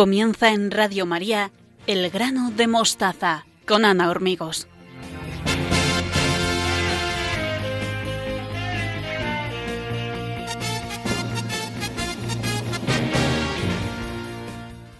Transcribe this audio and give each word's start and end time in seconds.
Comienza 0.00 0.52
en 0.54 0.70
Radio 0.70 1.04
María 1.04 1.50
El 1.86 2.08
grano 2.08 2.50
de 2.50 2.66
mostaza 2.66 3.44
con 3.66 3.84
Ana 3.84 4.08
Hormigos. 4.08 4.69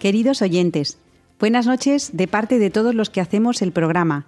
Queridos 0.01 0.41
oyentes, 0.41 0.97
buenas 1.39 1.67
noches 1.67 2.13
de 2.15 2.27
parte 2.27 2.59
de 2.59 2.71
todos 2.71 2.95
los 2.95 3.11
que 3.11 3.21
hacemos 3.21 3.61
el 3.61 3.71
programa, 3.71 4.25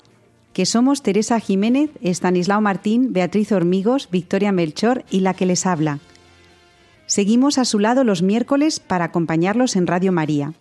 que 0.52 0.66
somos 0.66 1.02
Teresa 1.02 1.40
Jiménez, 1.40 1.88
Estanislao 2.02 2.60
Martín, 2.60 3.14
Beatriz 3.14 3.52
Hormigos, 3.52 4.10
Victoria 4.10 4.52
Melchor 4.52 5.02
y 5.10 5.20
la 5.20 5.32
que 5.32 5.46
les 5.46 5.64
habla. 5.64 5.98
Seguimos 7.06 7.56
a 7.56 7.64
su 7.64 7.78
lado 7.78 8.04
los 8.04 8.20
miércoles 8.20 8.80
para 8.80 9.06
acompañarlos 9.06 9.74
en 9.74 9.86
Radio 9.86 10.12
María. 10.12 10.52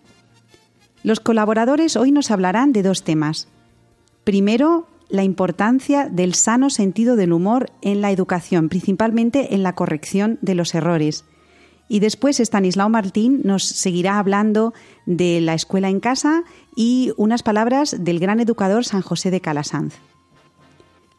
Los 1.04 1.20
colaboradores 1.20 1.98
hoy 1.98 2.14
nos 2.14 2.32
hablarán 2.32 2.72
de 2.72 2.82
dos 2.82 3.04
temas. 3.04 3.50
Primero, 4.24 4.88
la 5.10 5.26
importancia 5.26 6.08
del 6.08 6.36
sano 6.36 6.70
sentido 6.70 7.18
del 7.18 7.34
humor 7.34 7.70
en 7.82 8.00
la 8.00 8.12
educación, 8.12 8.70
principalmente 8.70 9.55
en 9.55 9.62
la 9.62 9.76
corrección 9.76 10.40
de 10.41 10.55
los 10.55 10.74
errores. 10.74 11.26
Y 11.91 12.00
después 12.00 12.40
Stanislao 12.40 12.88
Martín 12.88 13.41
nos 13.44 13.66
seguirá 13.66 14.18
hablando 14.18 14.73
de 15.05 15.41
la 15.41 15.55
escuela 15.55 15.90
en 15.90 15.99
casa 15.99 16.45
y 16.73 17.12
unas 17.18 17.44
palabras 17.44 17.98
del 17.99 18.18
gran 18.18 18.40
educador 18.40 18.85
San 18.85 19.02
José 19.02 19.29
de 19.29 19.41
Calasanz. 19.41 19.96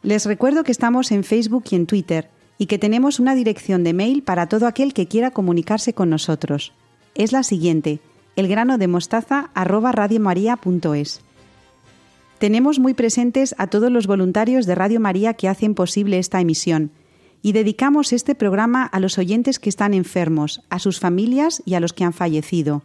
Les 0.01 0.25
recuerdo 0.25 0.63
que 0.63 0.71
estamos 0.71 1.11
en 1.11 1.23
Facebook 1.23 1.65
y 1.69 1.75
en 1.75 1.85
Twitter 1.85 2.31
y 2.57 2.65
que 2.65 2.79
tenemos 2.79 3.19
una 3.19 3.35
dirección 3.35 3.83
de 3.83 3.93
mail 3.93 4.23
para 4.23 4.49
todo 4.49 4.65
aquel 4.65 4.95
que 4.95 5.07
quiera 5.07 5.29
comunicarse 5.29 5.93
con 5.93 6.09
nosotros. 6.09 6.73
Es 7.13 7.33
la 7.33 7.43
siguiente, 7.43 7.99
elgranodemostaza@radiomaria.es. 8.35 11.21
Tenemos 12.39 12.79
muy 12.79 12.95
presentes 12.95 13.53
a 13.59 13.67
todos 13.67 13.91
los 13.91 14.07
voluntarios 14.07 14.65
de 14.65 14.73
Radio 14.73 14.99
María 14.99 15.35
que 15.35 15.49
hacen 15.49 15.75
posible 15.75 16.17
esta 16.17 16.41
emisión 16.41 16.89
y 17.43 17.51
dedicamos 17.51 18.11
este 18.13 18.33
programa 18.33 18.85
a 18.85 18.99
los 18.99 19.19
oyentes 19.19 19.59
que 19.59 19.69
están 19.69 19.93
enfermos, 19.93 20.63
a 20.71 20.79
sus 20.79 20.99
familias 20.99 21.61
y 21.65 21.75
a 21.75 21.79
los 21.79 21.93
que 21.93 22.03
han 22.03 22.13
fallecido. 22.13 22.81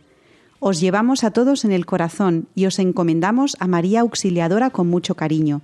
Os 0.60 0.80
llevamos 0.80 1.24
a 1.24 1.30
todos 1.30 1.64
en 1.64 1.72
el 1.72 1.86
corazón 1.86 2.48
y 2.54 2.66
os 2.66 2.78
encomendamos 2.78 3.56
a 3.60 3.66
María 3.66 4.00
Auxiliadora 4.00 4.68
con 4.68 4.88
mucho 4.88 5.14
cariño 5.14 5.62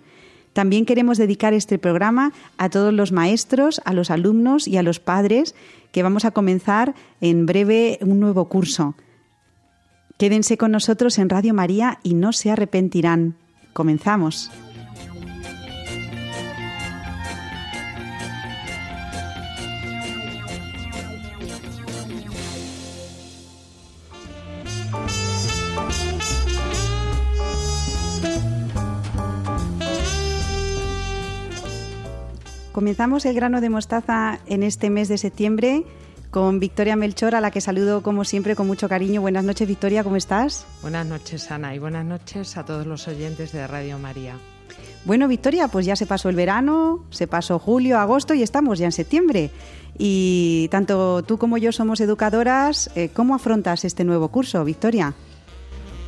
también 0.55 0.87
queremos 0.87 1.19
dedicar 1.19 1.53
este 1.53 1.79
programa 1.79 2.33
a 2.57 2.71
todos 2.71 2.95
los 2.95 3.13
maestros, 3.13 3.83
a 3.85 3.93
los 3.93 4.11
alumnos 4.11 4.67
y 4.67 4.79
a 4.79 4.83
los 4.83 5.01
padres 5.01 5.55
que 5.93 6.03
vamos 6.03 6.25
a 6.25 6.31
comenzar 6.31 6.95
en 7.21 7.45
breve 7.45 7.99
un 8.01 8.21
nuevo 8.21 8.49
curso. 8.49 8.95
Quédense 10.17 10.57
con 10.57 10.71
nosotros 10.71 11.19
en 11.19 11.29
Radio 11.29 11.55
María 11.55 11.99
y 12.05 12.15
no 12.15 12.33
se 12.33 12.53
arrepentirán. 12.53 13.35
Comenzamos. 13.73 14.51
Comenzamos 32.75 33.25
el 33.25 33.37
grano 33.37 33.61
de 33.61 33.71
mostaza 33.71 34.41
en 34.47 34.65
este 34.65 34.91
mes 34.91 35.07
de 35.07 35.17
septiembre 35.17 35.85
con 36.33 36.59
Victoria 36.59 36.97
Melchor, 36.97 37.37
a 37.37 37.41
la 37.41 37.53
que 37.53 37.61
saludo 37.61 38.03
como 38.03 38.25
siempre 38.25 38.57
con 38.57 38.67
mucho 38.67 38.89
cariño. 38.89 39.21
Buenas 39.21 39.45
noches, 39.45 39.69
Victoria, 39.69 40.03
¿cómo 40.03 40.17
estás? 40.17 40.67
Buenas 40.83 41.07
noches, 41.07 41.53
Ana, 41.53 41.73
y 41.77 41.79
buenas 41.79 42.05
noches 42.05 42.57
a 42.57 42.65
todos 42.65 42.85
los 42.85 43.07
oyentes 43.07 43.53
de 43.53 43.65
Radio 43.69 43.97
María. 44.01 44.39
Bueno, 45.05 45.29
Victoria, 45.29 45.69
pues 45.69 45.87
ya 45.87 45.95
se 45.95 46.07
pasó 46.07 46.29
el 46.31 46.35
verano, 46.35 47.05
se 47.11 47.29
pasó 47.29 47.61
julio, 47.61 48.01
agosto 48.01 48.35
y 48.35 48.43
estamos 48.43 48.81
ya 48.81 48.87
en 48.87 48.93
septiembre. 48.93 49.53
Y 49.97 50.67
tanto 50.73 51.23
tú 51.23 51.39
como 51.39 51.59
yo 51.59 51.71
somos 51.71 52.01
educadoras. 52.01 52.91
Eh, 52.97 53.11
¿Cómo 53.15 53.37
afrontas 53.37 53.85
este 53.85 54.03
nuevo 54.03 54.31
curso, 54.31 54.65
Victoria? 54.65 55.15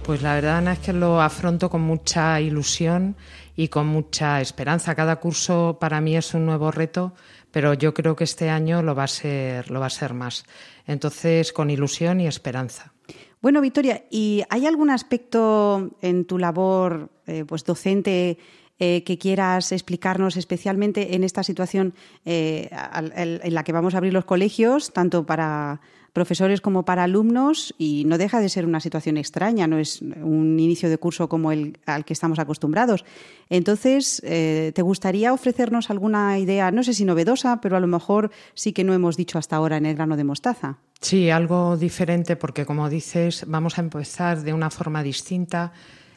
Pues 0.07 0.23
la 0.23 0.35
verdad 0.35 0.59
Ana, 0.59 0.73
es 0.73 0.79
que 0.81 0.93
lo 0.93 1.21
afronto 1.21 1.69
con 1.69 1.83
mucha 1.83 2.41
ilusión 2.41 3.17
y 3.57 3.69
con 3.69 3.87
mucha 3.87 4.41
esperanza. 4.41 4.95
Cada 4.95 5.17
curso 5.17 5.79
para 5.81 6.01
mí 6.01 6.17
es 6.17 6.35
un 6.35 6.47
nuevo 6.47 6.71
reto, 6.71 7.15
pero 7.51 7.75
yo 7.75 7.95
creo 7.95 8.15
que 8.15 8.25
este 8.25 8.51
año 8.51 8.83
lo 8.83 8.95
va 8.95 9.05
a 9.05 9.09
ser, 9.09 9.71
lo 9.71 9.81
va 9.81 9.87
a 9.87 9.91
ser 9.91 10.15
más. 10.15 10.45
Entonces, 10.87 11.53
con 11.53 11.71
ilusión 11.71 12.21
y 12.21 12.27
esperanza. 12.27 12.93
Bueno, 13.41 13.61
Victoria, 13.61 14.05
¿y 14.11 14.43
hay 14.51 14.67
algún 14.67 14.91
aspecto 14.91 15.97
en 16.03 16.25
tu 16.25 16.39
labor 16.39 17.11
eh, 17.27 17.45
pues 17.47 17.65
docente 17.65 18.39
eh, 18.79 19.05
que 19.05 19.19
quieras 19.19 19.73
explicarnos 19.73 20.37
especialmente 20.37 21.15
en 21.15 21.25
esta 21.25 21.43
situación 21.43 21.95
eh, 22.25 22.69
en 22.93 23.55
la 23.55 23.65
que 23.65 23.73
vamos 23.73 23.95
a 23.95 23.99
abrir 23.99 24.13
los 24.13 24.27
colegios, 24.27 24.93
tanto 24.93 25.25
para 25.25 25.81
profesores 26.17 26.63
como 26.63 26.87
para 26.87 27.05
alumnos 27.05 27.75
y 27.77 28.05
no 28.07 28.17
deja 28.17 28.41
de 28.41 28.49
ser 28.49 28.65
una 28.65 28.81
situación 28.81 29.19
extraña, 29.19 29.67
no 29.67 29.79
es 29.79 30.01
un 30.01 30.59
inicio 30.59 30.89
de 30.89 30.97
curso 30.97 31.29
como 31.29 31.53
el 31.53 31.79
al 31.85 32.07
que 32.07 32.15
estamos 32.15 32.39
acostumbrados. 32.39 33.05
Entonces, 33.51 34.23
eh, 34.25 34.73
¿te 34.75 34.81
gustaría 34.81 35.35
ofrecernos 35.35 35.91
alguna 35.91 36.39
idea, 36.39 36.71
no 36.71 36.83
sé 36.83 36.95
si 36.95 37.05
novedosa, 37.05 37.61
pero 37.61 37.77
a 37.77 37.81
lo 37.81 37.87
mejor 37.87 38.31
sí 38.55 38.73
que 38.73 38.83
no 38.83 38.95
hemos 38.95 39.19
dicho 39.19 39.37
hasta 39.39 39.57
ahora 39.57 39.77
en 39.77 39.85
el 39.85 39.95
grano 39.95 40.17
de 40.17 40.25
mostaza? 40.25 40.79
Sí, 41.03 41.29
algo 41.29 41.77
diferente 41.77 42.35
porque 42.35 42.65
como 42.65 42.89
dices, 42.89 43.45
vamos 43.47 43.77
a 43.77 43.83
empezar 43.83 44.41
de 44.41 44.55
una 44.55 44.71
forma 44.71 45.03
distinta. 45.03 45.75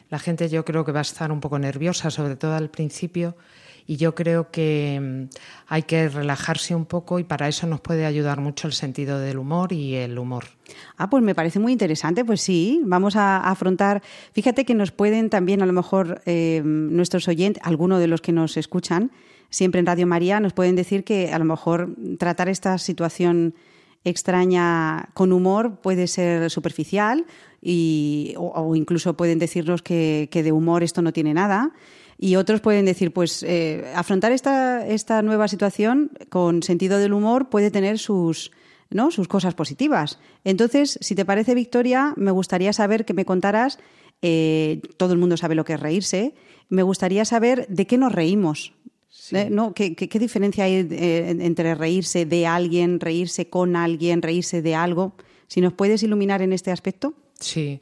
La 0.08 0.18
gente 0.18 0.48
yo 0.48 0.64
creo 0.64 0.82
que 0.86 0.92
va 0.92 1.00
a 1.00 1.02
estar 1.02 1.30
un 1.30 1.40
poco 1.40 1.58
nerviosa, 1.58 2.08
sobre 2.10 2.36
todo 2.36 2.54
al 2.54 2.70
principio, 2.70 3.36
y 3.90 3.96
yo 3.96 4.14
creo 4.14 4.52
que 4.52 5.00
mm, 5.02 5.36
hay 5.66 5.82
que 5.82 6.08
relajarse 6.08 6.76
un 6.76 6.86
poco 6.86 7.18
y 7.18 7.24
para 7.24 7.48
eso 7.48 7.66
nos 7.66 7.80
puede 7.80 8.06
ayudar 8.06 8.40
mucho 8.40 8.68
el 8.68 8.72
sentido 8.72 9.18
del 9.18 9.36
humor 9.36 9.72
y 9.72 9.96
el 9.96 10.16
humor. 10.16 10.44
Ah, 10.96 11.10
pues 11.10 11.24
me 11.24 11.34
parece 11.34 11.58
muy 11.58 11.72
interesante. 11.72 12.24
Pues 12.24 12.40
sí, 12.40 12.80
vamos 12.84 13.16
a 13.16 13.38
afrontar. 13.38 14.00
Fíjate 14.32 14.64
que 14.64 14.74
nos 14.74 14.92
pueden 14.92 15.28
también, 15.28 15.60
a 15.60 15.66
lo 15.66 15.72
mejor, 15.72 16.22
eh, 16.24 16.62
nuestros 16.64 17.26
oyentes, 17.26 17.60
algunos 17.66 17.98
de 17.98 18.06
los 18.06 18.20
que 18.20 18.30
nos 18.30 18.56
escuchan, 18.56 19.10
siempre 19.48 19.80
en 19.80 19.86
Radio 19.86 20.06
María, 20.06 20.38
nos 20.38 20.52
pueden 20.52 20.76
decir 20.76 21.02
que 21.02 21.32
a 21.32 21.38
lo 21.40 21.44
mejor 21.44 21.96
tratar 22.16 22.48
esta 22.48 22.78
situación 22.78 23.56
extraña 24.04 25.08
con 25.14 25.32
humor 25.32 25.80
puede 25.80 26.06
ser 26.06 26.48
superficial 26.48 27.26
y, 27.60 28.34
o, 28.36 28.76
incluso 28.76 29.16
pueden 29.16 29.40
decirnos 29.40 29.82
que, 29.82 30.28
que 30.30 30.44
de 30.44 30.52
humor 30.52 30.84
esto 30.84 31.02
no 31.02 31.12
tiene 31.12 31.34
nada 31.34 31.72
y 32.22 32.36
otros 32.36 32.60
pueden 32.60 32.84
decir, 32.84 33.14
pues 33.14 33.42
eh, 33.42 33.82
afrontar 33.96 34.30
esta, 34.32 34.86
esta 34.86 35.22
nueva 35.22 35.48
situación 35.48 36.10
con 36.28 36.62
sentido 36.62 36.98
del 36.98 37.14
humor 37.14 37.48
puede 37.48 37.70
tener 37.70 37.98
sus, 37.98 38.52
¿no? 38.90 39.10
sus 39.10 39.26
cosas 39.26 39.54
positivas. 39.54 40.18
Entonces, 40.44 40.98
si 41.00 41.14
te 41.14 41.24
parece, 41.24 41.54
Victoria, 41.54 42.12
me 42.18 42.30
gustaría 42.30 42.74
saber 42.74 43.06
que 43.06 43.14
me 43.14 43.24
contaras, 43.24 43.78
eh, 44.20 44.82
todo 44.98 45.14
el 45.14 45.18
mundo 45.18 45.38
sabe 45.38 45.54
lo 45.54 45.64
que 45.64 45.72
es 45.72 45.80
reírse, 45.80 46.34
me 46.68 46.82
gustaría 46.82 47.24
saber 47.24 47.66
de 47.68 47.86
qué 47.86 47.96
nos 47.96 48.12
reímos. 48.12 48.74
¿eh? 49.32 49.48
¿No? 49.50 49.72
¿Qué, 49.72 49.96
qué, 49.96 50.18
diferencia 50.18 50.64
hay 50.64 50.86
entre 50.90 51.74
reírse 51.74 52.26
de 52.26 52.46
alguien, 52.46 53.00
reírse 53.00 53.48
con 53.48 53.76
alguien, 53.76 54.20
reírse 54.20 54.60
de 54.60 54.74
algo? 54.74 55.14
Si 55.48 55.62
nos 55.62 55.72
puedes 55.72 56.02
iluminar 56.02 56.42
en 56.42 56.52
este 56.52 56.70
aspecto. 56.70 57.14
Sí. 57.38 57.80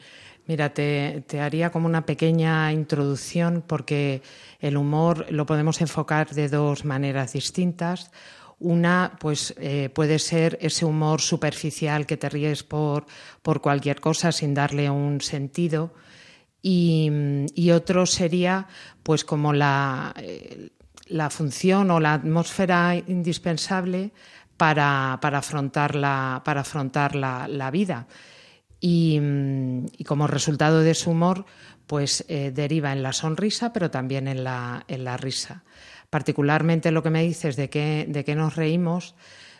Mira, 0.48 0.72
te, 0.72 1.22
haría 1.38 1.70
como 1.70 1.86
una 1.86 2.06
pequeña 2.06 2.72
introducción 2.72 3.62
porque 3.66 4.22
el 4.60 4.78
humor 4.78 5.26
lo 5.30 5.44
podemos 5.44 5.82
enfocar 5.82 6.30
de 6.30 6.48
dos 6.48 6.86
maneras 6.86 7.34
distintas. 7.34 8.10
Una, 8.58 9.18
pues 9.20 9.54
eh, 9.58 9.90
puede 9.90 10.18
ser 10.18 10.56
ese 10.62 10.86
humor 10.86 11.20
superficial 11.20 12.06
que 12.06 12.16
te 12.16 12.30
ríes 12.30 12.62
por, 12.62 13.04
por 13.42 13.60
cualquier 13.60 14.00
cosa 14.00 14.32
sin 14.32 14.54
darle 14.54 14.88
un 14.88 15.20
sentido. 15.20 15.92
Y, 16.62 17.70
otro 17.70 18.06
sería, 18.06 18.68
pues, 19.02 19.24
como 19.24 19.52
la, 19.52 20.14
eh, 20.16 20.70
la, 21.08 21.28
función 21.28 21.90
o 21.90 22.00
la 22.00 22.14
atmósfera 22.14 22.96
indispensable 22.96 24.12
para, 24.56 25.12
afrontar 25.12 25.94
la, 25.94 26.40
para 26.42 26.62
afrontar 26.62 27.14
la 27.14 27.70
vida. 27.70 28.06
Mm, 28.80 29.86
y, 29.96 30.04
como 30.04 30.26
resultado 30.26 30.80
de 30.80 30.94
su 30.94 31.10
humor, 31.10 31.46
pues 31.86 32.24
eh, 32.28 32.52
deriva 32.54 32.92
en 32.92 33.02
la 33.02 33.12
sonrisa, 33.12 33.72
pero 33.72 33.90
también 33.90 34.28
en 34.28 34.44
la, 34.44 34.84
en 34.88 35.04
la 35.04 35.16
risa. 35.16 35.64
Particularmente 36.10 36.92
lo 36.92 37.02
que 37.02 37.10
me 37.10 37.22
dices 37.22 37.56
de 37.56 37.70
qué 37.70 38.06
de 38.08 38.24
que 38.24 38.34
nos 38.34 38.56
reímos, 38.56 39.14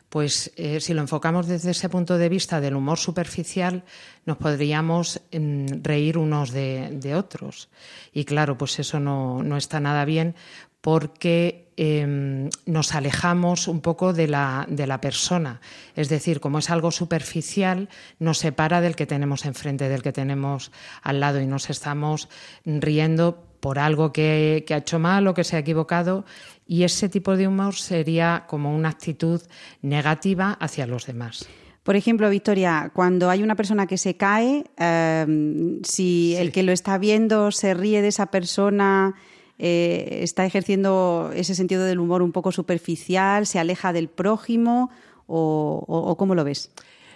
Pues 0.09 0.53
eh, 0.57 0.81
si 0.81 0.95
lo 0.95 1.03
enfocamos 1.03 1.47
desde 1.47 1.73
ese 1.73 1.91
punto 1.91 2.17
de 2.17 2.31
vista 2.31 2.63
del 2.63 2.77
humor 2.77 2.97
superficial, 2.97 3.85
nos 4.25 4.39
podríamos 4.39 5.21
mm, 5.33 5.83
reír 5.83 6.17
unos 6.17 6.51
de, 6.51 7.15
otros. 7.15 7.69
Y 8.15 8.25
claro, 8.25 8.57
pues 8.57 8.79
eso 8.79 9.01
no, 9.01 9.57
está 9.59 9.81
nada 9.81 10.07
bien 10.07 10.35
porque 10.81 11.68
em, 11.81 12.51
nos 12.67 12.95
alejamos 12.95 13.69
un 13.69 13.81
poco 13.81 14.13
de 14.13 14.27
la, 14.27 14.67
de 14.69 14.87
la, 14.87 15.01
persona. 15.01 15.61
Es 15.95 16.09
decir, 16.09 16.41
como 16.41 16.59
es 16.59 16.71
algo 16.71 16.91
superficial, 16.91 17.89
nos 18.19 18.39
separa 18.39 18.81
del 18.81 18.97
que 18.97 19.07
tenemos 19.07 19.47
enfrente, 19.47 19.89
del 19.89 20.03
que 20.03 20.13
tenemos 20.13 20.73
al 21.03 21.21
lado 21.21 21.41
y 21.41 21.47
nos 21.47 21.71
estamos 21.71 22.29
riendo 22.67 23.45
por 23.61 23.79
algo 23.79 24.13
que, 24.13 24.65
que 24.67 24.75
ha 24.75 24.79
hecho 24.79 24.99
mal 24.99 25.27
o 25.29 25.35
que 25.35 25.45
se 25.45 25.55
ha 25.55 25.61
equivocado 25.61 26.25
y 26.67 26.83
ese 26.83 27.09
tipo 27.09 27.37
de 27.37 27.47
humor 27.47 27.75
sería 27.77 28.45
como 28.49 28.75
una 28.75 28.89
actitud 28.89 29.41
negativa 29.81 30.57
hacia 30.61 30.87
los 30.87 31.07
demás. 31.07 31.49
Por 31.89 31.97
ejemplo, 31.97 32.29
Victoria, 32.29 32.91
cuando 32.93 33.31
hay 33.31 33.43
una 33.43 33.55
persona 33.55 33.87
que 33.87 33.97
se 33.97 34.17
cae, 34.19 34.65
em, 34.77 35.81
si 35.83 36.37
el 36.37 36.53
que 36.53 36.63
lo 36.63 36.73
está 36.73 36.99
viendo 36.99 37.51
se 37.51 37.73
ríe 37.73 38.03
de 38.03 38.09
esa 38.09 38.27
persona, 38.27 39.15
eh, 39.59 40.21
está 40.23 40.45
ejerciendo 40.45 41.31
ese 41.35 41.55
sentido 41.55 41.85
del 41.85 42.01
humor 42.01 42.23
un 42.23 42.33
poco 42.33 42.53
superficial, 42.53 43.47
se 43.47 43.59
aleja 43.59 43.93
del 43.93 44.09
prójimo 44.09 44.91
o, 45.27 45.85
o 45.87 46.17
cómo 46.17 46.35
lo 46.35 46.45
ves? 46.45 46.71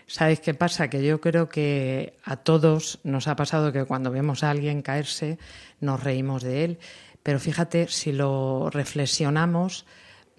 ¿Sabes 0.07 0.41
qué 0.41 0.53
pasa? 0.53 0.91
Que 0.91 1.03
yo 1.03 1.21
creo 1.21 1.49
que 1.49 2.15
a 2.25 2.37
todos 2.37 3.01
nos 3.05 3.29
ha 3.29 3.37
pasado 3.37 3.73
que 3.73 3.85
cuando 3.85 4.11
vemos 4.11 4.43
a 4.43 4.51
alguien 4.51 4.83
caerse 4.83 5.39
nos 5.81 6.03
reímos 6.03 6.43
de 6.43 6.65
él 6.65 6.79
pero 7.23 7.39
fíjate, 7.39 7.89
si 7.89 8.13
lo 8.13 8.69
reflexionamos, 8.71 9.87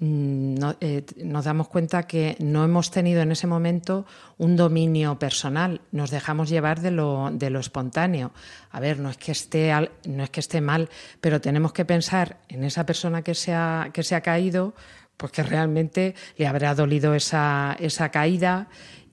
mm, 0.04 0.64
eh, 0.82 1.06
nos 1.24 1.46
damos 1.46 1.68
cuenta 1.68 2.04
que 2.04 2.36
no 2.40 2.64
hemos 2.64 2.92
tenido 2.92 3.22
en 3.22 3.32
ese 3.32 3.48
momento 3.48 4.06
un 4.38 4.56
dominio 4.56 5.18
personal, 5.18 5.82
nos 5.92 6.12
dejamos 6.12 6.50
llevar 6.50 6.82
de 6.82 6.92
lo, 6.92 7.30
de 7.32 7.50
lo 7.50 7.60
espontáneo. 7.60 8.32
A 8.72 8.80
ver, 8.80 9.00
no 9.00 9.10
es, 9.10 9.18
que 9.18 9.32
esté 9.32 9.72
no 10.08 10.24
es 10.24 10.30
que 10.30 10.40
esté 10.40 10.62
mal, 10.62 10.90
pero 11.22 11.42
tenemos 11.42 11.74
que 11.74 11.86
pensar 11.86 12.38
en 12.50 12.64
esa 12.64 12.86
persona 12.86 13.22
que 13.22 13.36
se 13.36 13.54
ha, 13.54 13.90
que 13.94 14.04
se 14.04 14.16
ha 14.16 14.22
caído, 14.22 14.74
pues 15.18 15.32
que 15.32 15.44
realmente 15.44 16.16
le 16.38 16.48
habrá 16.48 16.76
dolido 16.76 17.14
esa, 17.14 17.76
esa 17.80 18.10
caída 18.10 18.68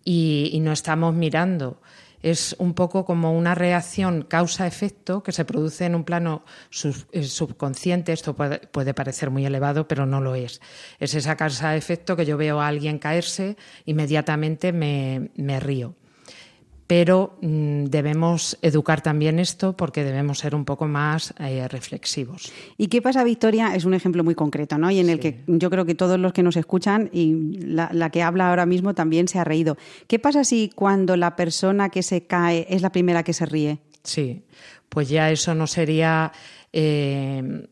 y, 0.05 0.51
y 0.53 0.61
no 0.61 0.73
estamos 0.73 1.15
mirando 1.15 1.81
es 2.23 2.57
un 2.59 2.75
poco 2.75 3.05
como 3.05 3.37
una 3.37 3.55
reacción 3.55 4.23
causa-efecto 4.23 5.23
que 5.23 5.33
se 5.33 5.45
produce 5.45 5.87
en 5.87 5.95
un 5.95 6.05
plano 6.05 6.45
eh, 7.13 7.23
subconsciente. 7.25 8.13
Esto 8.13 8.35
puede, 8.35 8.95
parecer 8.95 9.31
muy 9.31 9.47
elevado, 9.47 9.89
pero 9.89 10.07
no 10.07 10.21
lo 10.21 10.35
es. 10.35 10.61
Es 10.99 11.15
esa 11.15 11.37
causa-efecto 11.37 12.17
que 12.17 12.27
yo 12.27 12.37
veo 12.37 12.61
a 12.61 12.69
alguien 12.69 12.99
caerse, 12.99 13.57
inmediatamente 13.85 14.73
me 14.73 15.61
río 15.61 15.95
pero 16.91 17.37
mm, 17.41 17.85
debemos 17.85 18.59
educar 18.63 19.01
también 19.01 19.39
esto 19.39 19.77
porque 19.77 20.03
debemos 20.03 20.41
ser 20.41 20.57
un 20.57 20.65
poco 20.65 20.89
más 20.89 21.33
eh, 21.39 21.69
reflexivos. 21.69 22.53
¿Y 22.77 22.89
qué 22.89 23.01
pasa, 23.01 23.23
Victoria? 23.23 23.77
Es 23.77 23.85
un 23.85 23.95
ejemplo 23.95 24.25
muy 24.25 24.35
concreto, 24.35 24.77
¿no? 24.77 24.91
Y 24.91 24.99
en 24.99 25.09
el 25.09 25.21
que 25.21 25.45
yo 25.47 25.71
creo 25.71 25.85
que 25.85 25.95
todos 25.95 26.19
los 26.19 26.33
que 26.33 26.43
nos 26.43 26.57
escuchan 26.57 27.09
y 27.13 27.61
la, 27.61 28.11
que 28.11 28.25
habla 28.25 28.49
ahora 28.49 28.67
mismo 28.67 28.93
también 28.93 29.29
se 29.29 29.39
ha 29.39 29.45
reído. 29.45 29.79
¿Qué 30.09 30.19
pasa 30.19 30.43
si 30.43 30.73
cuando 30.75 31.17
la 31.17 31.37
persona 31.37 31.91
que 31.91 32.03
se 32.03 32.27
cae 32.27 32.67
es 32.69 32.83
la 32.83 32.91
primera 32.91 33.23
que 33.23 33.35
se 33.35 33.47
ríe? 33.47 33.79
Sí, 34.03 34.43
pues 34.89 35.09
ya 35.09 35.31
eso 35.31 35.55
no 35.55 35.69
sería 35.69 36.33
eh, 36.73 37.69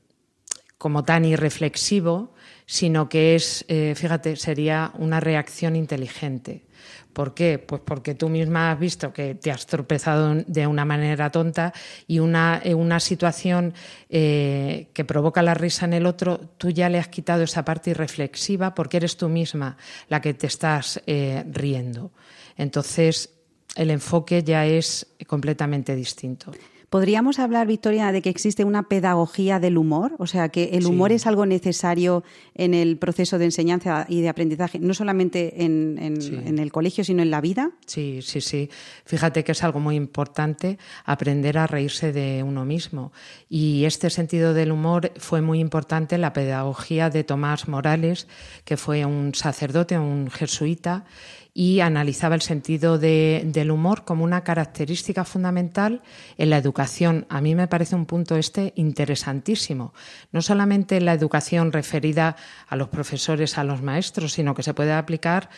como 0.79 1.05
tan 1.05 1.25
irreflexivo, 1.25 2.33
sino 2.65 3.09
que 3.09 3.35
es, 3.35 3.65
eh, 3.69 3.95
fíjate, 3.97 4.37
sería 4.37 4.93
una 4.97 5.21
reacción 5.21 5.75
inteligente. 5.75 6.65
¿Por 7.13 7.35
qué? 7.35 7.59
Pues 7.59 7.83
porque 7.85 8.15
tú 8.15 8.29
misma 8.29 8.71
has 8.71 8.79
visto 8.79 9.13
que 9.13 9.35
te 9.35 9.51
has 9.51 9.67
tropezado 9.67 10.37
de 10.47 10.67
una 10.69 10.85
manera 10.85 11.31
tonta 11.31 11.73
y 12.07 12.21
una, 12.21 12.61
eh, 12.63 12.75
una 12.75 13.01
situación 13.01 13.75
eh, 14.09 14.91
que 14.93 15.05
provoca 15.05 15.43
la 15.43 15.55
risa 15.55 15.87
en 15.87 15.95
el 15.95 16.07
otro, 16.07 16.39
tú 16.59 16.71
ya 16.71 16.89
le 16.89 16.99
has 16.99 17.09
quitado 17.09 17.43
esa 17.43 17.65
parte 17.65 17.91
irreflexiva 17.91 18.75
porque 18.75 18.99
eres 18.99 19.17
tú 19.17 19.29
misma 19.29 19.77
la 20.09 20.21
que 20.21 20.35
te 20.35 20.47
estás 20.47 21.03
riendo. 21.07 22.13
Entonces, 22.57 23.31
el 23.75 23.91
enfoque 23.91 24.45
ya 24.45 24.67
es 24.67 25.07
completamente 25.27 25.97
distinto. 25.97 26.53
¿Podríamos 26.91 27.39
hablar, 27.39 27.67
Victoria, 27.67 28.13
de 28.13 28.23
que 28.23 28.31
existe 28.31 28.65
una 28.65 28.85
pedagogía 28.85 29.61
del 29.61 29.77
humor? 29.77 30.15
O 30.19 30.27
sea, 30.27 30.49
que 30.49 30.71
el 30.73 30.87
humor 30.87 31.13
es 31.13 31.27
algo 31.27 31.45
necesario 31.45 32.25
en 32.55 32.73
el 32.73 32.97
proceso 32.97 33.39
de 33.39 33.45
enseñanza 33.45 34.07
y 34.09 34.23
de 34.23 34.31
aprendizaje, 34.31 34.79
no 34.79 34.95
solamente 34.95 35.65
en, 35.65 35.99
el 36.59 36.73
colegio, 36.73 37.05
sino 37.05 37.21
en 37.21 37.31
la 37.31 37.43
vida. 37.43 37.73
Sí, 37.85 38.21
sí, 38.23 38.41
sí. 38.41 38.71
Fíjate 39.05 39.45
que 39.45 39.53
es 39.53 39.63
algo 39.63 39.81
muy 39.81 39.97
importante 39.97 40.79
aprender 41.05 41.59
a 41.59 41.67
reírse 41.67 42.11
de 42.11 42.43
uno 42.43 42.65
mismo. 42.65 43.13
Y 43.51 43.85
este 43.85 44.09
sentido 44.09 44.55
del 44.55 44.73
humor 44.73 45.13
fue 45.19 45.43
muy 45.43 45.61
importante 45.61 46.15
en 46.15 46.23
la 46.23 46.33
pedagogía 46.33 47.11
de 47.11 47.23
Tomás 47.23 47.69
Morales, 47.69 48.29
que 48.65 48.79
fue 48.79 49.05
un 49.05 49.35
sacerdote, 49.35 49.99
un 49.99 50.31
jesuita, 50.31 51.05
y 51.55 51.81
analizaba 51.81 52.35
el 52.35 52.43
sentido 52.43 52.99
del 52.99 53.71
humor 53.71 54.05
como 54.05 54.25
una 54.25 54.45
característica 54.45 55.25
fundamental 55.25 56.03
en 56.37 56.51
la 56.51 56.59
educación. 56.59 57.27
A 57.29 57.41
mí 57.41 57.55
me 57.55 57.69
parece 57.69 57.97
un 57.97 58.07
punto 58.07 58.37
este 58.37 58.73
interesantísimo. 58.77 59.93
No 60.31 60.43
solamente 60.43 60.97
en 60.97 61.05
la 61.05 61.15
educación 61.15 61.73
referida 61.73 62.37
a 62.69 62.77
los 62.77 62.89
profesores, 62.89 63.59
a 63.59 63.65
los 63.65 63.83
maestros, 63.83 64.33
sino 64.33 64.55
que 64.55 64.63
se 64.63 64.75
puede 64.75 64.93
aplicar 64.93 65.49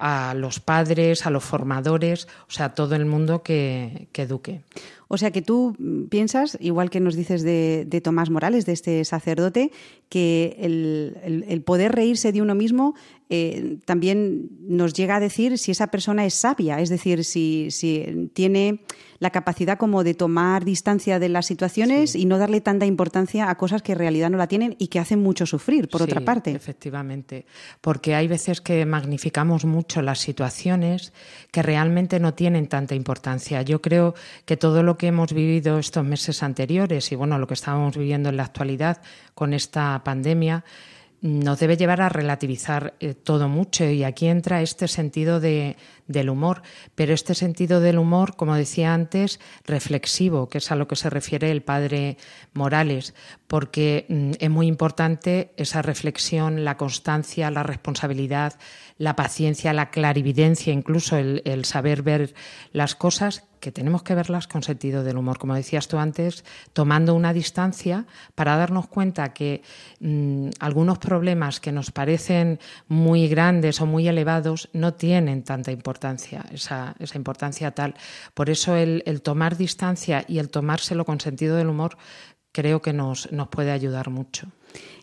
a 0.00 0.32
los 0.34 0.60
padres, 0.60 1.26
a 1.26 1.30
los 1.30 1.44
formadores, 1.44 2.26
o 2.48 2.50
sea, 2.50 2.66
a 2.66 2.74
todo 2.74 2.94
el 2.94 3.04
mundo 3.04 3.42
que, 3.42 4.08
eduque. 4.14 4.62
O 5.08 5.18
sea 5.18 5.30
que 5.30 5.42
tú 5.42 5.76
piensas, 6.08 6.56
igual 6.60 6.88
que 6.88 7.00
nos 7.00 7.16
dices 7.16 7.42
de, 7.42 8.00
Tomás 8.02 8.30
Morales, 8.30 8.64
de 8.64 8.72
este 8.72 9.04
sacerdote, 9.04 9.72
que 10.08 10.56
el, 10.60 11.62
poder 11.66 11.92
reírse 11.92 12.32
de 12.32 12.40
uno 12.40 12.54
mismo 12.54 12.94
eh, 13.32 13.78
también 13.84 14.50
nos 14.60 14.92
llega 14.92 15.14
a 15.14 15.20
decir 15.20 15.56
si 15.56 15.70
esa 15.70 15.86
persona 15.86 16.26
es 16.26 16.34
sabia, 16.34 16.80
es 16.80 16.88
decir, 16.88 17.24
si, 17.24 17.68
si 17.70 18.28
tiene 18.34 18.80
la 19.20 19.30
capacidad 19.30 19.78
como 19.78 20.02
de 20.02 20.14
tomar 20.14 20.64
distancia 20.64 21.20
de 21.20 21.28
las 21.28 21.46
situaciones 21.46 22.16
y 22.16 22.24
no 22.24 22.38
darle 22.38 22.60
tanta 22.60 22.86
importancia 22.86 23.48
a 23.48 23.54
cosas 23.54 23.82
que 23.82 23.92
en 23.92 23.98
realidad 23.98 24.30
no 24.30 24.38
la 24.38 24.48
tienen 24.48 24.74
y 24.80 24.88
que 24.88 24.98
hacen 24.98 25.22
mucho 25.22 25.46
sufrir, 25.46 25.88
por 25.88 26.02
otra 26.02 26.22
parte. 26.22 26.50
Efectivamente, 26.50 27.46
porque 27.80 28.16
hay 28.16 28.26
veces 28.26 28.60
que 28.60 28.84
magnificamos 28.84 29.64
mucho 29.64 30.02
las 30.02 30.18
situaciones 30.18 31.12
que 31.52 31.62
realmente 31.62 32.18
no 32.18 32.34
tienen 32.34 32.66
tanta 32.66 32.96
importancia. 32.96 33.62
Yo 33.62 33.80
creo 33.80 34.14
que 34.44 34.56
todo 34.56 34.82
lo 34.82 34.98
que 34.98 35.06
hemos 35.06 35.32
vivido 35.32 35.78
estos 35.78 36.04
meses 36.04 36.42
anteriores 36.42 37.12
y 37.12 37.14
bueno, 37.14 37.38
lo 37.38 37.46
que 37.46 37.54
estábamos 37.54 37.96
viviendo 37.96 38.30
en 38.30 38.38
la 38.38 38.44
actualidad 38.44 39.02
con 39.34 39.54
esta 39.54 40.02
pandemia, 40.02 40.64
nos 41.22 41.60
debe 41.60 41.76
llevar 41.76 42.00
a 42.00 42.08
relativizar 42.08 42.94
eh, 43.00 43.14
todo 43.14 43.48
mucho. 43.48 43.84
Y 43.84 44.04
aquí 44.04 44.26
entra 44.26 44.62
este 44.62 44.88
sentido 44.88 45.40
de, 45.40 45.76
del 46.10 46.28
humor, 46.28 46.62
pero 46.94 47.14
este 47.14 47.34
sentido 47.34 47.80
del 47.80 47.98
humor, 47.98 48.36
como 48.36 48.54
decía 48.54 48.92
antes, 48.92 49.40
reflexivo, 49.64 50.48
que 50.48 50.58
es 50.58 50.70
a 50.70 50.76
lo 50.76 50.88
que 50.88 50.96
se 50.96 51.08
refiere 51.08 51.50
el 51.50 51.62
padre 51.62 52.16
Morales, 52.52 53.14
porque 53.46 54.06
mm, 54.08 54.32
es 54.38 54.50
muy 54.50 54.66
importante 54.66 55.52
esa 55.56 55.82
reflexión, 55.82 56.64
la 56.64 56.76
constancia, 56.76 57.50
la 57.50 57.62
responsabilidad, 57.62 58.54
la 58.98 59.16
paciencia, 59.16 59.72
la 59.72 59.90
clarividencia, 59.90 60.72
incluso 60.72 61.16
el, 61.16 61.64
saber 61.64 62.02
ver 62.02 62.34
las 62.72 62.94
cosas 62.94 63.44
que 63.60 63.72
tenemos 63.72 64.02
que 64.02 64.14
verlas 64.14 64.46
con 64.46 64.62
sentido 64.62 65.04
del 65.04 65.18
humor, 65.18 65.38
como 65.38 65.54
decías 65.54 65.88
tú 65.88 65.98
antes, 65.98 66.44
tomando 66.72 67.14
una 67.14 67.32
distancia 67.32 68.06
para 68.34 68.56
darnos 68.56 68.88
cuenta 68.88 69.32
que 69.32 69.62
mm, 70.00 70.50
algunos 70.60 70.98
problemas 70.98 71.60
que 71.60 71.72
nos 71.72 71.90
parecen 71.90 72.58
muy 72.88 73.28
grandes 73.28 73.80
o 73.80 73.86
muy 73.86 74.08
elevados 74.08 74.68
no 74.72 74.94
tienen 74.94 75.44
tanta 75.44 75.72
importancia, 75.72 75.99
esa, 76.52 76.94
esa 76.98 77.18
importancia 77.18 77.70
tal. 77.72 77.94
Por 78.34 78.50
eso 78.50 78.76
el, 78.76 79.22
tomar 79.22 79.56
distancia 79.56 80.24
y 80.28 80.38
el 80.38 80.48
tomárselo 80.48 81.04
con 81.04 81.20
sentido 81.20 81.56
del 81.56 81.68
humor 81.68 81.96
creo 82.52 82.82
que 82.82 82.92
nos, 82.92 83.30
nos 83.32 83.48
puede 83.48 83.70
ayudar 83.70 84.10
mucho. 84.10 84.48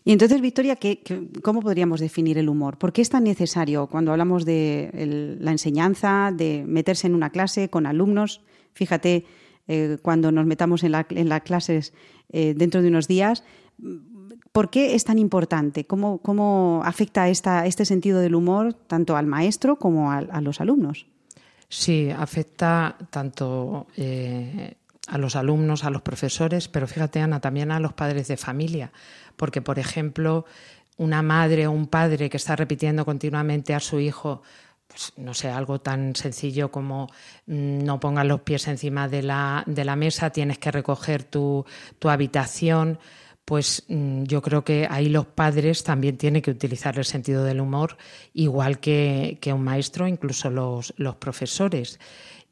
Y 0.04 0.12
entonces, 0.12 0.40
Victoria, 0.40 0.76
¿qué, 0.76 1.02
cómo 1.42 1.60
podríamos 1.60 2.00
definir 2.00 2.38
el 2.38 2.48
humor? 2.48 2.78
¿Por 2.78 2.92
qué 2.92 3.02
es 3.02 3.10
tan 3.10 3.24
necesario 3.24 3.86
cuando 3.86 4.12
hablamos 4.12 4.44
de 4.44 5.36
la 5.40 5.50
enseñanza, 5.50 6.32
de 6.34 6.64
meterse 6.66 7.06
en 7.06 7.14
una 7.14 7.30
clase 7.30 7.68
con 7.68 7.86
alumnos? 7.86 8.42
Fíjate, 8.72 9.26
eh, 9.66 9.98
cuando 10.00 10.32
nos 10.32 10.46
metamos 10.46 10.82
en, 10.82 10.92
las 10.92 11.42
clases 11.42 11.92
eh, 12.30 12.54
dentro 12.56 12.80
de 12.80 12.88
unos 12.88 13.06
días, 13.06 13.44
¿por 14.58 14.70
qué 14.70 14.96
es 14.96 15.04
tan 15.04 15.20
importante? 15.20 15.84
¿Cómo, 15.84 16.82
afecta 16.84 17.28
esta, 17.28 17.64
este 17.66 17.84
sentido 17.84 18.18
del 18.18 18.34
humor 18.34 18.74
tanto 18.74 19.16
al 19.16 19.24
maestro 19.24 19.76
como 19.76 20.10
a, 20.10 20.40
los 20.40 20.60
alumnos? 20.60 21.06
Sí, 21.68 22.10
afecta 22.10 22.96
tanto 23.08 23.86
eh, 23.96 24.74
a 25.06 25.16
los 25.16 25.36
alumnos, 25.36 25.84
a 25.84 25.90
los 25.90 26.02
profesores, 26.02 26.66
pero 26.66 26.88
fíjate, 26.88 27.20
Ana, 27.20 27.38
también 27.38 27.70
a 27.70 27.78
los 27.78 27.92
padres 27.92 28.26
de 28.26 28.36
familia, 28.36 28.90
porque, 29.36 29.62
por 29.62 29.78
ejemplo, 29.78 30.44
una 30.96 31.22
madre 31.22 31.68
o 31.68 31.70
un 31.70 31.86
padre 31.86 32.28
que 32.28 32.38
está 32.38 32.56
repitiendo 32.56 33.04
continuamente 33.04 33.74
a 33.74 33.80
su 33.80 34.00
hijo, 34.00 34.42
pues 34.88 35.12
no 35.18 35.34
sé, 35.34 35.50
algo 35.50 35.80
tan 35.80 36.16
sencillo 36.16 36.72
como 36.72 37.06
mm, 37.46 37.84
no 37.84 38.00
pongas 38.00 38.26
los 38.26 38.40
pies 38.40 38.66
encima 38.66 39.06
de 39.06 39.22
la, 39.22 39.62
de 39.66 39.84
la 39.84 39.94
mesa, 39.94 40.30
tienes 40.30 40.58
que 40.58 40.72
recoger 40.72 41.22
tu, 41.22 41.64
tu 42.00 42.08
habitación, 42.10 42.98
pues 43.48 43.82
mm, 43.88 44.24
yo 44.24 44.42
creo 44.42 44.62
que 44.62 44.86
ahí 44.90 45.08
los 45.08 45.24
padres 45.24 45.82
también 45.82 46.18
tienen 46.18 46.42
que 46.42 46.50
utilizar 46.50 46.98
el 46.98 47.06
sentido 47.06 47.44
del 47.44 47.62
humor, 47.62 47.96
igual 48.34 48.78
que, 48.78 49.38
que 49.40 49.54
un 49.54 49.64
maestro, 49.64 50.06
incluso 50.06 50.50
los, 50.50 50.92
los 50.98 51.16
profesores 51.16 51.98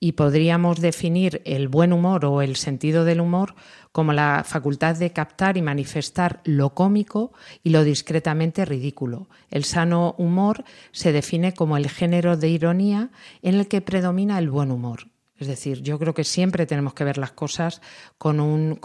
y 0.00 0.12
podríamos 0.12 0.81
definir 0.81 1.43
el 1.45 1.69
buen 1.69 1.93
humor 1.93 2.25
o 2.25 2.41
el 2.41 2.57
sentido 2.57 3.05
del 3.05 3.21
humor 3.21 3.55
como 3.93 4.15
la 4.15 4.43
facultad 4.47 4.97
de 4.97 5.12
captar 5.12 5.59
y 5.59 5.62
manifestar 5.62 6.41
lo 6.45 6.71
cómico 6.73 7.35
y 7.62 7.71
lo 7.71 7.85
discretamente 7.85 8.65
ridículo. 8.65 9.29
El 9.50 9.65
sano 9.65 10.15
humor 10.17 10.65
se 10.93 11.12
define 11.12 11.53
como 11.53 11.76
el 11.76 11.91
género 11.91 12.38
de 12.38 12.49
ironía 12.49 13.11
en 13.43 13.57
el 13.57 13.69
que 13.69 13.83
predomina 13.83 14.38
el 14.38 14.49
buen 14.49 14.71
humor. 14.71 15.09
Es 15.38 15.49
decir, 15.49 15.83
yo 15.83 15.99
creo 15.99 16.14
que 16.14 16.25
siempre 16.25 16.66
tenemos 16.66 16.95
que 16.95 17.05
ver 17.05 17.19
las 17.19 17.33
cosas 17.33 17.83
con 18.19 18.40
un, 18.40 18.81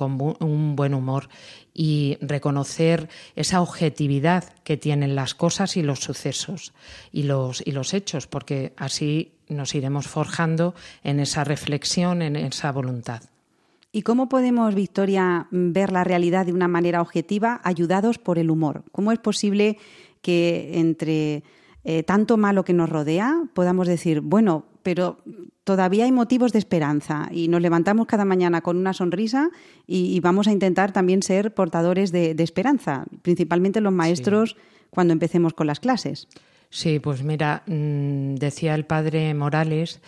buen 0.76 0.94
humor 0.94 1.30
y 1.74 2.18
reconocer 2.22 3.10
esa 3.36 3.62
objetividad 3.62 4.44
que 4.64 4.76
tienen 4.78 5.16
las 5.16 5.34
cosas 5.34 5.78
y 5.78 5.82
los 5.82 6.00
sucesos 6.00 6.74
y 7.12 7.24
los, 7.24 7.64
y 7.66 7.72
los 7.72 7.94
hechos, 7.94 8.28
porque 8.28 8.74
así 8.76 9.34
nos 9.48 9.76
iremos 9.76 10.08
forjando 10.08 10.76
en 11.04 11.20
esa 11.20 11.44
reflexión, 11.44 12.22
en 12.22 12.36
esa 12.36 12.72
voluntad. 12.72 13.24
¿Y 13.94 14.04
cómo 14.04 14.30
podemos, 14.30 14.74
Victoria, 14.74 15.48
ver 15.52 15.92
la 15.92 16.06
realidad 16.06 16.46
de 16.46 16.54
una 16.54 16.70
manera 16.70 17.02
objetiva 17.02 17.60
ayudados 17.64 18.20
por 18.20 18.40
el 18.40 18.50
humor? 18.50 18.84
¿Cómo 18.94 19.12
es 19.12 19.20
posible 19.20 19.78
que 20.22 20.80
entre 20.80 21.44
eh, 21.84 22.04
tanto 22.04 22.38
malo 22.38 22.64
que 22.64 22.74
nos 22.74 22.90
rodea 22.90 23.44
podamos 23.54 23.88
decir, 23.88 24.22
bueno, 24.22 24.66
pero 24.84 25.20
todavía 25.64 26.06
hay 26.06 26.12
motivos 26.12 26.54
de 26.54 26.60
esperanza 26.60 27.30
y 27.32 27.48
nos 27.48 27.62
levantamos 27.62 28.08
cada 28.08 28.26
mañana 28.26 28.62
con 28.62 28.78
una 28.78 28.94
sonrisa 28.94 29.50
y, 29.88 30.20
vamos 30.20 30.48
a 30.48 30.52
intentar 30.52 30.92
también 30.92 31.24
ser 31.24 31.54
portadores 31.54 32.12
de, 32.12 32.36
esperanza, 32.40 33.06
principalmente 33.22 33.82
los 33.82 33.94
maestros 33.94 34.56
cuando 34.90 35.14
empecemos 35.14 35.54
con 35.54 35.68
las 35.68 35.80
clases? 35.80 36.28
Sí, 36.70 37.00
pues 37.00 37.24
mira, 37.24 37.64
mm, 37.68 38.36
decía 38.36 38.76
el 38.76 38.86
padre 38.86 39.34
Morales 39.34 40.02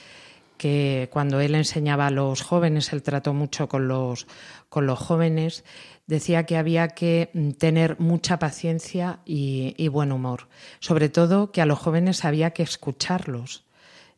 que 0.58 1.10
cuando 1.12 1.42
él 1.42 1.56
enseñaba 1.56 2.08
a 2.08 2.12
los 2.12 2.42
jóvenes, 2.42 2.94
él 2.94 3.04
trató 3.04 3.34
mucho 3.34 3.68
con 3.68 3.88
los, 3.88 4.28
con 4.70 4.86
los 4.86 5.00
jóvenes, 5.00 5.66
decía 6.08 6.46
que 6.46 6.58
había 6.58 6.90
que 6.90 7.30
mm, 7.34 7.52
tener 7.52 8.00
mucha 8.00 8.40
paciencia 8.40 9.20
y, 9.26 9.88
buen 9.90 10.12
humor. 10.12 10.48
Sobre 10.80 11.10
todo 11.10 11.52
que 11.52 11.62
a 11.62 11.66
los 11.66 11.80
jóvenes 11.80 12.24
había 12.24 12.52
que 12.52 12.64
escucharlos 12.64 13.66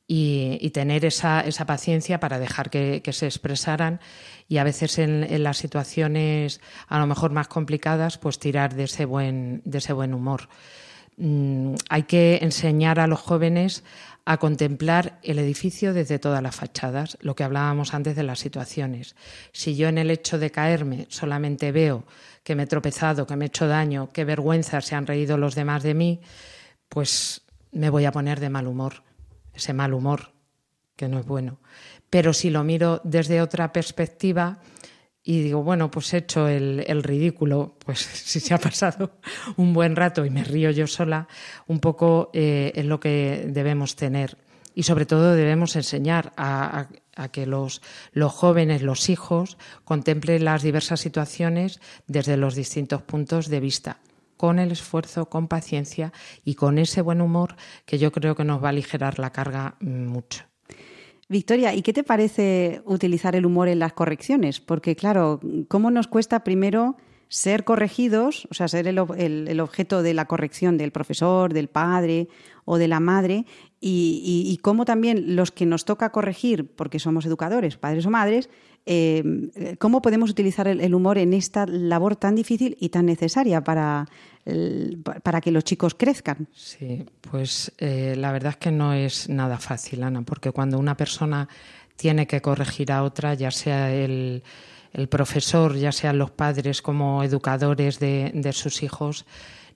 y, 0.07 0.69
tener 0.69 1.03
esa, 1.05 1.41
esa, 1.41 1.65
paciencia 1.65 2.19
para 2.19 2.38
dejar 2.38 2.69
que, 2.69 3.01
se 3.12 3.25
expresaran 3.25 4.00
y 4.47 4.57
a 4.57 4.63
veces 4.63 5.00
en, 5.00 5.43
las 5.43 5.57
situaciones 5.57 6.62
a 6.88 7.00
lo 7.00 7.07
mejor 7.07 7.31
más 7.31 7.47
complicadas, 7.47 8.17
pues 8.17 8.38
tirar 8.38 8.75
de 8.75 8.83
ese 8.83 9.05
buen, 9.05 9.62
de 9.65 9.79
ese 9.79 9.93
buen 9.93 10.13
humor. 10.13 10.47
Mm, 11.17 11.75
hay 11.89 12.03
que 12.03 12.39
enseñar 12.41 13.00
a 13.00 13.07
los 13.07 13.19
jóvenes 13.19 13.83
a 14.25 14.38
contemplar 14.38 15.19
el 15.24 15.39
edificio 15.39 15.93
desde 15.93 16.19
todas 16.19 16.41
las 16.41 16.55
fachadas, 16.55 17.17
lo 17.21 17.35
que 17.35 17.43
hablábamos 17.43 17.93
antes 17.93 18.15
de 18.15 18.24
las 18.24 18.39
situaciones. 18.39 19.15
Si 19.53 19.75
yo 19.75 19.88
en 19.88 20.00
el 20.00 20.09
hecho 20.09 20.39
de 20.39 20.51
caerme 20.51 21.05
solamente 21.09 21.71
veo 21.71 22.05
que 22.43 22.55
me 22.55 22.63
he 22.63 22.67
tropezado, 22.67 23.25
que 23.25 23.35
me 23.35 23.45
he 23.45 23.47
hecho 23.47 23.67
daño, 23.67 24.09
qué 24.12 24.25
vergüenza 24.25 24.81
se 24.81 24.95
han 24.95 25.07
reído 25.07 25.38
los 25.38 25.55
demás 25.55 25.83
de 25.83 25.93
mí, 25.93 26.21
pues 26.89 27.41
me 27.71 27.89
voy 27.89 28.05
a 28.05 28.12
poner 28.12 28.39
de 28.39 28.50
mal 28.50 28.67
humor, 28.67 29.03
ese 29.55 29.74
mal 29.74 29.93
humor 29.93 30.33
que 30.95 31.07
no 31.07 31.19
es 31.19 31.25
bueno. 31.25 31.59
Pero 32.09 32.33
si 32.33 32.50
lo 32.50 32.63
miro 32.63 33.01
desde 33.03 33.41
otra 33.41 33.74
perspectiva, 33.74 34.59
y 35.27 35.41
digo, 35.41 35.63
bueno, 35.63 35.89
pues 35.89 36.13
he 36.13 36.17
hecho 36.17 36.47
el, 36.47 37.03
ridículo, 37.03 37.75
pues 37.83 38.00
si 38.00 38.39
se 38.39 38.53
ha 38.53 38.59
pasado 38.59 39.17
un 39.57 39.74
buen 39.74 39.95
rato 39.95 40.24
y 40.24 40.29
me 40.29 40.43
río 40.43 40.69
yo 40.71 40.88
sola, 40.88 41.27
un 41.67 41.79
poco 41.79 42.29
eh, 42.33 42.71
es 42.75 42.85
lo 42.85 43.00
que 43.00 43.45
debemos 43.50 43.95
tener. 43.95 44.38
Y 44.75 44.83
sobre 44.83 45.05
todo 45.05 45.33
debemos 45.33 45.75
enseñar 45.77 46.33
a, 46.35 46.89
que 47.31 47.45
los, 47.45 47.81
los, 48.12 48.33
jóvenes, 48.33 48.81
los 48.81 49.09
hijos, 49.09 49.57
contemplen 49.85 50.43
las 50.43 50.62
diversas 50.62 51.00
situaciones 51.00 51.79
desde 52.07 52.35
los 52.35 52.55
distintos 52.55 53.01
puntos 53.01 53.47
de 53.47 53.62
vista, 53.62 54.00
con 54.38 54.60
el 54.60 54.72
esfuerzo, 54.72 55.30
con 55.30 55.48
paciencia 55.48 56.12
y 56.44 56.56
con 56.56 56.77
ese 56.77 57.01
buen 57.01 57.22
humor 57.22 57.56
que 57.86 57.98
yo 57.98 58.12
creo 58.12 58.36
que 58.36 58.44
nos 58.44 58.62
va 58.62 58.68
a 58.68 58.70
aligerar 58.70 59.20
la 59.20 59.32
carga 59.32 59.75
mucho. 59.80 60.44
Victoria, 61.27 61.74
¿y 61.74 61.82
qué 61.82 61.92
te 61.92 62.04
parece 62.04 62.82
utilizar 62.86 63.36
el 63.36 63.46
humor 63.46 63.68
en 63.68 63.80
las 63.80 63.94
correcciones? 63.94 64.60
Porque, 64.60 64.96
claro, 64.96 65.39
¿cómo 65.68 65.89
nos 65.89 66.08
cuesta 66.08 66.44
primero 66.44 66.98
ser 67.27 67.63
corregidos, 67.63 68.48
o 68.51 68.54
sea, 68.54 68.68
ser 68.68 68.88
el, 68.88 69.00
objeto 69.60 70.04
de 70.04 70.13
la 70.13 70.25
corrección 70.25 70.77
del 70.77 70.92
profesor, 70.92 71.54
del 71.54 71.68
padre 71.68 72.27
o 72.65 72.77
de 72.77 72.88
la 72.88 73.00
madre, 73.00 73.46
y, 73.82 74.58
cómo 74.62 74.86
también 74.86 75.36
los 75.36 75.51
que 75.51 75.65
nos 75.65 75.86
toca 75.86 76.12
corregir, 76.12 76.74
porque 76.75 77.00
somos 77.00 77.25
educadores, 77.25 77.77
padres 77.77 78.06
o 78.06 78.10
madres, 78.10 78.50
eh, 78.86 79.75
cómo 79.80 80.01
podemos 80.01 80.30
utilizar 80.30 80.68
el, 80.68 80.94
humor 80.94 81.18
en 81.18 81.34
esta 81.34 81.65
labor 81.65 82.15
tan 82.15 82.36
difícil 82.36 82.77
y 82.80 82.89
tan 82.89 83.08
necesaria 83.08 83.63
para, 83.63 84.08
para 85.24 85.42
que 85.42 85.51
los 85.51 85.63
chicos 85.63 85.96
crezcan. 85.96 86.48
Sí, 86.54 87.04
pues 87.22 87.72
eh, 87.80 88.15
la 88.18 88.32
verdad 88.32 88.51
es 88.51 88.58
que 88.58 88.72
no 88.72 88.94
es 88.94 89.27
nada 89.27 89.58
fácil, 89.58 90.04
Ana, 90.04 90.22
porque 90.22 90.51
cuando 90.51 90.77
una 90.77 90.96
persona 90.96 91.50
tiene 91.96 92.27
que 92.27 92.42
corregir 92.42 92.92
a 92.92 93.04
otra, 93.04 93.34
ya 93.34 93.50
sea 93.50 93.92
el, 93.92 94.44
profesor, 95.10 95.75
ya 95.75 95.92
sean 95.92 96.18
los 96.18 96.32
padres 96.32 96.82
como 96.82 97.24
educadores 97.24 98.00
de, 98.00 98.32
de 98.34 98.54
sus 98.54 98.82
hijos, 98.82 99.25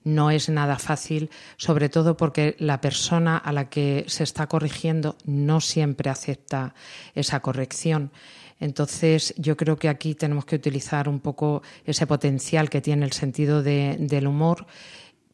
no 0.02 0.30
es 0.30 0.48
nada 0.48 0.78
fácil, 0.78 1.30
sobre 1.56 1.88
todo 1.90 2.16
porque 2.16 2.56
la 2.58 2.80
persona 2.80 3.36
a 3.36 3.52
la 3.52 3.68
que 3.68 4.04
se 4.06 4.24
está 4.24 4.46
corrigiendo 4.46 5.16
no 5.26 5.60
siempre 5.60 6.08
acepta 6.08 6.74
esa 7.14 7.40
corrección. 7.40 8.12
Entonces, 8.60 9.34
yo 9.38 9.56
creo 9.56 9.76
que 9.76 9.88
aquí 9.88 10.14
tenemos 10.14 10.44
que 10.44 10.56
utilizar 10.56 11.08
un 11.08 11.18
poco 11.18 11.62
ese 11.84 12.06
potencial 12.06 12.68
que 12.68 12.80
tiene 12.80 13.06
el 13.06 13.12
sentido 13.12 13.62
del 13.62 14.26
humor 14.26 14.66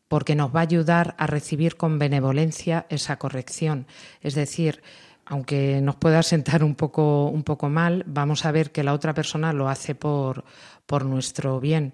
porque 0.08 0.36
nos 0.36 0.54
va 0.54 0.60
a 0.60 0.62
ayudar 0.62 1.16
a 1.18 1.26
recibir 1.26 1.76
con 1.76 1.98
benevolencia 1.98 2.86
esa 2.88 3.18
corrección. 3.18 3.86
Es 4.22 4.36
decir, 4.36 4.82
aunque 5.24 5.80
nos 5.80 5.96
pueda 5.96 6.22
sentar 6.22 6.62
un 6.62 6.76
poco, 6.76 7.26
un 7.26 7.42
poco 7.42 7.68
mal, 7.68 8.04
vamos 8.06 8.44
a 8.44 8.52
ver 8.52 8.70
que 8.70 8.84
la 8.84 8.92
otra 8.92 9.12
persona 9.12 9.52
lo 9.52 9.68
hace 9.68 9.96
por, 9.96 10.44
por 10.86 11.04
nuestro 11.04 11.58
bien. 11.58 11.92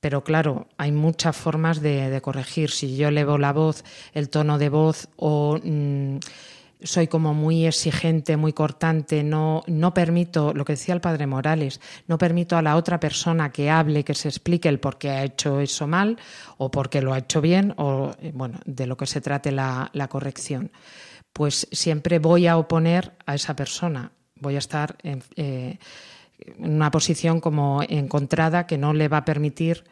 Pero 0.00 0.22
claro, 0.22 0.66
hay 0.76 0.92
muchas 0.92 1.34
formas 1.34 1.80
de, 1.80 2.20
corregir. 2.20 2.70
Si 2.70 2.96
yo 2.96 3.08
elevo 3.08 3.38
la 3.38 3.52
voz, 3.52 3.84
el 4.12 4.28
tono 4.28 4.58
de 4.58 4.68
voz 4.68 5.08
o 5.16 5.58
mm, 5.62 6.18
soy 6.84 7.08
como 7.08 7.34
muy 7.34 7.66
exigente, 7.66 8.36
muy 8.36 8.52
cortante, 8.52 9.24
no, 9.24 9.62
no 9.66 9.94
permito, 9.94 10.52
lo 10.52 10.64
que 10.64 10.74
decía 10.74 10.94
el 10.94 11.00
padre 11.00 11.26
Morales, 11.26 11.80
no 12.06 12.18
permito 12.18 12.56
a 12.56 12.62
la 12.62 12.76
otra 12.76 13.00
persona 13.00 13.50
que 13.50 13.70
hable, 13.70 14.04
que 14.04 14.14
se 14.14 14.28
explique 14.28 14.68
el 14.68 14.78
por 14.78 14.98
qué 14.98 15.10
ha 15.10 15.24
hecho 15.24 15.60
eso 15.60 15.86
mal 15.86 16.18
o 16.58 16.70
por 16.70 16.90
qué 16.90 17.00
lo 17.00 17.14
ha 17.14 17.18
hecho 17.18 17.40
bien 17.40 17.74
o, 17.78 18.12
eh, 18.20 18.32
bueno, 18.34 18.60
de 18.66 18.86
lo 18.86 18.96
que 18.96 19.06
se 19.06 19.20
trate 19.20 19.50
la, 19.50 19.90
corrección. 20.08 20.70
Pues 21.32 21.66
siempre 21.72 22.18
voy 22.18 22.46
a 22.46 22.58
oponer 22.58 23.12
a 23.26 23.34
esa 23.34 23.56
persona, 23.56 24.12
voy 24.36 24.56
a 24.56 24.58
estar 24.58 24.96
en, 25.02 25.22
eh, 25.36 25.78
en 26.38 26.74
una 26.74 26.90
posición 26.90 27.40
como 27.40 27.82
encontrada 27.88 28.66
que 28.66 28.78
no 28.78 28.92
le 28.92 29.08
va 29.08 29.18
a 29.18 29.24
permitir 29.24 29.84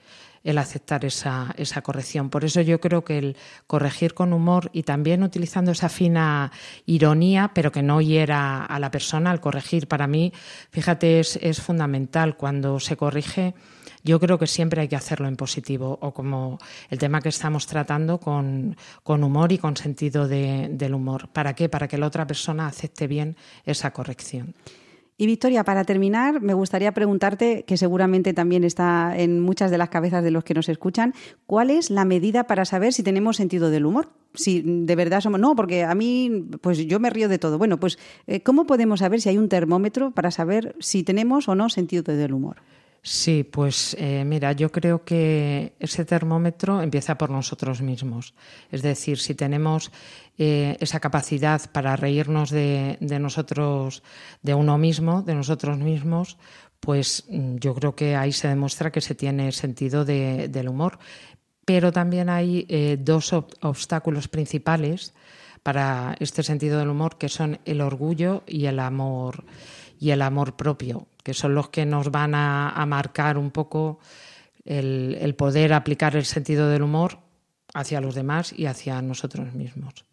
el 0.44 0.58
aceptar 0.58 1.04
esa, 1.04 1.54
esa 1.56 1.82
corrección. 1.82 2.30
Por 2.30 2.44
eso 2.44 2.60
yo 2.60 2.80
creo 2.80 3.04
que 3.04 3.18
el 3.18 3.36
corregir 3.66 4.14
con 4.14 4.32
humor 4.32 4.70
y 4.72 4.82
también 4.82 5.22
utilizando 5.22 5.70
esa 5.72 5.88
fina 5.88 6.52
ironía, 6.86 7.52
pero 7.54 7.72
que 7.72 7.82
no 7.82 8.00
hiera 8.00 8.64
a 8.64 8.78
la 8.78 8.90
persona 8.90 9.30
al 9.30 9.40
corregir, 9.40 9.88
para 9.88 10.06
mí, 10.06 10.32
fíjate, 10.70 11.20
es, 11.20 11.36
es 11.42 11.60
fundamental. 11.60 12.36
Cuando 12.36 12.80
se 12.80 12.96
corrige, 12.96 13.54
yo 14.04 14.18
creo 14.18 14.38
que 14.38 14.46
siempre 14.46 14.80
hay 14.80 14.88
que 14.88 14.96
hacerlo 14.96 15.28
en 15.28 15.36
positivo 15.36 15.98
o 16.00 16.12
como 16.12 16.58
el 16.90 16.98
tema 16.98 17.20
que 17.20 17.28
estamos 17.28 17.66
tratando 17.66 18.18
con, 18.18 18.76
con 19.02 19.22
humor 19.22 19.52
y 19.52 19.58
con 19.58 19.76
sentido 19.76 20.26
de, 20.26 20.68
del 20.72 20.94
humor. 20.94 21.28
¿Para 21.28 21.54
qué? 21.54 21.68
Para 21.68 21.86
que 21.86 21.98
la 21.98 22.06
otra 22.06 22.26
persona 22.26 22.66
acepte 22.66 23.06
bien 23.06 23.36
esa 23.64 23.92
corrección. 23.92 24.54
Y 25.18 25.26
Victoria, 25.26 25.62
para 25.62 25.84
terminar, 25.84 26.40
me 26.40 26.54
gustaría 26.54 26.92
preguntarte, 26.92 27.64
que 27.64 27.76
seguramente 27.76 28.32
también 28.32 28.64
está 28.64 29.14
en 29.16 29.40
muchas 29.40 29.70
de 29.70 29.78
las 29.78 29.90
cabezas 29.90 30.24
de 30.24 30.30
los 30.30 30.42
que 30.42 30.54
nos 30.54 30.68
escuchan, 30.68 31.14
¿cuál 31.46 31.70
es 31.70 31.90
la 31.90 32.04
medida 32.04 32.44
para 32.44 32.64
saber 32.64 32.92
si 32.92 33.02
tenemos 33.02 33.36
sentido 33.36 33.70
del 33.70 33.84
humor? 33.84 34.08
Si 34.34 34.62
de 34.64 34.96
verdad 34.96 35.20
somos... 35.20 35.38
No, 35.38 35.54
porque 35.54 35.84
a 35.84 35.94
mí, 35.94 36.48
pues 36.60 36.78
yo 36.86 36.98
me 36.98 37.10
río 37.10 37.28
de 37.28 37.38
todo. 37.38 37.58
Bueno, 37.58 37.78
pues, 37.78 37.98
eh, 38.26 38.42
¿cómo 38.42 38.66
podemos 38.66 39.00
saber 39.00 39.20
si 39.20 39.28
hay 39.28 39.38
un 39.38 39.48
termómetro 39.48 40.12
para 40.12 40.30
saber 40.30 40.74
si 40.80 41.02
tenemos 41.02 41.46
o 41.48 41.54
no 41.54 41.68
sentido 41.68 42.02
del 42.02 42.32
humor? 42.32 42.56
Sí, 43.04 43.42
pues 43.42 43.96
eh, 43.98 44.24
mira, 44.24 44.52
yo 44.52 44.70
creo 44.70 45.04
que 45.04 45.74
ese 45.80 46.04
termómetro 46.04 46.82
empieza 46.82 47.18
por 47.18 47.30
nosotros 47.30 47.82
mismos. 47.82 48.32
Es 48.70 48.82
decir, 48.82 49.18
si 49.18 49.34
tenemos 49.34 49.90
eh, 50.38 50.76
esa 50.78 51.00
capacidad 51.00 51.60
para 51.72 51.96
reírnos 51.96 52.50
de, 52.50 52.96
nosotros, 53.00 54.04
de 54.42 54.54
uno 54.54 54.78
mismo, 54.78 55.22
de 55.22 55.34
nosotros 55.34 55.78
mismos, 55.78 56.38
pues 56.78 57.24
mm, 57.28 57.56
yo 57.56 57.74
creo 57.74 57.96
que 57.96 58.14
ahí 58.14 58.30
se 58.30 58.46
demuestra 58.46 58.92
que 58.92 59.00
se 59.00 59.16
tiene 59.16 59.50
sentido 59.50 60.04
del 60.04 60.68
humor. 60.68 61.00
Pero 61.64 61.90
también 61.90 62.28
hay 62.30 62.66
eh, 62.68 62.98
dos 63.00 63.32
obstáculos 63.32 64.28
principales 64.28 65.12
para 65.64 66.14
este 66.20 66.44
sentido 66.44 66.78
del 66.78 66.88
humor, 66.90 67.18
que 67.18 67.28
son 67.28 67.58
el 67.64 67.80
orgullo 67.80 68.44
y 68.46 68.66
el 68.66 68.78
amor 68.78 69.44
y 69.98 70.10
el 70.10 70.22
amor 70.22 70.56
propio 70.56 71.06
que 71.22 71.34
son 71.34 71.54
los 71.54 71.68
que 71.68 71.86
nos 71.86 72.10
van 72.10 72.34
a, 72.34 72.84
marcar 72.86 73.38
un 73.38 73.50
poco 73.50 73.98
el, 74.64 75.16
el 75.20 75.34
poder 75.34 75.72
aplicar 75.72 76.16
el 76.16 76.24
sentido 76.24 76.68
del 76.68 76.82
humor 76.82 77.18
hacia 77.74 78.00
los 78.00 78.14
demás 78.14 78.52
y 78.56 78.66
hacia 78.66 79.00
nosotros 79.02 79.52
mismos. 79.54 80.04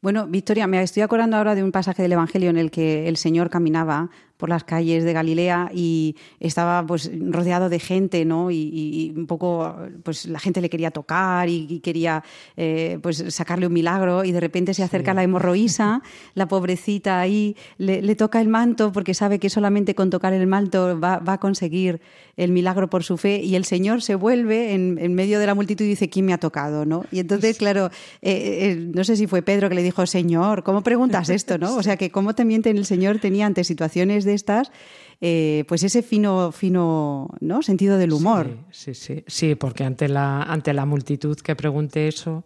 Bueno, 0.00 0.26
Victoria, 0.26 0.66
me 0.66 0.82
estoy 0.82 1.02
acordando 1.02 1.36
ahora 1.36 1.54
de 1.54 1.62
un 1.62 1.72
pasaje 1.72 2.02
del 2.02 2.12
Evangelio 2.12 2.50
en 2.50 2.56
el 2.56 2.70
que 2.70 3.08
el 3.08 3.16
Señor 3.16 3.50
caminaba 3.50 4.10
por 4.40 4.48
las 4.48 4.64
calles 4.64 5.04
de 5.04 5.12
Galilea 5.12 5.70
y 5.72 6.16
estaba 6.40 6.84
pues 6.86 7.10
rodeado 7.28 7.68
de 7.68 7.78
gente, 7.78 8.24
¿no? 8.24 8.50
Y, 8.50 9.12
un 9.14 9.26
poco, 9.26 9.76
pues 10.02 10.26
la 10.26 10.40
gente 10.40 10.60
le 10.60 10.70
quería 10.70 10.90
tocar 10.90 11.48
y, 11.48 11.80
quería 11.80 12.24
eh, 12.56 12.98
pues 13.02 13.22
sacarle 13.28 13.66
un 13.66 13.72
milagro 13.72 14.24
y 14.24 14.32
de 14.32 14.40
repente 14.40 14.74
se 14.74 14.82
acerca 14.82 15.14
la 15.14 15.22
hemorroísa, 15.22 16.02
la 16.34 16.48
pobrecita 16.48 17.20
ahí, 17.20 17.54
le, 17.78 18.14
toca 18.16 18.40
el 18.40 18.48
manto 18.48 18.92
porque 18.92 19.14
sabe 19.14 19.38
que 19.38 19.50
solamente 19.50 19.94
con 19.94 20.10
tocar 20.10 20.32
el 20.32 20.46
manto 20.46 20.98
va, 20.98 21.22
a 21.24 21.38
conseguir 21.38 22.00
el 22.36 22.50
milagro 22.50 22.88
por 22.88 23.04
su 23.04 23.18
fe 23.18 23.42
y 23.42 23.54
el 23.54 23.64
Señor 23.64 24.02
se 24.02 24.14
vuelve 24.14 24.72
en, 24.72 25.14
medio 25.14 25.38
de 25.38 25.46
la 25.46 25.54
multitud 25.54 25.84
y 25.84 25.88
dice, 25.88 26.08
¿quién 26.08 26.24
me 26.24 26.32
ha 26.32 26.38
tocado? 26.38 26.86
¿no? 26.86 27.04
Y 27.12 27.18
entonces, 27.18 27.58
claro, 27.58 27.90
eh, 28.22 28.70
eh, 28.72 28.90
no 28.94 29.04
sé 29.04 29.16
si 29.16 29.26
fue 29.26 29.42
Pedro 29.42 29.68
que 29.68 29.74
le 29.74 29.82
dijo, 29.82 30.06
Señor, 30.06 30.62
¿cómo 30.62 30.82
preguntas 30.82 31.28
esto? 31.28 31.58
¿no? 31.58 31.76
O 31.76 31.82
sea, 31.82 31.96
que 31.96 32.10
cómo 32.10 32.34
también 32.34 32.62
el 32.64 32.86
Señor 32.86 33.18
tenía 33.18 33.46
ante 33.46 33.64
situaciones 33.64 34.24
de 34.24 34.29
estas, 34.34 34.72
eh, 35.20 35.64
pues 35.68 35.82
ese 35.82 36.02
fino, 36.02 36.50
fino 36.52 37.28
¿no? 37.40 37.62
sentido 37.62 37.98
del 37.98 38.12
humor. 38.12 38.56
Sí, 38.70 38.94
sí, 38.94 39.22
sí, 39.26 39.54
porque 39.54 39.84
ante 39.84 40.08
la, 40.08 40.42
ante 40.42 40.72
la 40.72 40.86
multitud 40.86 41.36
que 41.36 41.54
pregunte 41.54 42.08
eso, 42.08 42.44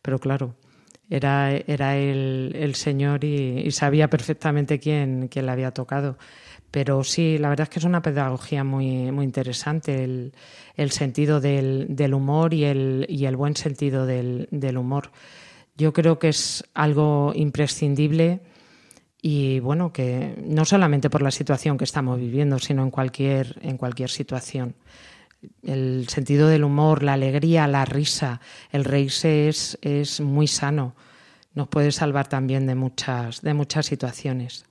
pero 0.00 0.18
claro, 0.18 0.54
era, 1.10 1.52
era 1.52 1.96
el, 1.96 2.74
Señor 2.74 3.24
y, 3.24 3.70
sabía 3.72 4.08
perfectamente 4.08 4.78
quién, 4.78 5.28
quién 5.28 5.46
le 5.46 5.52
había 5.52 5.72
tocado. 5.72 6.16
Pero 6.70 7.04
sí, 7.04 7.38
la 7.38 7.50
verdad 7.50 7.64
es 7.64 7.68
que 7.68 7.78
es 7.78 7.84
una 7.84 8.02
pedagogía 8.02 8.64
muy, 8.64 9.12
muy 9.12 9.24
interesante, 9.24 10.02
el, 10.02 10.32
el 10.76 10.90
sentido 10.90 11.40
del, 11.40 11.86
del, 11.90 12.14
humor 12.14 12.52
y 12.52 12.64
el, 12.64 13.06
y 13.08 13.26
el 13.26 13.36
buen 13.36 13.54
sentido 13.54 14.06
del, 14.06 14.48
del 14.50 14.78
humor. 14.78 15.12
Yo 15.76 15.92
creo 15.92 16.18
que 16.18 16.30
es 16.30 16.64
algo 16.74 17.32
imprescindible 17.34 18.40
y 19.26 19.58
bueno, 19.60 19.90
que 19.90 20.34
no 20.44 20.66
solamente 20.66 21.08
por 21.08 21.22
la 21.22 21.30
situación 21.30 21.78
que 21.78 21.84
estamos 21.84 22.20
viviendo, 22.20 22.58
sino 22.58 22.82
en 22.82 22.90
cualquier, 22.90 23.58
en 23.62 23.78
cualquier 23.78 24.10
situación. 24.10 24.74
El 25.62 26.06
sentido 26.10 26.46
del 26.46 26.62
humor, 26.62 27.02
la 27.02 27.14
alegría, 27.14 27.66
la 27.66 27.86
risa, 27.86 28.42
el 28.70 28.84
reírse 28.84 29.48
es, 29.48 29.78
es 29.80 30.20
muy 30.20 30.46
sano. 30.46 30.94
Nos 31.54 31.68
puede 31.68 31.90
salvar 31.90 32.28
también 32.28 32.66
de 32.66 32.74
muchas, 32.74 33.40
de 33.40 33.54
muchas 33.54 33.86
situaciones. 33.86 34.66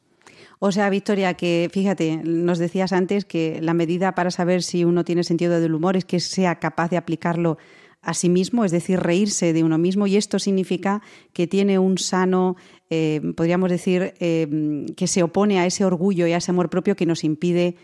O 0.60 0.72
sea, 0.72 0.92
Victoria, 0.92 1.34
que 1.34 1.68
fíjate, 1.74 2.22
nos 2.24 2.60
decías 2.60 2.94
antes 2.94 3.26
que 3.26 3.60
la 3.60 3.74
medida 3.74 4.14
para 4.14 4.30
saber 4.30 4.62
si 4.62 4.86
uno 4.86 5.04
tiene 5.04 5.24
sentido 5.24 5.60
del 5.60 5.74
humor 5.74 5.98
es 5.98 6.06
que 6.06 6.20
sea 6.20 6.60
capaz 6.60 6.92
de 6.92 6.98
aplicarlo 6.98 7.58
a 8.04 8.14
sí 8.14 8.30
mismo, 8.30 8.66
es 8.66 8.72
decir, 8.72 9.00
reírse 9.00 9.54
de 9.54 9.64
uno 9.64 9.78
mismo, 9.78 10.08
y 10.08 10.18
esto 10.18 10.38
significa 10.38 11.02
que 11.32 11.48
tiene 11.48 11.80
un 11.80 11.98
sano, 11.98 12.58
eh, 12.96 13.34
podríamos 13.36 13.72
decir, 13.72 14.14
eh, 14.20 14.86
que 14.96 15.08
se 15.08 15.24
opone 15.24 15.58
a 15.58 15.66
ese 15.66 15.84
orgullo 15.84 16.28
y 16.28 16.34
a 16.34 16.38
ese 16.38 16.52
amor 16.52 16.70
propio 16.70 16.96
que 16.96 17.08
nos 17.08 17.24
impide 17.24 17.76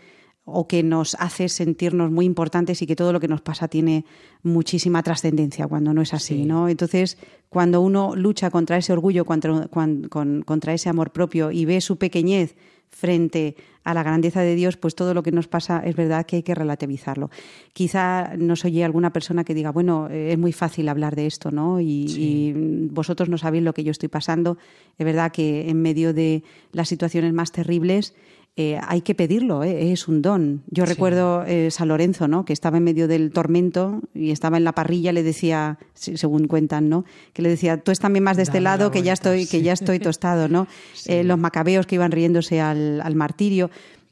o 0.44 0.68
que 0.68 0.84
nos 0.84 1.16
hace 1.18 1.48
sentirnos 1.48 2.12
muy 2.12 2.26
importantes 2.26 2.80
y 2.80 2.86
que 2.86 2.94
todo 2.94 3.12
lo 3.12 3.18
que 3.18 3.26
nos 3.26 3.40
pasa 3.40 3.66
tiene 3.66 4.04
muchísima 4.44 5.02
trascendencia 5.02 5.66
cuando 5.66 5.92
no 5.92 6.00
es 6.00 6.14
así, 6.14 6.44
¿no? 6.44 6.68
Entonces, 6.68 7.18
cuando 7.48 7.80
uno 7.80 8.14
lucha 8.14 8.50
contra 8.50 8.76
ese 8.76 8.92
orgullo, 8.92 9.24
contra, 9.24 9.68
contra 9.68 10.74
ese 10.74 10.88
amor 10.88 11.10
propio 11.10 11.50
y 11.50 11.64
ve 11.64 11.80
su 11.80 11.96
pequeñez 11.96 12.54
frente 12.90 13.56
a 13.82 13.94
la 13.94 14.02
grandeza 14.02 14.42
de 14.42 14.54
Dios, 14.54 14.76
pues 14.76 14.94
todo 14.94 15.14
lo 15.14 15.22
que 15.22 15.32
nos 15.32 15.48
pasa 15.48 15.82
es 15.84 15.96
verdad 15.96 16.26
que 16.26 16.36
hay 16.36 16.42
que 16.42 16.54
relativizarlo. 16.54 17.30
Quizá 17.72 18.36
nos 18.36 18.64
oye 18.64 18.84
alguna 18.84 19.12
persona 19.12 19.42
que 19.42 19.54
diga, 19.54 19.72
bueno, 19.72 20.08
es 20.08 20.36
muy 20.36 20.52
fácil 20.52 20.88
hablar 20.88 21.16
de 21.16 21.26
esto, 21.26 21.50
¿no? 21.50 21.80
y, 21.80 22.52
vosotros 22.90 23.28
no 23.28 23.38
sabéis 23.38 23.64
lo 23.64 23.72
que 23.72 23.84
yo 23.84 23.90
estoy 23.90 24.08
pasando. 24.08 24.58
Es 24.98 25.06
verdad 25.06 25.32
que 25.32 25.70
en 25.70 25.80
medio 25.80 26.12
de 26.12 26.42
las 26.72 26.88
situaciones 26.88 27.32
más 27.32 27.52
terribles 27.52 28.14
eh, 28.56 28.78
hay 28.86 29.00
que 29.00 29.14
pedirlo, 29.14 29.62
eh, 29.62 29.92
es 29.92 30.08
un 30.08 30.22
don. 30.22 30.62
Yo 30.66 30.84
recuerdo 30.84 31.44
eh, 31.46 31.70
San 31.70 31.88
Lorenzo, 31.88 32.28
¿no? 32.28 32.44
que 32.44 32.52
estaba 32.52 32.78
en 32.78 32.84
medio 32.84 33.08
del 33.08 33.30
tormento 33.30 34.02
y 34.12 34.32
estaba 34.32 34.56
en 34.56 34.64
la 34.64 34.72
parrilla, 34.72 35.12
le 35.12 35.22
decía, 35.22 35.78
según 35.94 36.46
cuentan, 36.46 36.88
¿no? 36.88 37.04
que 37.32 37.42
le 37.42 37.48
decía, 37.48 37.78
tú 37.78 37.90
estás 37.90 38.02
también 38.02 38.24
más 38.24 38.36
de 38.36 38.42
este 38.42 38.60
lado, 38.60 38.90
que 38.90 39.02
ya 39.02 39.12
estoy, 39.12 39.46
que 39.46 39.62
ya 39.62 39.72
estoy 39.72 39.98
tostado, 39.98 40.48
¿no? 40.48 40.66
los 41.24 41.38
macabeos 41.38 41.86
que 41.86 41.94
iban 41.94 42.10
riéndose 42.10 42.60
al, 42.60 43.14
martirio. 43.14 43.70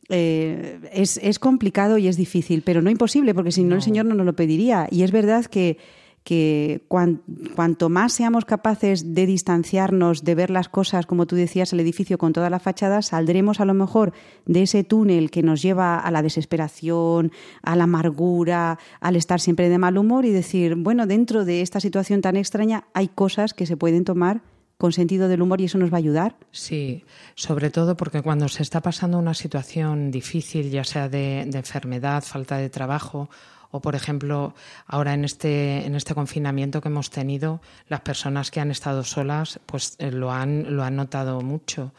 es, 0.09 1.19
es, 1.23 1.39
complicado 1.39 1.99
y 1.99 2.07
es 2.07 2.17
difícil, 2.17 2.63
pero 2.63 2.81
no 2.81 2.91
imposible, 2.91 3.35
porque 3.35 3.53
si 3.53 3.65
no, 3.65 3.75
el 3.75 3.83
Señor 3.83 4.07
no 4.07 4.15
nos 4.15 4.25
lo 4.25 4.35
pediría. 4.35 4.87
Y 4.91 5.03
es 5.03 5.11
verdad 5.11 5.45
que 5.47 5.79
que 6.29 6.85
cuanto 6.89 7.89
más 7.89 8.13
seamos 8.13 8.45
capaces 8.45 9.15
de 9.15 9.25
distanciarnos, 9.25 10.25
de 10.25 10.35
ver 10.35 10.51
las 10.51 10.69
cosas, 10.69 11.07
como 11.07 11.25
tú 11.25 11.37
decías, 11.37 11.73
el 11.73 11.81
edificio 11.81 12.19
con 12.19 12.35
toda 12.35 12.51
la 12.51 12.59
fachada, 12.59 13.01
saldremos 13.01 13.61
a 13.61 13.65
lo 13.65 13.73
mejor 13.73 14.13
de 14.45 14.65
ese 14.65 14.85
túnel 14.85 15.31
que 15.31 15.43
nos 15.43 15.63
lleva 15.63 15.99
a 15.99 16.11
la 16.11 16.21
desesperación, 16.21 17.33
a 17.63 17.77
la 17.77 17.85
amargura, 17.85 18.79
al 19.01 19.17
estar 19.17 19.41
siempre 19.41 19.71
de 19.71 19.79
mal 19.79 19.97
humor 19.97 20.27
y 20.27 20.31
decir, 20.31 20.75
bueno, 20.75 21.07
dentro 21.07 21.47
de 21.47 21.63
esta 21.63 21.81
situación 21.81 22.21
tan 22.21 22.37
extraña 22.37 22.85
hay 22.93 23.09
cosas 23.09 23.55
que 23.55 23.65
se 23.65 23.79
pueden 23.79 24.05
tomar 24.05 24.43
con 24.77 24.93
sentido 24.93 25.29
del 25.29 25.41
humor 25.41 25.63
y 25.63 25.65
eso 25.65 25.79
nos 25.79 25.91
va 25.91 25.97
a 25.97 25.99
ayudar? 25.99 26.37
Sí, 26.53 27.07
sobre 27.37 27.71
todo 27.71 27.97
porque 27.97 28.21
cuando 28.21 28.49
se 28.49 28.63
está 28.63 28.83
pasando 28.83 29.19
una 29.19 29.33
situación 29.33 30.11
difícil, 30.11 30.71
ya 30.71 30.85
sea 30.85 31.09
de 31.09 31.41
enfermedad, 31.41 32.23
falta 32.23 32.59
de 32.59 32.69
trabajo 32.69 33.31
o, 33.71 33.81
por 33.81 33.95
ejemplo, 33.95 34.55
ahora 34.87 35.15
en 35.15 35.25
este, 35.25 35.85
en 35.85 35.95
este 35.95 36.15
confinamiento 36.15 36.81
que 36.81 36.89
hemos 36.89 37.11
tenido, 37.11 37.61
las 37.89 38.01
personas 38.01 38.51
que 38.51 38.61
han 38.61 38.71
estado 38.71 39.05
solas 39.05 39.61
pues 39.67 39.97
eh, 39.99 40.11
lo, 40.11 40.33
han, 40.33 40.77
lo 40.77 40.85
han 40.85 40.97
notado 40.97 41.41
mucho. 41.41 41.93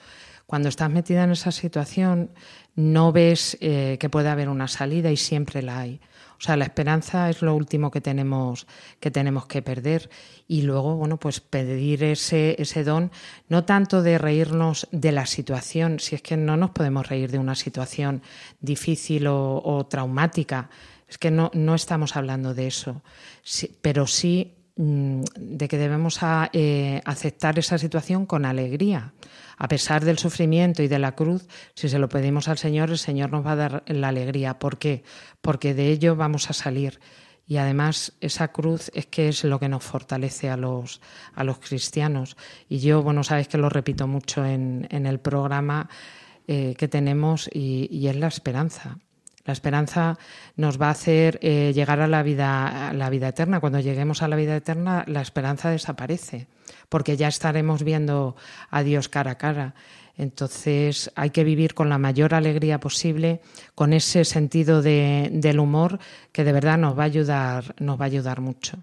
Cuando 0.45 0.69
estás 0.69 0.89
metida 0.89 1.23
en 1.25 1.31
esa 1.31 1.51
situación, 1.51 2.31
no 2.75 3.11
ves 3.11 3.57
eh, 3.61 3.97
que 3.99 4.09
puede 4.09 4.29
haber 4.29 4.49
una 4.49 4.67
salida 4.67 5.11
y 5.11 5.17
siempre 5.17 5.61
la 5.61 5.79
hay. 5.79 6.01
O 6.39 6.41
sea, 6.41 6.55
la 6.55 6.63
esperanza 6.63 7.29
es 7.29 7.41
lo 7.41 7.53
último 7.53 7.91
que 7.91 7.99
tenemos 7.99 8.65
que 9.01 9.11
tenemos 9.11 9.45
que 9.45 9.61
perder 9.61 10.09
y 10.47 10.61
luego, 10.61 10.95
bueno, 10.95 11.17
pues 11.17 11.41
pedir 11.41 12.01
ese 12.03 12.55
ese 12.57 12.85
don 12.85 13.11
no 13.49 13.65
tanto 13.65 14.01
de 14.01 14.17
reírnos 14.17 14.87
de 14.91 15.11
la 15.11 15.25
situación, 15.25 15.99
si 15.99 16.15
es 16.15 16.21
que 16.21 16.37
no 16.37 16.55
nos 16.55 16.71
podemos 16.71 17.09
reír 17.09 17.29
de 17.29 17.39
una 17.39 17.55
situación 17.55 18.21
difícil 18.61 19.27
o, 19.27 19.61
o 19.61 19.85
traumática, 19.85 20.69
es 21.09 21.17
que 21.17 21.31
no, 21.31 21.49
no 21.53 21.75
estamos 21.75 22.15
hablando 22.15 22.53
de 22.53 22.67
eso, 22.67 23.01
pero 23.81 24.05
sí 24.05 24.53
mm, 24.75 25.23
de 25.35 25.67
que 25.67 25.77
debemos 25.77 26.19
eh, 26.53 27.01
aceptar 27.03 27.57
esa 27.57 27.77
situación 27.77 28.25
con 28.25 28.45
alegría. 28.45 29.13
A 29.57 29.67
pesar 29.67 30.05
del 30.05 30.19
sufrimiento 30.19 30.83
y 30.83 30.87
de 30.87 30.99
la 30.99 31.15
cruz, 31.15 31.47
si 31.75 31.89
se 31.89 31.99
lo 31.99 32.07
pedimos 32.07 32.47
al 32.47 32.57
Señor, 32.57 32.91
el 32.91 32.97
Señor 32.97 33.31
nos 33.31 33.45
va 33.45 33.53
a 33.53 33.55
dar 33.57 33.83
la 33.87 34.07
alegría. 34.07 34.59
¿Por 34.59 34.77
qué? 34.77 35.03
Porque 35.41 35.73
de 35.73 35.87
ello 35.87 36.15
vamos 36.15 36.49
a 36.49 36.53
salir. 36.53 36.99
Y 37.45 37.57
además 37.57 38.13
esa 38.21 38.49
cruz 38.49 38.91
es 38.93 39.07
que 39.07 39.27
es 39.27 39.43
lo 39.43 39.59
que 39.59 39.67
nos 39.67 39.83
fortalece 39.83 40.49
a 40.49 40.55
los, 40.55 41.01
a 41.33 41.43
los 41.43 41.57
cristianos. 41.57 42.37
Y 42.69 42.77
yo, 42.77 43.01
bueno, 43.01 43.23
sabes 43.23 43.47
que 43.47 43.57
lo 43.57 43.67
repito 43.67 44.07
mucho 44.07 44.45
en, 44.45 44.87
el 44.91 45.19
programa 45.19 45.89
eh, 46.47 46.75
que 46.77 46.87
tenemos 46.87 47.49
y 47.51 48.07
es 48.07 48.15
la 48.15 48.27
esperanza. 48.27 48.99
La 49.49 49.53
esperanza 49.53 50.19
nos 50.57 50.79
va 50.79 50.89
a 50.89 50.91
hacer 50.91 51.39
eh, 51.41 51.71
llegar 51.73 52.01
a 52.01 52.07
la 52.07 52.21
vida, 52.21 52.89
a 52.89 52.93
la 52.93 53.09
vida 53.09 53.29
eterna. 53.29 53.59
Cuando 53.59 53.79
lleguemos 53.79 54.21
a 54.21 54.27
la 54.27 54.35
vida 54.35 54.55
eterna, 54.55 55.03
la 55.07 55.21
esperanza 55.21 55.71
desaparece, 55.71 56.45
porque 56.87 57.17
ya 57.17 57.27
estaremos 57.27 57.81
viendo 57.81 58.35
a 58.69 58.83
Dios 58.83 59.09
cara 59.09 59.31
a 59.31 59.37
cara. 59.39 59.73
Entonces 60.19 61.11
hay 61.15 61.31
que 61.31 61.43
vivir 61.43 61.73
con 61.73 61.89
la 61.89 61.97
mayor 61.97 62.35
alegría 62.35 62.79
posible, 62.79 63.41
con 63.73 63.91
ese 63.91 64.23
sentido 64.23 64.83
del 64.83 65.59
humor 65.59 65.97
que 66.31 66.43
de 66.43 66.53
verdad 66.53 66.77
nos 66.77 66.95
va 66.95 67.01
a 67.01 67.05
ayudar, 67.07 67.73
nos 67.79 67.99
va 67.99 68.03
a 68.03 68.05
ayudar 68.05 68.41
mucho. 68.41 68.77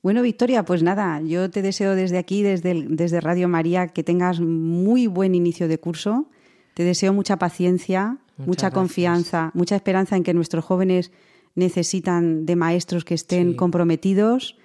Bueno, 0.00 0.22
Victoria, 0.22 0.64
pues 0.64 0.84
nada, 0.84 1.20
yo 1.22 1.50
te 1.50 1.60
deseo 1.60 1.96
desde 1.96 2.18
aquí, 2.18 2.44
desde, 2.44 2.86
desde 2.88 3.20
Radio 3.20 3.48
María, 3.48 3.88
que 3.88 4.04
tengas 4.04 4.38
muy 4.38 5.08
buen 5.08 5.34
inicio 5.34 5.66
de 5.66 5.80
curso. 5.80 6.30
Te 6.74 6.84
deseo 6.84 7.12
mucha 7.12 7.36
paciencia, 7.36 8.18
mucha 8.38 8.70
confianza, 8.70 9.50
mucha 9.54 9.76
esperanza 9.76 10.16
en 10.16 10.22
que 10.22 10.34
nuestros 10.34 10.64
jóvenes 10.64 11.12
necesitan 11.54 12.46
de 12.46 12.56
maestros 12.56 13.04
que 13.04 13.14
estén 13.14 13.54
comprometidos, 13.54 14.56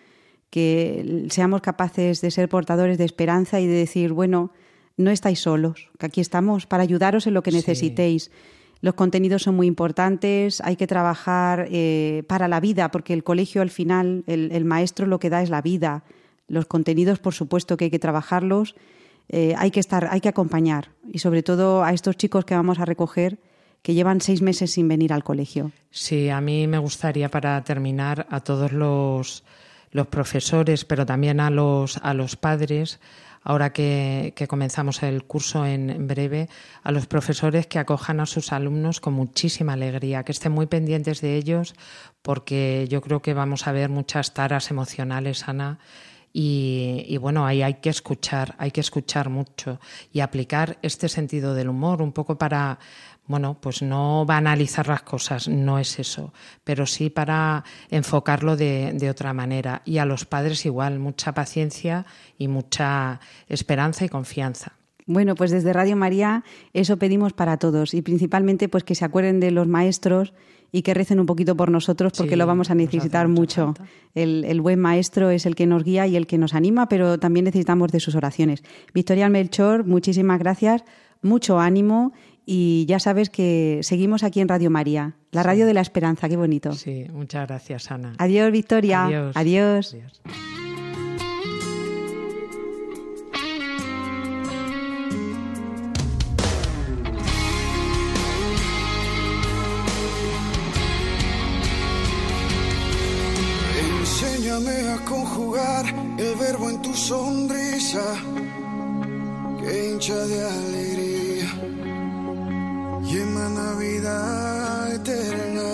que 0.49 1.25
seamos 1.29 1.61
capaces 1.61 2.21
de 2.21 2.29
ser 2.29 2.47
portadores 2.47 2.97
de 2.97 3.05
esperanza 3.05 3.59
y 3.59 3.67
de 3.67 3.73
decir, 3.73 4.13
bueno, 4.13 4.51
no 4.97 5.09
estáis 5.09 5.39
solos, 5.39 5.89
que 5.97 6.05
aquí 6.05 6.21
estamos 6.21 6.67
para 6.67 6.83
ayudaros 6.83 7.25
en 7.25 7.33
lo 7.33 7.41
que 7.41 7.51
necesitéis. 7.51 8.29
Los 8.81 8.93
contenidos 8.93 9.43
son 9.43 9.55
muy 9.55 9.65
importantes, 9.65 10.61
hay 10.61 10.75
que 10.75 10.87
trabajar 10.87 11.67
eh, 11.71 12.23
para 12.27 12.47
la 12.47 12.59
vida, 12.59 12.91
porque 12.91 13.13
el 13.13 13.23
colegio 13.23 13.61
al 13.61 13.69
final, 13.71 14.23
el, 14.27 14.65
maestro 14.65 15.07
lo 15.07 15.19
que 15.19 15.29
da 15.29 15.41
es 15.41 15.49
la 15.49 15.61
vida. 15.61 16.03
Los 16.47 16.65
contenidos, 16.65 17.19
por 17.19 17.33
supuesto 17.33 17.77
que 17.77 17.85
hay 17.85 17.91
que 17.91 17.97
trabajarlos, 17.97 18.75
eh, 19.29 19.55
hay 19.57 19.71
que 19.71 19.79
estar, 19.79 20.09
hay 20.11 20.21
que 20.21 20.29
acompañar. 20.29 20.91
Y 21.11 21.19
sobre 21.19 21.41
todo 21.41 21.83
a 21.83 21.93
estos 21.93 22.17
chicos 22.17 22.45
que 22.45 22.55
vamos 22.55 22.77
a 22.77 22.85
recoger, 22.85 23.39
que 23.83 23.93
llevan 23.93 24.21
seis 24.21 24.41
meses 24.41 24.71
sin 24.71 24.87
venir 24.87 25.13
al 25.13 25.23
colegio. 25.23 25.71
Sí, 25.91 26.29
a 26.29 26.41
mí 26.41 26.65
me 26.65 26.79
gustaría 26.79 27.29
para 27.29 27.63
terminar 27.63 28.25
a 28.31 28.39
todos 28.39 28.71
los, 28.71 29.43
los 29.91 30.07
profesores, 30.07 30.85
pero 30.85 31.05
también 31.05 31.39
a 31.39 31.49
los, 31.49 31.97
a 31.97 32.13
los 32.13 32.37
padres, 32.37 32.99
ahora 33.43 33.73
que, 33.73 34.33
comenzamos 34.47 35.03
el 35.03 35.25
curso 35.25 35.65
en, 35.65 36.07
breve, 36.07 36.47
a 36.81 36.91
los 36.91 37.07
profesores 37.07 37.67
que 37.67 37.77
acojan 37.77 38.21
a 38.21 38.25
sus 38.25 38.53
alumnos 38.53 39.01
con 39.01 39.13
muchísima 39.13 39.73
alegría, 39.73 40.23
que 40.23 40.31
estén 40.31 40.53
muy 40.53 40.65
pendientes 40.65 41.19
de 41.19 41.35
ellos, 41.35 41.75
porque 42.21 42.87
yo 42.89 43.01
creo 43.01 43.21
que 43.21 43.33
vamos 43.33 43.67
a 43.67 43.73
ver 43.73 43.89
muchas 43.89 44.33
taras 44.33 44.71
emocionales, 44.71 45.47
Ana. 45.47 45.79
Y, 46.35 47.15
bueno, 47.17 47.45
ahí 47.45 47.61
hay 47.61 47.75
que 47.75 47.91
escuchar, 47.91 48.55
hay 48.57 48.71
que 48.71 48.81
escuchar 48.81 49.29
mucho 49.29 49.79
y 50.11 50.21
aplicar 50.21 50.79
este 50.81 51.07
sentido 51.07 51.53
del 51.53 51.69
humor 51.69 52.01
un 52.01 52.11
poco 52.11 52.39
para, 52.39 52.79
bueno, 53.27 53.55
pues 53.61 53.83
no 53.83 54.25
va 54.25 54.35
a 54.35 54.37
analizar 54.39 54.87
las 54.87 55.03
cosas, 55.03 55.47
no 55.47 55.77
es 55.77 55.99
eso, 55.99 56.33
pero 56.63 56.87
sí 56.87 57.11
para 57.11 57.63
enfocarlo 57.91 58.57
de, 58.57 59.07
otra 59.11 59.31
manera. 59.31 59.83
Y 59.85 59.99
a 59.99 60.05
los 60.05 60.25
padres 60.25 60.65
igual, 60.65 60.97
mucha 60.97 61.35
paciencia 61.35 62.07
y 62.39 62.47
mucha 62.47 63.19
esperanza 63.47 64.03
y 64.03 64.09
confianza. 64.09 64.73
Bueno, 65.05 65.35
pues 65.35 65.51
desde 65.51 65.71
Radio 65.71 65.95
María 65.95 66.43
eso 66.73 66.97
pedimos 66.97 67.33
para 67.33 67.57
todos 67.57 67.93
y 67.93 68.01
principalmente 68.01 68.69
pues 68.69 68.83
que 68.83 68.95
se 68.95 69.05
acuerden 69.05 69.39
de 69.39 69.51
los 69.51 69.67
maestros 69.67 70.33
y 70.75 70.81
que 70.81 70.93
recen 70.95 71.19
un 71.19 71.27
poquito 71.27 71.55
por 71.55 71.69
nosotros 71.69 72.11
porque 72.17 72.35
lo 72.35 72.47
vamos 72.47 72.71
a 72.71 72.75
necesitar 72.75 73.27
mucho. 73.29 73.75
El, 74.15 74.43
el, 74.43 74.59
buen 74.59 74.79
maestro 74.79 75.29
es 75.29 75.45
el 75.45 75.55
que 75.55 75.67
nos 75.67 75.83
guía 75.83 76.07
y 76.07 76.15
el 76.15 76.25
que 76.25 76.39
nos 76.39 76.55
anima, 76.55 76.89
pero 76.89 77.19
también 77.19 77.45
necesitamos 77.45 77.91
de 77.91 77.99
sus 77.99 78.15
oraciones. 78.15 78.63
Victoria 78.91 79.29
Melchor, 79.29 79.85
muchísimas 79.85 80.39
gracias, 80.39 80.83
mucho 81.21 81.59
ánimo 81.59 82.11
y 82.43 82.85
ya 82.87 82.99
sabes 82.99 83.29
que 83.29 83.79
seguimos 83.83 84.23
aquí 84.23 84.41
en 84.41 84.47
Radio 84.47 84.71
María, 84.71 85.15
la 85.31 85.43
radio 85.43 85.67
de 85.67 85.75
la 85.75 85.81
esperanza, 85.81 86.27
qué 86.27 86.37
bonito. 86.37 86.73
Sí, 86.73 87.05
muchas 87.13 87.47
gracias, 87.47 87.91
Ana. 87.91 88.13
Adiós, 88.17 88.51
Victoria. 88.51 89.05
Adiós. 89.05 89.37
Adiós. 89.37 89.95
Enséñame 89.95 90.52
sonrisa, 107.07 108.05
que 109.59 109.89
hincha 109.89 110.15
de 110.31 110.39
alegría 110.57 111.49
y 113.09 113.17
emana 113.17 113.73
vida 113.73 114.15
eterna. 114.97 115.71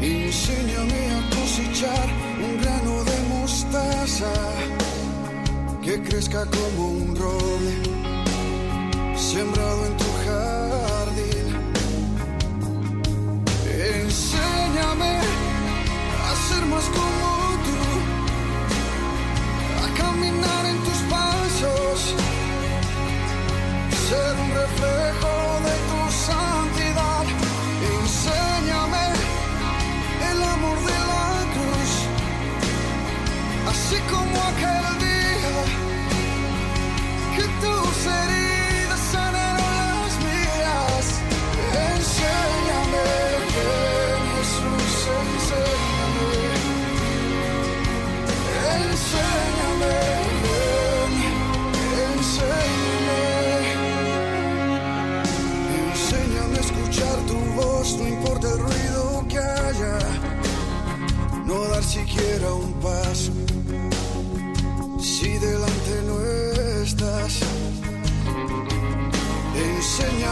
Enséñame 0.00 1.00
a 1.18 1.20
cosechar 1.36 2.08
un 2.46 2.52
grano 2.62 2.94
de 3.10 3.18
mostaza 3.34 4.34
que 5.82 6.00
crezca 6.06 6.42
como 6.56 6.82
un 6.90 7.16
roble 7.16 7.74
sembrado 9.16 9.80
en 9.88 9.96
tu 10.02 10.10
jardín. 10.24 11.46
Enséñame 14.00 15.14
a 16.28 16.30
ser 16.46 16.64
más 16.66 16.86
como 16.96 17.33
caminar 20.14 20.66
en 20.66 20.78
tus 20.78 21.00
pasos 21.10 22.14
ser 24.08 24.34
un 24.44 24.50
reflejo 24.62 25.34
de 25.66 25.74
tu 25.88 26.12
santidad. 26.12 26.83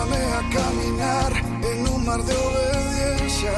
Enséñame 0.02 0.24
a 0.34 0.42
caminar 0.50 1.32
en 1.62 1.86
un 1.86 2.04
mar 2.04 2.20
de 2.24 2.34
obediencia, 2.34 3.52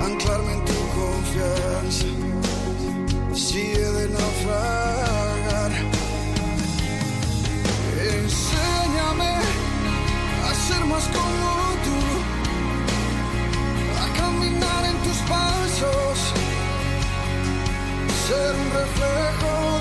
anclarme 0.00 0.52
en 0.52 0.64
tu 0.64 0.78
confianza, 1.00 2.06
si 3.34 3.72
he 3.72 3.90
de 3.98 4.08
naufragar. 4.08 5.72
Enséñame 8.22 9.32
a 10.48 10.54
ser 10.54 10.84
más 10.86 11.08
como 11.08 11.64
pasos, 15.28 16.18
ser 18.28 18.54
un 18.62 18.70
reflejo 18.70 19.73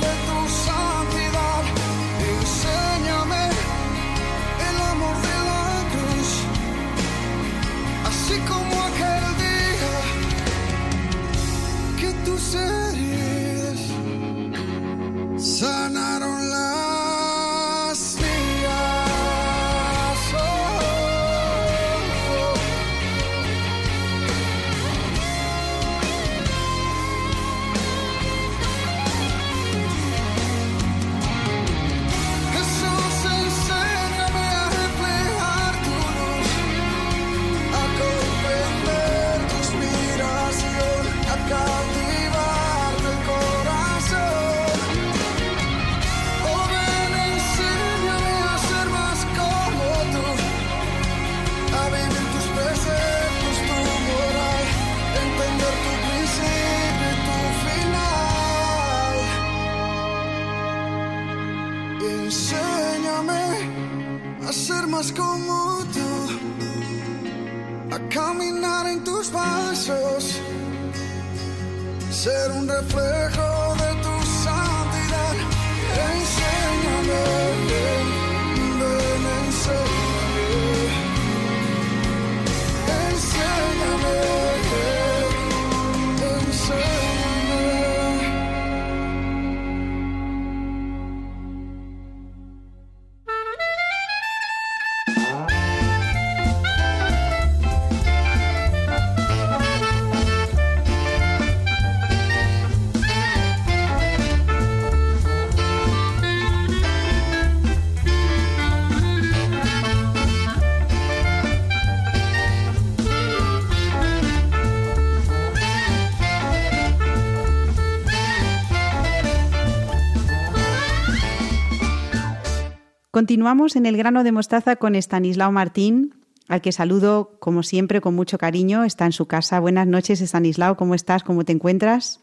Continuamos 123.24 123.78
en 123.78 123.86
el 123.86 123.96
grano 123.96 124.26
de 124.26 124.34
mostaza 124.34 124.76
con 124.76 124.96
Estanislao 124.96 125.50
Martín, 125.50 126.14
al 126.50 126.62
que 126.62 126.74
saludo 126.74 127.38
como 127.40 127.64
siempre 127.64 128.02
con 128.02 128.14
mucho 128.16 128.38
cariño. 128.38 128.84
Está 128.84 129.06
en 129.06 129.14
su 129.14 129.28
casa. 129.28 129.62
Buenas 129.62 129.88
noches, 129.88 130.20
Estanislao. 130.20 130.76
¿Cómo 130.76 130.94
estás? 130.94 131.24
¿Cómo 131.24 131.46
te 131.46 131.54
encuentras? 131.54 132.20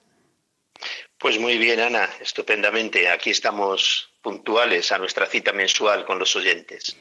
Pues 1.17 1.41
muy 1.41 1.57
bien, 1.57 1.81
Ana, 1.81 2.07
estupendamente. 2.21 3.09
Aquí 3.09 3.31
estamos 3.31 4.11
puntuales 4.21 4.93
a 4.93 4.99
nuestra 4.99 5.25
cita 5.25 5.55
mensual 5.55 6.05
con 6.05 6.19
los 6.19 6.37
oyentes. 6.37 6.95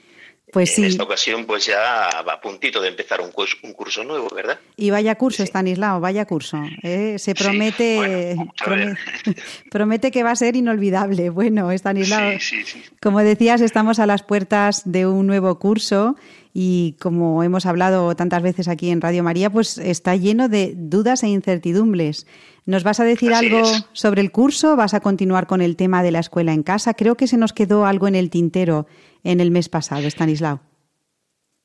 Pues 0.52 0.78
en 0.80 0.86
esta 0.86 1.04
ocasión, 1.04 1.46
pues 1.46 1.66
ya 1.66 2.08
a 2.08 2.42
puntito 2.42 2.82
de 2.82 2.88
empezar 2.88 3.22
un 3.22 3.32
curso, 3.32 3.58
un 3.64 3.74
curso 3.74 4.04
nuevo, 4.04 4.28
¿verdad? 4.34 4.60
Y 4.76 4.90
vaya 4.90 5.16
curso, 5.16 5.44
Stanislao, 5.44 6.00
vaya 6.00 6.26
curso. 6.26 6.58
¿eh? 6.84 7.16
Se 7.20 7.36
promete, 7.36 8.36
promete, 9.72 10.12
que 10.12 10.24
va 10.24 10.32
a 10.32 10.36
ser 10.36 10.56
inolvidable. 10.56 11.30
Bueno, 11.30 11.72
Stanislao, 11.72 12.32
como 13.02 13.20
decías, 13.20 13.62
estamos 13.62 14.00
a 14.00 14.06
las 14.06 14.24
puertas 14.24 14.82
de 14.86 15.06
un 15.06 15.28
nuevo 15.28 15.60
curso 15.60 16.16
y 16.54 16.96
como 17.00 17.44
hemos 17.44 17.66
hablado 17.66 18.16
tantas 18.16 18.42
veces 18.42 18.68
aquí 18.68 18.90
en 18.90 19.02
Radio 19.02 19.24
María, 19.24 19.50
pues 19.50 19.78
está 19.78 20.16
lleno 20.16 20.50
de 20.50 20.74
dudas 20.76 21.24
e 21.24 21.28
incertidumbres. 21.28 22.26
¿Nos 22.66 22.84
vas 22.84 23.00
a 23.00 23.04
decir 23.04 23.34
algo 23.34 23.64
sobre 23.94 24.22
el 24.22 24.32
curso? 24.32 24.76
¿Vas 24.76 24.94
a 24.94 25.00
continuar 25.00 25.48
con 25.48 25.62
el 25.62 25.76
tema 25.76 26.04
de 26.04 26.12
la 26.12 26.20
escuela 26.20 26.54
en 26.54 26.64
casa? 26.64 26.94
Creo 26.94 27.16
que 27.16 27.28
se 27.28 27.38
nos 27.38 27.54
quedó 27.54 27.86
algo 27.86 28.08
en 28.08 28.16
el 28.16 28.30
tintero 28.30 28.88
en 29.24 29.40
el 29.40 29.52
mes 29.52 29.70
pasado, 29.70 30.08
Stanislao. 30.08 30.62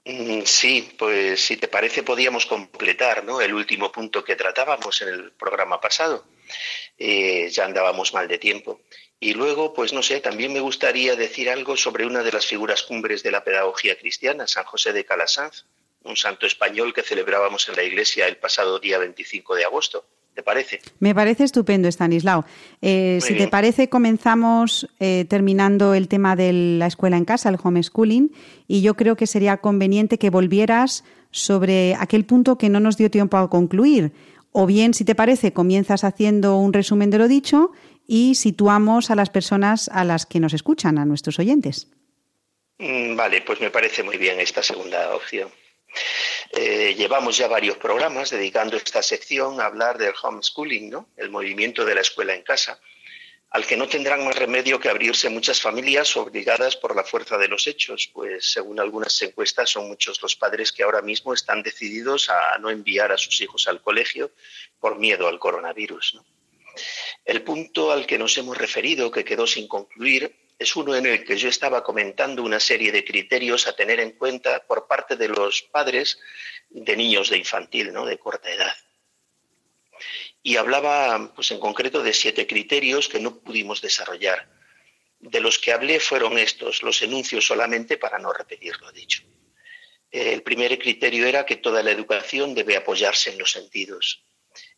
Mm, 0.05 0.43
sí, 0.45 0.95
pues 0.99 1.45
si 1.45 1.57
te 1.57 1.69
parece 1.69 2.03
podíamos 2.03 2.45
completar 2.45 3.25
¿no? 3.25 3.41
el 3.41 3.55
último 3.55 3.91
punto 3.91 4.23
que 4.23 4.37
tratábamos 4.37 5.01
en 5.03 5.09
el 5.09 5.33
programa 5.33 5.81
pasado. 5.81 6.27
Eh, 6.99 7.49
ya 7.51 7.65
andábamos 7.65 8.13
mal 8.13 8.29
de 8.29 8.39
tiempo. 8.39 8.83
Y 9.19 9.33
luego, 9.33 9.73
pues 9.73 9.93
no 9.93 10.03
sé, 10.03 10.21
también 10.21 10.53
me 10.53 10.61
gustaría 10.61 11.17
decir 11.17 11.49
algo 11.49 11.77
sobre 11.77 12.05
una 12.05 12.23
de 12.23 12.33
las 12.33 12.47
figuras 12.47 12.83
cumbres 12.83 13.23
de 13.23 13.31
la 13.31 13.43
pedagogía 13.43 13.97
cristiana, 13.97 14.47
San 14.47 14.65
José 14.65 14.93
de 14.93 15.07
Calasanz, 15.07 15.65
un 16.03 16.17
santo 16.17 16.47
español 16.47 16.93
que 16.93 17.03
celebrábamos 17.03 17.69
en 17.69 17.77
la 17.77 17.83
iglesia 17.83 18.29
el 18.29 18.37
pasado 18.37 18.79
día 18.79 18.99
25 18.99 19.55
de 19.55 19.65
agosto. 19.65 20.07
¿Te 20.35 20.43
parece? 20.43 20.81
Me 20.99 21.15
parece 21.15 21.45
estupendo, 21.45 21.87
Stanislao. 21.89 22.45
Eh, 22.83 23.21
si 23.23 23.37
te 23.37 23.47
parece, 23.47 23.89
comenzamos 23.89 24.89
eh, 24.99 25.27
terminando 25.29 25.95
el 25.95 26.09
tema 26.09 26.35
de 26.35 26.53
la 26.53 26.87
escuela 26.87 27.17
en 27.17 27.25
casa, 27.25 27.49
el 27.49 27.59
homeschooling, 27.63 28.33
y 28.67 28.83
yo 28.83 28.95
creo 28.95 29.15
que 29.15 29.29
sería 29.29 29.59
conveniente 29.59 30.19
que 30.19 30.31
volvieras 30.31 31.05
sobre 31.31 31.95
aquel 31.95 32.25
punto 32.25 32.59
que 32.59 32.69
no 32.69 32.81
nos 32.81 32.97
dio 32.97 33.11
tiempo 33.11 33.37
a 33.37 33.49
concluir. 33.49 34.13
O 34.51 34.67
bien, 34.67 34.93
si 34.93 35.05
te 35.05 35.15
parece, 35.15 35.53
comienzas 35.53 36.03
haciendo 36.03 36.57
un 36.57 36.73
resumen 36.73 37.11
de 37.11 37.19
lo 37.19 37.29
dicho 37.29 37.71
y 38.07 38.35
situamos 38.35 39.11
a 39.11 39.15
las 39.15 39.31
personas 39.31 39.89
a 39.93 40.05
las 40.05 40.27
que 40.27 40.41
nos 40.41 40.53
escuchan, 40.53 40.99
a 40.99 41.05
nuestros 41.05 41.39
oyentes. 41.39 41.89
Mm, 42.79 43.15
vale, 43.15 43.43
pues 43.43 43.61
me 43.61 43.71
parece 43.71 44.03
muy 44.03 44.17
bien 44.17 44.41
esta 44.41 44.63
segunda 44.63 45.15
opción. 45.15 45.49
Eh, 46.57 46.95
llevamos 46.97 47.37
ya 47.37 47.49
varios 47.49 47.77
programas 47.79 48.31
dedicando 48.31 48.77
esta 48.77 49.03
sección 49.03 49.61
a 49.61 49.67
hablar 49.67 49.99
del 49.99 50.15
homeschooling, 50.23 50.89
¿no? 50.89 51.09
el 51.17 51.29
movimiento 51.29 51.85
de 51.85 51.97
la 51.97 52.01
escuela 52.01 52.33
en 52.33 52.43
casa, 52.43 52.81
al 53.51 53.67
que 53.67 53.77
no 53.77 53.89
tendrán 53.89 54.25
más 54.25 54.37
remedio 54.37 54.79
que 54.79 54.89
abrirse 54.89 55.29
muchas 55.31 55.61
familias 55.61 56.17
obligadas 56.17 56.77
por 56.77 56.95
la 56.95 57.03
fuerza 57.03 57.39
de 57.39 57.49
los 57.49 57.67
hechos, 57.67 58.09
pues 58.13 58.53
según 58.53 58.79
algunas 58.79 59.21
encuestas 59.23 59.71
son 59.71 59.89
muchos 59.89 60.23
los 60.23 60.37
padres 60.37 60.71
que 60.71 60.85
ahora 60.85 61.03
mismo 61.03 61.35
están 61.35 61.63
decididos 61.63 62.31
a 62.31 62.59
no 62.59 62.71
enviar 62.71 63.11
a 63.11 63.19
sus 63.19 63.41
hijos 63.41 63.67
al 63.67 63.81
colegio 63.81 64.31
por 64.79 64.99
miedo 64.99 65.27
al 65.27 65.41
coronavirus. 65.41 66.21
El 67.25 67.43
punto 67.43 67.91
al 67.91 68.07
que 68.07 68.19
nos 68.19 68.37
hemos 68.39 68.57
referido, 68.57 69.11
que 69.11 69.25
quedó 69.25 69.47
sin 69.47 69.67
concluir, 69.67 70.35
es 70.59 70.77
uno 70.77 70.95
en 70.95 71.07
el 71.07 71.25
que 71.25 71.37
yo 71.37 71.49
estaba 71.49 71.83
comentando 71.83 72.43
una 72.43 72.61
serie 72.61 72.93
de 72.93 73.05
criterios 73.05 73.67
a 73.67 73.75
tener 73.75 74.01
en 74.01 74.13
cuenta 74.13 74.65
por 74.67 74.87
parte 74.87 75.17
de 75.17 75.29
los 75.29 75.63
padres 75.63 76.19
de 76.71 76.97
niños 76.97 77.31
de 77.31 77.39
infantil, 77.39 77.93
¿no? 77.93 78.07
de 78.07 78.19
corta 78.19 78.51
edad. 78.51 78.75
Y 80.43 80.57
hablaba, 80.57 81.33
pues 81.35 81.51
en 81.51 81.59
concreto, 81.59 82.03
de 82.03 82.13
siete 82.13 82.47
criterios 82.47 83.09
que 83.09 83.21
no 83.21 83.41
pudimos 83.41 83.81
desarrollar. 83.81 84.49
De 85.19 85.41
los 85.41 85.59
que 85.59 85.73
hablé 85.73 86.01
fueron 86.01 86.39
estos, 86.39 86.83
los 86.83 87.01
enuncio 87.01 87.41
solamente 87.41 87.97
para 87.97 88.19
no 88.19 88.33
repetir 88.33 88.79
lo 88.81 88.93
dicho. 88.93 89.23
El 90.11 90.43
primer 90.43 90.79
criterio 90.79 91.27
era 91.27 91.47
que 91.47 91.57
toda 91.57 91.83
la 91.83 91.91
educación 91.91 92.55
debe 92.55 92.77
apoyarse 92.77 93.31
en 93.31 93.39
los 93.39 93.51
sentidos. 93.51 94.25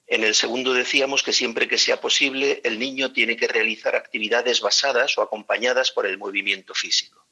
En 0.07 0.23
el 0.23 0.35
segundo 0.35 0.73
decíamos 0.73 1.23
que 1.23 1.33
siempre 1.33 1.67
que 1.67 1.79
sea 1.79 2.01
posible 2.01 2.61
el 2.65 2.79
niño 2.79 3.13
tiene 3.13 3.37
que 3.37 3.49
realizar 3.49 3.97
actividades 3.97 4.61
basadas 4.61 5.19
o 5.19 5.23
acompañadas 5.23 5.91
por 5.91 6.07
el 6.07 6.17
movimiento 6.17 6.75
físico. 6.75 7.27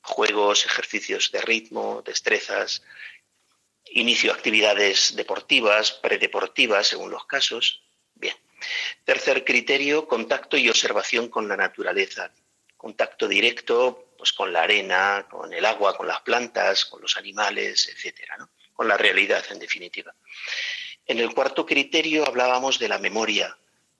Juegos, 0.00 0.64
ejercicios 0.64 1.30
de 1.32 1.42
ritmo, 1.42 2.02
destrezas, 2.04 2.82
inicio 3.90 4.32
de 4.32 4.38
actividades 4.38 5.14
deportivas, 5.16 5.92
predeportivas 5.92 6.86
según 6.86 7.10
los 7.10 7.26
casos. 7.26 7.82
Bien. 8.14 8.36
Tercer 9.04 9.44
criterio, 9.44 10.08
contacto 10.08 10.56
y 10.56 10.70
observación 10.70 11.28
con 11.28 11.46
la 11.46 11.56
naturaleza. 11.56 12.32
Contacto 12.76 13.28
directo 13.28 14.14
pues, 14.16 14.32
con 14.32 14.50
la 14.50 14.62
arena, 14.62 15.26
con 15.30 15.52
el 15.52 15.64
agua, 15.66 15.94
con 15.94 16.06
las 16.06 16.22
plantas, 16.22 16.86
con 16.86 17.02
los 17.02 17.18
animales, 17.18 17.88
etcétera, 17.88 18.38
con 18.72 18.88
la 18.88 18.96
realidad 18.96 19.44
en 19.50 19.58
definitiva. 19.58 20.14
En 21.06 21.18
el 21.18 21.34
cuarto 21.34 21.66
criterio 21.66 22.26
hablábamos 22.26 22.78
de 22.78 22.88
la 22.88 22.98
memoria, 22.98 23.56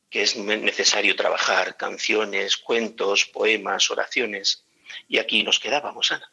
que 0.09 0.23
es 0.23 0.37
necesario 0.37 1.17
trabajar, 1.17 1.77
canciones, 1.77 2.57
cuentos, 2.57 3.27
poemas, 3.27 3.91
oraciones. 3.91 4.65
Y 5.09 5.19
aquí 5.19 5.43
nos 5.43 5.59
quedábamos, 5.61 6.13
Ana. 6.13 6.31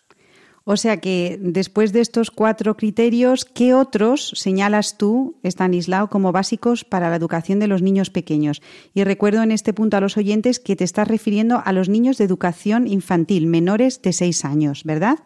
O 0.63 0.77
sea 0.77 0.97
que 0.97 1.38
después 1.41 1.91
de 1.91 2.01
estos 2.01 2.29
cuatro 2.29 2.77
criterios, 2.77 3.45
¿qué 3.45 3.73
otros 3.73 4.31
señalas 4.36 4.97
tú, 4.97 5.39
Stanislao, 5.43 6.10
como 6.10 6.31
básicos 6.31 6.86
para 6.86 7.10
la 7.10 7.15
educación 7.15 7.60
de 7.60 7.67
los 7.67 7.81
niños 7.81 8.12
pequeños? 8.12 8.62
Y 8.93 9.03
recuerdo 9.03 9.41
en 9.41 9.51
este 9.51 9.73
punto 9.73 9.97
a 9.97 10.01
los 10.01 10.17
oyentes 10.17 10.60
que 10.60 10.75
te 10.75 10.84
estás 10.84 11.07
refiriendo 11.07 11.63
a 11.65 11.71
los 11.71 11.89
niños 11.89 12.19
de 12.19 12.25
educación 12.25 12.88
infantil, 12.88 13.47
menores 13.47 14.03
de 14.03 14.13
seis 14.13 14.45
años, 14.45 14.84
¿verdad? 14.84 15.17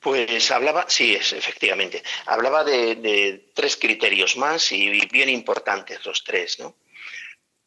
Pues 0.00 0.50
hablaba, 0.50 0.86
sí, 0.88 1.14
es, 1.14 1.32
efectivamente, 1.32 2.02
hablaba 2.26 2.64
de, 2.64 3.50
tres 3.54 3.76
criterios 3.76 4.36
más 4.36 4.72
y 4.72 5.06
bien 5.06 5.28
importantes 5.28 6.04
los 6.04 6.24
tres, 6.24 6.58
¿no? 6.58 6.76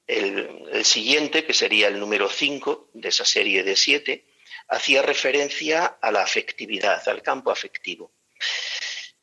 El, 0.07 0.85
siguiente, 0.85 1.45
que 1.45 1.53
sería 1.53 1.87
el 1.87 1.99
número 1.99 2.29
cinco 2.29 2.89
de 2.93 3.09
esa 3.09 3.25
serie 3.25 3.63
de 3.63 3.75
siete, 3.75 4.25
hacía 4.67 5.01
referencia 5.01 5.85
a 5.85 6.11
la 6.11 6.21
afectividad, 6.21 7.07
al 7.09 7.21
campo 7.21 7.51
afectivo. 7.51 8.11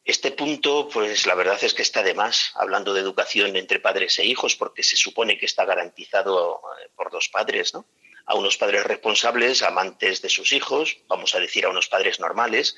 Este 0.05 0.33
punto, 0.33 0.89
pues 0.89 1.27
la 1.27 1.37
verdad 1.37 1.63
es 1.63 1.75
que 1.75 1.83
está 1.83 2.03
de 2.03 2.15
más, 2.15 2.51
hablando 2.55 2.93
de 2.93 3.01
educación 3.01 3.57
entre 3.57 3.79
padres 3.79 4.19
e 4.19 4.25
hijos, 4.25 4.57
porque 4.57 4.83
se 4.83 4.97
supone 4.97 5.39
que 5.39 5.47
está 5.47 5.65
garantizado 5.65 6.61
eh, 6.81 6.91
por 6.97 7.13
dos 7.13 7.29
padres, 7.29 7.73
¿no? 7.73 7.87
A 8.27 8.35
unos 8.35 8.57
padres 8.57 8.85
responsables, 8.85 9.63
amantes 9.63 10.23
de 10.23 10.29
sus 10.29 10.53
hijos, 10.53 10.99
vamos 11.09 11.35
a 11.35 11.41
decir 11.41 11.65
a 11.65 11.71
unos 11.71 11.89
padres 11.89 12.21
normales, 12.21 12.77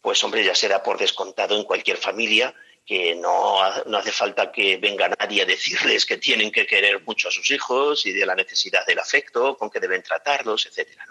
pues 0.00 0.22
hombre, 0.24 0.44
ya 0.44 0.54
será 0.54 0.82
por 0.82 0.98
descontado 0.98 1.56
en 1.56 1.64
cualquier 1.64 1.96
familia 1.96 2.54
que 2.88 3.14
no, 3.14 3.58
no, 3.84 3.98
hace 3.98 4.12
falta 4.12 4.50
que 4.50 4.78
venga 4.78 5.08
nadie 5.08 5.42
a 5.42 5.44
decirles 5.44 6.06
que 6.06 6.16
tienen 6.16 6.50
que 6.50 6.66
querer 6.66 7.02
mucho 7.02 7.28
a 7.28 7.30
sus 7.30 7.50
hijos 7.50 8.06
y 8.06 8.12
de 8.12 8.24
la 8.24 8.34
necesidad 8.34 8.86
del 8.86 8.98
afecto, 8.98 9.58
con 9.58 9.68
que 9.68 9.78
deben 9.78 10.02
tratarlos, 10.02 10.64
etcétera. 10.64 11.06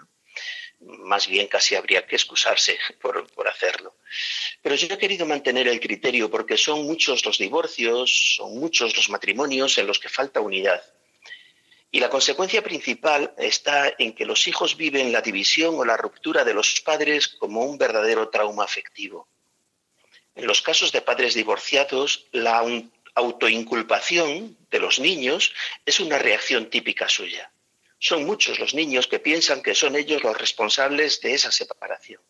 Más 0.80 1.28
bien 1.28 1.46
casi 1.46 1.76
habría 1.76 2.04
que 2.04 2.16
excusarse 2.16 2.76
por, 3.00 3.32
por 3.32 3.46
hacerlo. 3.46 3.94
Pero 4.60 4.74
yo 4.74 4.92
he 4.92 4.98
querido 4.98 5.24
mantener 5.24 5.68
el 5.68 5.78
criterio 5.78 6.28
porque 6.28 6.56
son 6.56 6.84
muchos 6.84 7.24
los 7.24 7.38
divorcios, 7.38 8.34
son 8.36 8.58
muchos 8.58 8.96
los 8.96 9.08
matrimonios 9.08 9.78
en 9.78 9.86
los 9.86 10.00
que 10.00 10.08
falta 10.08 10.40
unidad. 10.40 10.82
Y 11.90 12.00
la 12.00 12.10
consecuencia 12.10 12.62
principal 12.62 13.32
está 13.38 13.94
en 13.98 14.14
que 14.14 14.26
los 14.26 14.46
hijos 14.46 14.76
viven 14.76 15.10
la 15.10 15.22
división 15.22 15.74
o 15.76 15.84
la 15.84 15.96
ruptura 15.96 16.44
de 16.44 16.52
los 16.52 16.80
padres 16.82 17.28
como 17.28 17.64
un 17.64 17.78
verdadero 17.78 18.28
trauma 18.28 18.64
afectivo. 18.64 19.28
En 20.34 20.46
los 20.46 20.60
casos 20.60 20.92
de 20.92 21.00
padres 21.00 21.34
divorciados, 21.34 22.26
la 22.30 22.62
autoinculpación 23.14 24.56
de 24.70 24.78
los 24.78 24.98
niños 24.98 25.52
es 25.84 25.98
una 25.98 26.18
reacción 26.18 26.68
típica 26.68 27.08
suya. 27.08 27.50
Son 27.98 28.24
muchos 28.24 28.58
los 28.60 28.74
niños 28.74 29.08
que 29.08 29.18
piensan 29.18 29.62
que 29.62 29.74
son 29.74 29.96
ellos 29.96 30.22
los 30.22 30.38
responsables 30.38 31.20
de 31.20 31.34
esa 31.34 31.50
separación. 31.50 32.22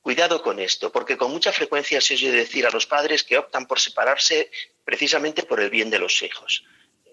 Cuidado 0.00 0.42
con 0.42 0.58
esto, 0.58 0.90
porque 0.90 1.16
con 1.16 1.30
mucha 1.30 1.52
frecuencia 1.52 2.00
se 2.00 2.14
oye 2.14 2.32
decir 2.32 2.66
a 2.66 2.70
los 2.70 2.86
padres 2.86 3.22
que 3.22 3.38
optan 3.38 3.66
por 3.66 3.78
separarse 3.78 4.50
precisamente 4.84 5.42
por 5.42 5.60
el 5.60 5.70
bien 5.70 5.90
de 5.90 5.98
los 5.98 6.22
hijos. 6.22 6.64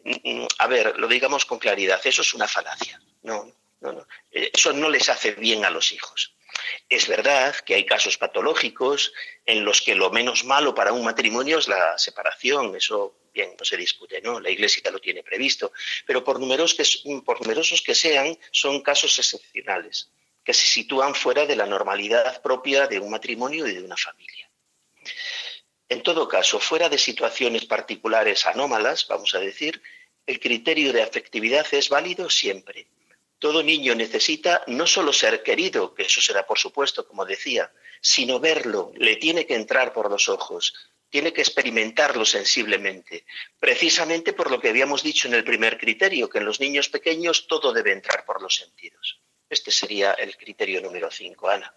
Mm, 0.05 0.45
a 0.59 0.67
ver, 0.67 0.97
lo 0.99 1.07
digamos 1.07 1.45
con 1.45 1.57
claridad, 1.57 1.99
eso 2.03 2.21
es 2.21 2.33
una 2.33 2.47
falacia. 2.47 3.01
No, 3.23 3.51
no, 3.81 3.91
no. 3.91 4.07
Eh, 4.31 4.51
eso 4.53 4.71
no 4.71 4.89
les 4.89 5.09
hace 5.09 5.31
bien 5.31 5.65
a 5.65 5.71
los 5.71 5.91
hijos. 5.91 6.35
Es 6.87 7.07
verdad 7.07 7.55
que 7.65 7.75
hay 7.75 7.85
casos 7.85 8.17
patológicos 8.17 9.11
en 9.45 9.65
los 9.65 9.81
que 9.81 9.95
lo 9.95 10.11
menos 10.11 10.45
malo 10.45 10.73
para 10.75 10.93
un 10.93 11.03
matrimonio 11.03 11.57
es 11.57 11.67
la 11.67 11.97
separación, 11.97 12.75
eso 12.75 13.15
bien, 13.33 13.55
no 13.59 13.65
se 13.65 13.75
discute, 13.75 14.21
¿no? 14.21 14.39
La 14.39 14.49
Iglesia 14.49 14.89
lo 14.91 14.99
tiene 14.99 15.23
previsto, 15.23 15.73
pero 16.05 16.23
por 16.23 16.39
numerosos 16.39 16.77
que, 16.77 17.21
por 17.21 17.41
numerosos 17.41 17.81
que 17.81 17.95
sean, 17.95 18.37
son 18.51 18.81
casos 18.81 19.17
excepcionales. 19.19 20.09
que 20.43 20.53
se 20.53 20.67
sitúan 20.67 21.15
fuera 21.15 21.47
de 21.47 21.55
la 21.55 21.65
normalidad 21.65 22.39
propia 22.43 22.85
de 22.85 22.99
un 22.99 23.09
matrimonio 23.09 23.65
y 23.65 23.73
de 23.73 23.83
una 23.83 23.97
familia. 23.97 24.47
En 25.89 26.03
todo 26.03 26.27
caso, 26.27 26.59
fuera 26.59 26.87
de 26.87 26.99
situaciones 26.99 27.65
particulares 27.65 28.45
anómalas, 28.45 29.07
vamos 29.07 29.33
a 29.33 29.39
decir, 29.39 29.81
el 30.25 30.39
criterio 30.39 30.91
de 30.91 31.03
afectividad 31.03 31.65
es 31.71 31.89
válido 31.89 32.29
siempre. 32.29 32.88
Todo 33.39 33.61
niño 33.61 33.93
necesita 33.95 34.63
no 34.67 34.88
solo 34.88 35.13
ser 35.13 35.43
querido, 35.43 35.93
que 35.93 36.03
eso 36.03 36.21
será 36.21 36.47
por 36.47 36.57
supuesto, 36.57 37.07
como 37.07 37.25
decía, 37.25 37.71
sino 38.01 38.39
verlo, 38.39 38.91
le 38.95 39.17
tiene 39.17 39.45
que 39.45 39.55
entrar 39.55 39.93
por 39.93 40.09
los 40.09 40.29
ojos, 40.29 40.73
tiene 41.09 41.31
que 41.31 41.41
experimentarlo 41.41 42.25
sensiblemente, 42.25 43.25
precisamente 43.59 44.33
por 44.33 44.49
lo 44.49 44.59
que 44.59 44.69
habíamos 44.69 45.03
dicho 45.03 45.27
en 45.27 45.35
el 45.35 45.43
primer 45.43 45.77
criterio, 45.77 46.29
que 46.29 46.39
en 46.39 46.45
los 46.45 46.59
niños 46.59 46.89
pequeños 46.89 47.47
todo 47.47 47.71
debe 47.71 47.91
entrar 47.91 48.25
por 48.25 48.41
los 48.41 48.55
sentidos. 48.55 49.19
Este 49.49 49.71
sería 49.71 50.13
el 50.13 50.35
criterio 50.38 50.81
número 50.81 51.11
5, 51.11 51.49
Ana. 51.49 51.73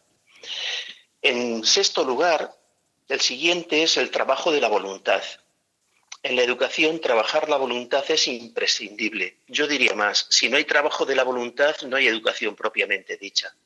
En 1.20 1.64
sexto 1.64 2.04
lugar, 2.04 2.54
el 3.08 3.20
siguiente 3.20 3.82
es 3.82 3.96
el 3.96 4.10
trabajo 4.10 4.52
de 4.52 4.60
la 4.60 4.68
voluntad. 4.68 5.22
En 6.28 6.36
la 6.36 6.42
educación, 6.42 7.00
trabajar 7.00 7.48
la 7.48 7.56
voluntad 7.56 8.04
es 8.10 8.28
imprescindible. 8.28 9.38
Yo 9.46 9.66
diría 9.66 9.94
más, 9.94 10.26
si 10.28 10.50
no 10.50 10.58
hay 10.58 10.64
trabajo 10.64 11.06
de 11.06 11.16
la 11.16 11.24
voluntad, 11.24 11.74
no 11.86 11.96
hay 11.96 12.06
educación 12.06 12.54
propiamente 12.54 13.16
dicha. 13.16 13.56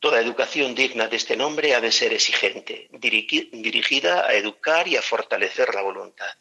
Toda 0.00 0.20
educación 0.20 0.74
digna 0.74 1.06
de 1.06 1.16
este 1.16 1.36
nombre 1.36 1.76
ha 1.76 1.80
de 1.80 1.92
ser 1.92 2.12
exigente, 2.12 2.88
dirigida 2.90 4.26
a 4.26 4.34
educar 4.34 4.88
y 4.88 4.96
a 4.96 5.02
fortalecer 5.02 5.72
la 5.72 5.82
voluntad. 5.82 6.34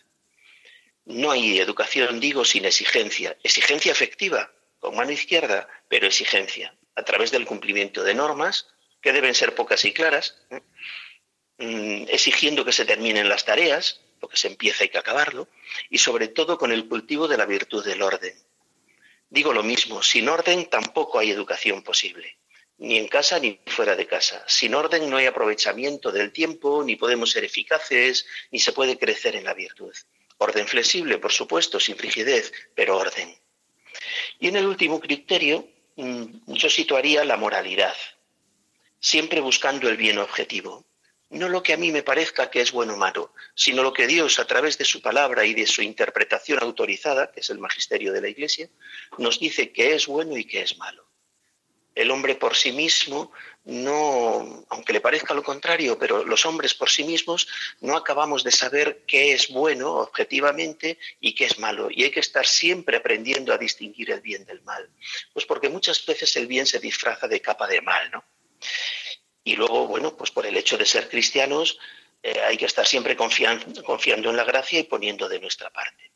No 1.05 1.29
hay 1.29 1.59
educación, 1.59 2.19
digo, 2.19 2.43
sin 2.43 2.65
exigencia. 2.65 3.37
Exigencia 3.43 3.91
efectiva, 3.91 4.51
con 4.79 4.95
mano 4.95 5.11
izquierda, 5.11 5.67
pero 5.87 6.07
exigencia, 6.07 6.75
a 6.95 7.03
través 7.03 7.29
del 7.29 7.45
cumplimiento 7.45 8.03
de 8.03 8.15
normas, 8.15 8.65
que 9.01 9.13
deben 9.13 9.35
ser 9.35 9.53
pocas 9.53 9.85
y 9.85 9.93
claras, 9.93 10.35
¿eh? 10.49 10.61
mm, 11.59 12.05
exigiendo 12.09 12.65
que 12.65 12.71
se 12.71 12.85
terminen 12.85 13.29
las 13.29 13.45
tareas, 13.45 14.01
porque 14.19 14.37
se 14.37 14.47
empieza 14.47 14.83
hay 14.83 14.89
que 14.89 14.97
acabarlo, 14.97 15.47
y 15.89 15.97
sobre 15.97 16.27
todo 16.27 16.57
con 16.57 16.71
el 16.71 16.87
cultivo 16.87 17.27
de 17.27 17.37
la 17.37 17.45
virtud 17.45 17.85
del 17.85 18.01
orden. 18.01 18.35
Digo 19.29 19.53
lo 19.53 19.63
mismo, 19.63 20.03
sin 20.03 20.27
orden 20.29 20.69
tampoco 20.69 21.19
hay 21.19 21.31
educación 21.31 21.83
posible 21.83 22.37
ni 22.79 22.97
en 22.97 23.07
casa 23.07 23.39
ni 23.39 23.59
fuera 23.67 23.95
de 23.95 24.07
casa. 24.07 24.43
Sin 24.47 24.73
orden 24.73 25.09
no 25.09 25.17
hay 25.17 25.25
aprovechamiento 25.25 26.11
del 26.11 26.31
tiempo, 26.31 26.83
ni 26.83 26.95
podemos 26.95 27.31
ser 27.31 27.43
eficaces, 27.43 28.25
ni 28.51 28.59
se 28.59 28.71
puede 28.71 28.97
crecer 28.97 29.35
en 29.35 29.43
la 29.43 29.53
virtud. 29.53 29.93
Orden 30.37 30.67
flexible, 30.67 31.17
por 31.17 31.33
supuesto, 31.33 31.79
sin 31.79 31.97
rigidez, 31.97 32.53
pero 32.73 32.97
orden. 32.97 33.35
Y 34.39 34.47
en 34.47 34.55
el 34.55 34.65
último 34.65 34.99
criterio, 35.01 35.67
mm, 35.97 36.53
yo 36.53 36.69
situaría 36.69 37.25
la 37.25 37.35
moralidad, 37.35 37.95
siempre 39.01 39.41
buscando 39.41 39.89
el 39.89 39.97
bien 39.97 40.17
objetivo. 40.17 40.85
No 41.29 41.47
lo 41.47 41.61
que 41.61 41.73
a 41.73 41.77
mí 41.77 41.91
me 41.91 42.03
parezca 42.03 42.49
que 42.49 42.61
es 42.61 42.71
bueno 42.71 42.95
o 42.95 42.97
malo, 42.97 43.33
sino 43.53 43.83
lo 43.83 43.93
que 43.93 44.07
Dios, 44.07 44.39
a 44.39 44.45
través 44.45 44.77
de 44.77 44.85
su 44.85 45.01
palabra 45.01 45.45
y 45.45 45.53
de 45.53 45.67
su 45.67 45.81
interpretación 45.81 46.59
autorizada, 46.61 47.31
que 47.31 47.41
es 47.41 47.49
el 47.49 47.59
magisterio 47.59 48.11
de 48.13 48.21
la 48.21 48.29
Iglesia, 48.29 48.69
nos 49.17 49.39
dice 49.39 49.71
que 49.71 49.93
es 49.93 50.07
bueno 50.07 50.37
y 50.37 50.45
que 50.45 50.61
es 50.61 50.77
malo 50.77 51.09
el 51.99 52.11
hombre 52.11 52.35
por 52.35 52.55
sí 52.55 52.71
mismo 52.71 53.31
no, 53.65 54.65
aunque 54.69 54.93
le 54.93 55.01
parezca 55.01 55.33
lo 55.33 55.43
contrario, 55.43 55.99
pero 55.99 56.23
los 56.23 56.45
hombres 56.45 56.73
por 56.73 56.89
sí 56.89 57.03
mismos 57.03 57.47
no 57.81 57.97
acabamos 57.97 58.43
de 58.43 58.51
saber 58.51 59.03
qué 59.05 59.33
es 59.33 59.49
bueno 59.49 59.95
objetivamente 59.95 60.97
y 61.19 61.35
qué 61.35 61.45
es 61.45 61.59
malo. 61.59 61.89
Y 61.91 62.03
hay 62.03 62.11
que 62.11 62.21
estar 62.21 62.47
siempre 62.47 62.97
aprendiendo 62.97 63.53
a 63.53 63.57
distinguir 63.57 64.11
el 64.11 64.21
bien 64.21 64.45
del 64.45 64.61
mal. 64.61 64.89
Pues 65.33 65.45
porque 65.45 65.67
muchas 65.67 66.03
veces 66.05 66.35
el 66.37 66.47
bien 66.47 66.65
se 66.65 66.79
disfraza 66.79 67.27
de 67.27 67.41
capa 67.41 67.67
de 67.67 67.81
mal, 67.81 68.09
¿no? 68.11 68.23
Y 69.49 69.55
luego, 69.55 69.87
bueno, 69.87 70.15
pues 70.15 70.29
por 70.29 70.45
el 70.45 70.55
hecho 70.57 70.77
de 70.77 70.85
ser 70.85 71.09
cristianos 71.09 71.79
eh, 72.21 72.39
hay 72.39 72.55
que 72.55 72.67
estar 72.67 72.85
siempre 72.85 73.15
confiando, 73.15 73.83
confiando 73.83 74.29
en 74.29 74.37
la 74.37 74.43
gracia 74.43 74.79
y 74.79 74.83
poniendo 74.83 75.27
de 75.27 75.39
nuestra 75.39 75.71
parte. 75.71 76.11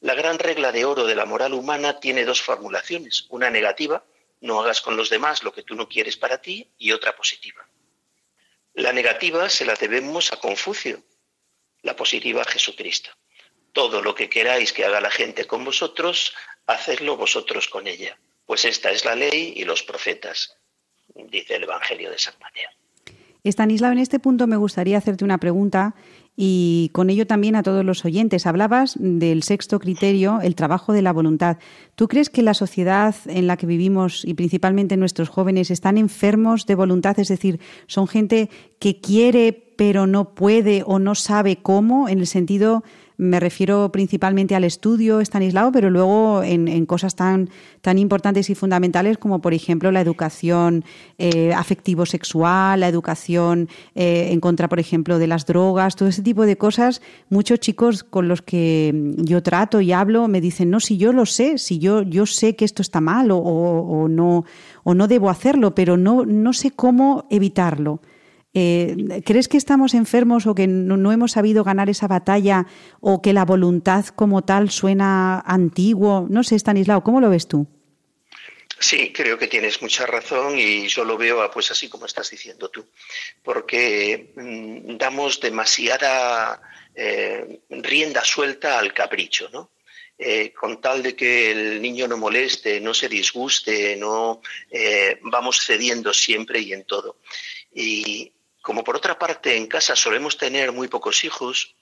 La 0.00 0.14
gran 0.14 0.38
regla 0.38 0.72
de 0.72 0.86
oro 0.86 1.04
de 1.04 1.14
la 1.14 1.26
moral 1.26 1.52
humana 1.52 2.00
tiene 2.00 2.24
dos 2.24 2.40
formulaciones, 2.40 3.26
una 3.28 3.50
negativa, 3.50 4.06
no 4.40 4.62
hagas 4.62 4.80
con 4.80 4.96
los 4.96 5.10
demás 5.10 5.42
lo 5.42 5.52
que 5.52 5.64
tú 5.64 5.74
no 5.74 5.86
quieres 5.86 6.16
para 6.16 6.40
ti, 6.40 6.66
y 6.78 6.92
otra 6.92 7.14
positiva. 7.14 7.68
La 8.72 8.94
negativa 8.94 9.50
se 9.50 9.66
la 9.66 9.74
debemos 9.74 10.32
a 10.32 10.38
Confucio, 10.38 11.02
la 11.82 11.94
positiva 11.94 12.40
a 12.40 12.50
Jesucristo. 12.50 13.10
Todo 13.74 14.00
lo 14.00 14.14
que 14.14 14.30
queráis 14.30 14.72
que 14.72 14.86
haga 14.86 15.02
la 15.02 15.10
gente 15.10 15.46
con 15.46 15.62
vosotros, 15.62 16.32
hacedlo 16.64 17.18
vosotros 17.18 17.68
con 17.68 17.86
ella, 17.86 18.18
pues 18.46 18.64
esta 18.64 18.90
es 18.90 19.04
la 19.04 19.14
ley 19.14 19.52
y 19.56 19.64
los 19.66 19.82
profetas, 19.82 20.56
dice 21.30 21.56
el 21.56 21.64
Evangelio 21.64 22.10
de 22.10 22.18
San 22.18 22.34
Mateo. 22.40 22.68
Estanislao, 23.44 23.92
en 23.92 23.98
este 23.98 24.18
punto 24.18 24.46
me 24.46 24.56
gustaría 24.56 24.98
hacerte 24.98 25.24
una 25.24 25.38
pregunta 25.38 25.94
y 26.36 26.90
con 26.92 27.10
ello 27.10 27.26
también 27.26 27.56
a 27.56 27.62
todos 27.62 27.84
los 27.84 28.04
oyentes. 28.04 28.46
Hablabas 28.46 28.94
del 28.98 29.42
sexto 29.42 29.78
criterio, 29.80 30.40
el 30.40 30.54
trabajo 30.54 30.92
de 30.92 31.02
la 31.02 31.12
voluntad. 31.12 31.58
¿Tú 31.94 32.08
crees 32.08 32.30
que 32.30 32.42
la 32.42 32.54
sociedad 32.54 33.14
en 33.26 33.46
la 33.46 33.56
que 33.56 33.66
vivimos 33.66 34.24
y 34.24 34.34
principalmente 34.34 34.96
nuestros 34.96 35.28
jóvenes 35.28 35.70
están 35.70 35.98
enfermos 35.98 36.66
de 36.66 36.74
voluntad? 36.74 37.18
Es 37.18 37.28
decir, 37.28 37.60
son 37.86 38.06
gente 38.06 38.50
que 38.78 39.00
quiere 39.00 39.64
pero 39.78 40.08
no 40.08 40.34
puede 40.34 40.82
o 40.84 40.98
no 40.98 41.14
sabe 41.14 41.56
cómo, 41.56 42.08
en 42.08 42.18
el 42.18 42.26
sentido 42.26 42.82
me 43.18 43.40
refiero 43.40 43.90
principalmente 43.90 44.54
al 44.54 44.62
estudio 44.62 45.20
Estanislao, 45.20 45.72
pero 45.72 45.90
luego 45.90 46.42
en, 46.44 46.86
cosas 46.86 47.16
tan, 47.16 47.50
tan 47.80 47.98
importantes 47.98 48.48
y 48.48 48.54
fundamentales 48.54 49.18
como, 49.18 49.40
por 49.40 49.52
ejemplo, 49.54 49.90
la 49.90 50.00
educación 50.00 50.84
eh, 51.18 51.52
afectivo-sexual, 51.52 52.78
la 52.78 52.88
educación 52.88 53.68
eh, 53.96 54.28
en 54.30 54.38
contra, 54.38 54.68
por 54.68 54.78
ejemplo, 54.78 55.18
de 55.18 55.26
las 55.26 55.46
drogas, 55.46 55.96
todo 55.96 56.08
ese 56.08 56.22
tipo 56.22 56.46
de 56.46 56.56
cosas. 56.56 57.02
Muchos 57.28 57.58
chicos 57.58 58.04
con 58.04 58.28
los 58.28 58.40
que 58.40 59.14
yo 59.16 59.42
trato 59.42 59.80
y 59.80 59.90
hablo 59.90 60.28
me 60.28 60.40
dicen, 60.40 60.70
no, 60.70 60.78
si 60.78 60.96
yo 60.96 61.12
lo 61.12 61.26
sé, 61.26 61.58
si 61.58 61.80
yo, 61.80 62.02
yo 62.02 62.24
sé 62.24 62.54
que 62.54 62.64
esto 62.64 62.82
está 62.82 63.00
mal 63.00 63.32
o, 63.32 63.38
o 63.38 64.08
no, 64.08 64.44
o 64.84 64.94
no 64.94 65.08
debo 65.08 65.28
hacerlo, 65.28 65.74
pero 65.74 65.96
no, 65.96 66.24
no 66.24 66.52
sé 66.52 66.70
cómo 66.70 67.26
evitarlo. 67.30 68.00
Eh, 68.54 69.22
¿Crees 69.26 69.46
que 69.46 69.58
estamos 69.58 69.94
enfermos 69.94 70.46
o 70.46 70.54
que 70.54 70.66
no, 70.66 71.12
hemos 71.12 71.32
sabido 71.32 71.64
ganar 71.64 71.90
esa 71.90 72.08
batalla 72.08 72.66
o 73.00 73.20
que 73.20 73.32
la 73.32 73.44
voluntad 73.44 74.06
como 74.06 74.42
tal 74.42 74.70
suena 74.70 75.40
antiguo? 75.40 76.26
No 76.30 76.42
sé, 76.42 76.56
Stanislao, 76.56 77.04
¿cómo 77.04 77.20
lo 77.20 77.30
ves 77.30 77.46
tú? 77.46 77.66
Sí, 78.80 79.12
creo 79.12 79.38
que 79.38 79.48
tienes 79.48 79.82
mucha 79.82 80.06
razón 80.06 80.58
y 80.58 80.86
yo 80.88 81.04
lo 81.04 81.18
veo 81.18 81.50
pues 81.50 81.70
así 81.70 81.88
como 81.88 82.06
estás 82.06 82.30
diciendo 82.30 82.68
tú, 82.68 82.86
porque 83.42 84.32
mm, 84.36 84.96
damos 84.96 85.40
demasiada 85.40 86.62
eh, 86.94 87.60
rienda 87.68 88.24
suelta 88.24 88.78
al 88.78 88.94
capricho, 88.94 89.50
¿no? 89.52 89.72
Eh, 90.16 90.52
con 90.52 90.80
tal 90.80 91.02
de 91.02 91.14
que 91.14 91.50
el 91.52 91.82
niño 91.82 92.08
no 92.08 92.16
moleste, 92.16 92.80
no 92.80 92.92
se 92.92 93.08
disguste, 93.08 93.96
no 93.96 94.40
vamos 95.22 95.64
cediendo 95.64 96.12
siempre 96.12 96.58
y 96.58 96.72
en 96.72 96.84
todo. 96.84 97.18
Y 97.72 98.32
como 98.68 98.84
por 98.84 98.96
otra 98.96 99.18
parte 99.18 99.56
en 99.56 99.66
casa 99.66 99.96
solemos 99.96 100.36
tener 100.36 100.72
muy 100.72 100.88
pocos 100.88 101.24
hijos, 101.24 101.74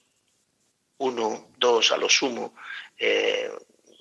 uno, 0.99 1.49
dos 1.59 1.91
a 1.91 1.97
lo 1.97 2.09
sumo, 2.09 2.55
eh, 2.97 3.51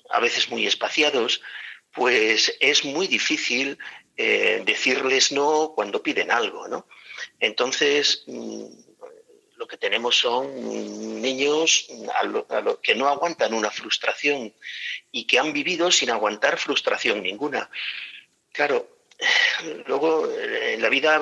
a 0.08 0.20
veces 0.20 0.48
muy 0.50 0.68
espaciados, 0.68 1.42
pues 1.92 2.56
es 2.60 2.84
muy 2.84 3.08
difícil 3.08 3.76
eh, 4.16 4.62
decirles 4.64 5.32
no 5.32 5.72
cuando 5.74 6.00
piden 6.00 6.30
algo, 6.30 6.68
¿no? 6.68 6.86
Entonces, 7.40 8.22
mm, 8.28 8.66
lo 9.56 9.66
que 9.66 9.78
tenemos 9.78 10.16
son 10.16 11.20
niños 11.20 11.88
que 12.84 12.94
no 12.94 13.08
aguantan 13.08 13.52
una 13.52 13.72
frustración 13.72 14.54
y 15.10 15.26
que 15.26 15.40
han 15.40 15.52
vivido 15.52 15.90
sin 15.90 16.10
aguantar 16.10 16.56
frustración 16.56 17.20
ninguna. 17.20 17.68
Claro, 18.52 18.88
luego 19.86 20.30
en 20.30 20.80
la 20.80 20.88
vida 20.88 21.18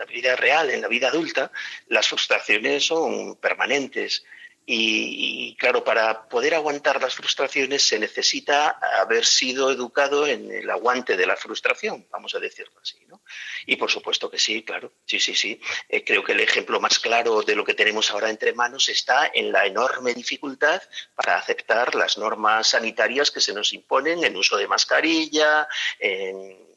la 0.00 0.06
vida 0.06 0.34
real, 0.34 0.70
en 0.70 0.80
la 0.80 0.88
vida 0.88 1.08
adulta, 1.08 1.52
las 1.88 2.08
frustraciones 2.08 2.86
son 2.86 3.36
permanentes. 3.36 4.24
Y, 4.72 5.56
claro, 5.56 5.82
para 5.82 6.28
poder 6.28 6.54
aguantar 6.54 7.02
las 7.02 7.16
frustraciones 7.16 7.82
se 7.82 7.98
necesita 7.98 8.78
haber 9.00 9.26
sido 9.26 9.70
educado 9.72 10.28
en 10.28 10.48
el 10.50 10.70
aguante 10.70 11.16
de 11.16 11.26
la 11.26 11.36
frustración, 11.36 12.06
vamos 12.10 12.34
a 12.36 12.38
decirlo 12.38 12.78
así. 12.80 13.04
¿no? 13.08 13.20
Y 13.66 13.76
por 13.76 13.90
supuesto 13.90 14.30
que 14.30 14.38
sí, 14.38 14.62
claro, 14.62 14.92
sí, 15.04 15.18
sí, 15.18 15.34
sí. 15.34 15.60
Eh, 15.88 16.04
creo 16.04 16.22
que 16.22 16.32
el 16.32 16.40
ejemplo 16.40 16.78
más 16.78 17.00
claro 17.00 17.42
de 17.42 17.56
lo 17.56 17.64
que 17.64 17.74
tenemos 17.74 18.12
ahora 18.12 18.30
entre 18.30 18.52
manos 18.52 18.88
está 18.88 19.30
en 19.34 19.50
la 19.50 19.66
enorme 19.66 20.14
dificultad 20.14 20.80
para 21.16 21.36
aceptar 21.36 21.96
las 21.96 22.16
normas 22.16 22.68
sanitarias 22.68 23.32
que 23.32 23.40
se 23.40 23.52
nos 23.52 23.72
imponen 23.72 24.22
en 24.22 24.36
uso 24.36 24.56
de 24.56 24.68
mascarilla, 24.68 25.66
en 25.98 26.69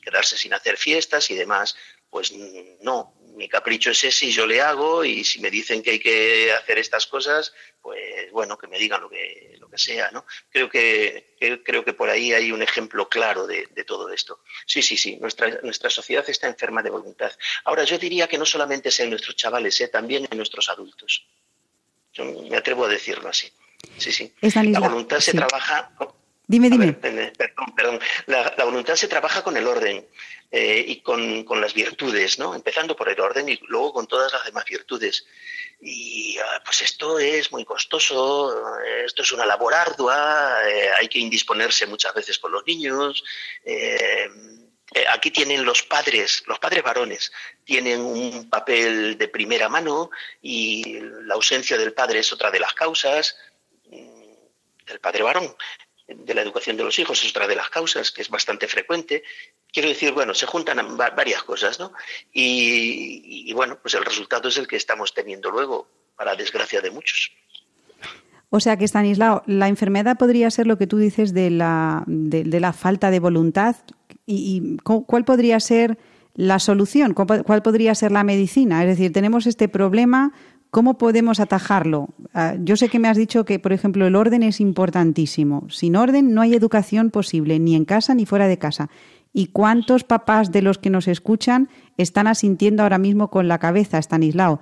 quedarse 0.00 0.36
sin 0.36 0.54
hacer 0.54 0.76
fiestas 0.76 1.30
y 1.30 1.34
demás. 1.34 1.76
Pues 2.08 2.32
no, 2.80 3.14
mi 3.36 3.48
capricho 3.48 3.90
es 3.90 4.04
ese 4.04 4.26
y 4.26 4.32
yo 4.32 4.46
le 4.46 4.60
hago 4.60 5.04
y 5.04 5.24
si 5.24 5.40
me 5.40 5.50
dicen 5.50 5.82
que 5.82 5.92
hay 5.92 6.00
que 6.00 6.52
hacer 6.52 6.78
estas 6.78 7.06
cosas, 7.06 7.52
pues 7.80 8.30
bueno, 8.32 8.58
que 8.58 8.66
me 8.66 8.78
digan 8.78 9.00
lo 9.00 9.08
que, 9.08 9.56
lo 9.58 9.68
que 9.68 9.78
sea, 9.78 10.10
¿no? 10.10 10.26
Creo 10.50 10.68
que, 10.68 11.36
creo 11.64 11.84
que 11.84 11.92
por 11.92 12.10
ahí 12.10 12.32
hay 12.32 12.52
un 12.52 12.62
ejemplo 12.62 13.08
claro 13.08 13.46
de, 13.46 13.66
todo 13.86 14.10
esto. 14.10 14.40
Sí, 14.66 14.82
sí, 14.82 14.96
sí, 14.96 15.16
nuestra, 15.16 15.60
nuestra 15.62 15.88
sociedad 15.88 16.24
está 16.28 16.46
enferma 16.48 16.82
de 16.82 16.90
voluntad. 16.90 17.32
Ahora, 17.64 17.84
yo 17.84 17.98
diría 17.98 18.28
que 18.28 18.38
no 18.38 18.44
solamente 18.44 18.90
es 18.90 19.00
en 19.00 19.10
nuestros 19.10 19.36
chavales, 19.36 19.80
¿eh? 19.80 19.88
también 19.88 20.28
en 20.30 20.36
nuestros 20.36 20.68
adultos. 20.68 21.26
Yo 22.12 22.24
me 22.24 22.56
atrevo 22.56 22.84
a 22.84 22.88
decirlo 22.88 23.28
así. 23.28 23.50
Sí, 23.96 24.12
sí. 24.12 24.34
La 24.40 24.80
voluntad 24.80 25.20
se 25.20 25.32
trabaja... 25.32 25.92
Dime, 26.50 26.68
dime. 26.68 26.94
perdón, 26.94 27.74
perdón. 27.76 28.00
La, 28.26 28.64
voluntad 28.64 28.96
se 28.96 29.06
trabaja 29.06 29.44
con 29.44 29.56
el 29.56 29.68
orden 29.68 30.04
eh, 30.50 30.84
y 30.84 31.00
con, 31.00 31.44
con, 31.44 31.60
las 31.60 31.74
virtudes, 31.74 32.40
¿no? 32.40 32.56
Empezando 32.56 32.96
por 32.96 33.08
el 33.08 33.20
orden 33.20 33.48
y 33.48 33.56
luego 33.68 33.92
con 33.92 34.08
todas 34.08 34.32
las 34.32 34.44
demás 34.44 34.64
virtudes. 34.64 35.24
Y 35.80 36.36
ah, 36.38 36.60
pues 36.64 36.80
esto 36.80 37.20
es 37.20 37.52
muy 37.52 37.64
costoso, 37.64 38.52
esto 39.04 39.22
es 39.22 39.30
una 39.30 39.46
labor 39.46 39.74
ardua, 39.74 40.56
eh, 40.68 40.90
hay 40.98 41.06
que 41.06 41.20
indisponerse 41.20 41.86
muchas 41.86 42.12
veces 42.14 42.40
con 42.40 42.50
los 42.50 42.66
niños. 42.66 43.22
Eh, 43.64 44.28
eh, 44.92 45.04
aquí 45.08 45.30
tienen 45.30 45.64
los 45.64 45.84
padres, 45.84 46.42
los 46.48 46.58
padres 46.58 46.82
varones, 46.82 47.30
tienen 47.62 48.00
un 48.00 48.50
papel 48.50 49.16
de 49.16 49.28
primera 49.28 49.68
mano 49.68 50.10
y 50.42 50.98
la 50.98 51.34
ausencia 51.34 51.78
del 51.78 51.92
padre 51.92 52.18
es 52.18 52.32
otra 52.32 52.50
de 52.50 52.58
las 52.58 52.74
causas 52.74 53.36
mm, 53.84 54.34
del 54.84 54.98
padre 54.98 55.22
varón 55.22 55.54
de 56.14 56.34
la 56.34 56.42
educación 56.42 56.76
de 56.76 56.84
los 56.84 56.98
hijos 56.98 57.22
es 57.22 57.30
otra 57.30 57.46
de 57.46 57.56
las 57.56 57.70
causas 57.70 58.10
que 58.10 58.22
es 58.22 58.28
bastante 58.28 58.68
frecuente. 58.68 59.22
Quiero 59.72 59.88
decir, 59.88 60.12
bueno, 60.12 60.34
se 60.34 60.46
juntan 60.46 60.96
varias 60.96 61.42
cosas, 61.42 61.78
¿no? 61.78 61.92
Y, 62.32 63.52
bueno, 63.54 63.78
pues 63.80 63.94
el 63.94 64.04
resultado 64.04 64.48
es 64.48 64.56
el 64.56 64.66
que 64.66 64.76
estamos 64.76 65.14
teniendo 65.14 65.50
luego, 65.50 65.88
para 66.16 66.34
desgracia 66.36 66.80
de 66.80 66.90
muchos. 66.90 67.32
O 68.50 68.58
sea 68.60 68.76
que, 68.76 68.84
Stanislao, 68.84 69.42
la 69.46 69.68
enfermedad 69.68 70.18
podría 70.18 70.50
ser 70.50 70.66
lo 70.66 70.76
que 70.76 70.86
tú 70.86 70.98
dices 70.98 71.32
de 71.32 71.50
la, 71.50 72.02
de, 72.06 72.60
la 72.60 72.72
falta 72.72 73.10
de 73.10 73.20
voluntad. 73.20 73.76
¿Y, 74.26 74.76
cuál 74.82 75.24
podría 75.24 75.60
ser 75.60 75.98
la 76.34 76.58
solución? 76.58 77.14
¿Cuál 77.14 77.62
podría 77.62 77.94
ser 77.94 78.10
la 78.10 78.24
medicina? 78.24 78.82
Es 78.82 78.88
decir, 78.88 79.12
tenemos 79.12 79.46
este 79.46 79.68
problema, 79.68 80.32
¿Cómo 80.70 80.98
podemos 80.98 81.40
atajarlo? 81.40 82.10
Ah, 82.32 82.54
yo 82.60 82.76
sé 82.76 82.88
que 82.88 83.00
me 83.00 83.08
has 83.08 83.16
dicho 83.16 83.44
que, 83.44 83.58
por 83.58 83.72
ejemplo, 83.72 84.06
el 84.06 84.14
orden 84.14 84.44
es 84.44 84.60
importantísimo. 84.60 85.66
Sin 85.68 85.96
orden 85.96 86.32
no 86.32 86.42
hay 86.42 86.54
educación 86.54 87.10
posible, 87.10 87.58
ni 87.58 87.74
en 87.74 87.84
casa 87.84 88.14
ni 88.14 88.24
fuera 88.24 88.46
de 88.46 88.58
casa. 88.58 88.88
¿Y 89.32 89.46
cuántos 89.46 90.04
papás 90.04 90.52
de 90.52 90.62
los 90.62 90.78
que 90.78 90.90
nos 90.90 91.08
escuchan 91.08 91.68
están 91.96 92.28
asintiendo 92.28 92.82
ahora 92.84 92.98
mismo 92.98 93.30
con 93.30 93.48
la 93.48 93.58
cabeza, 93.58 93.98
Stanislao? 93.98 94.60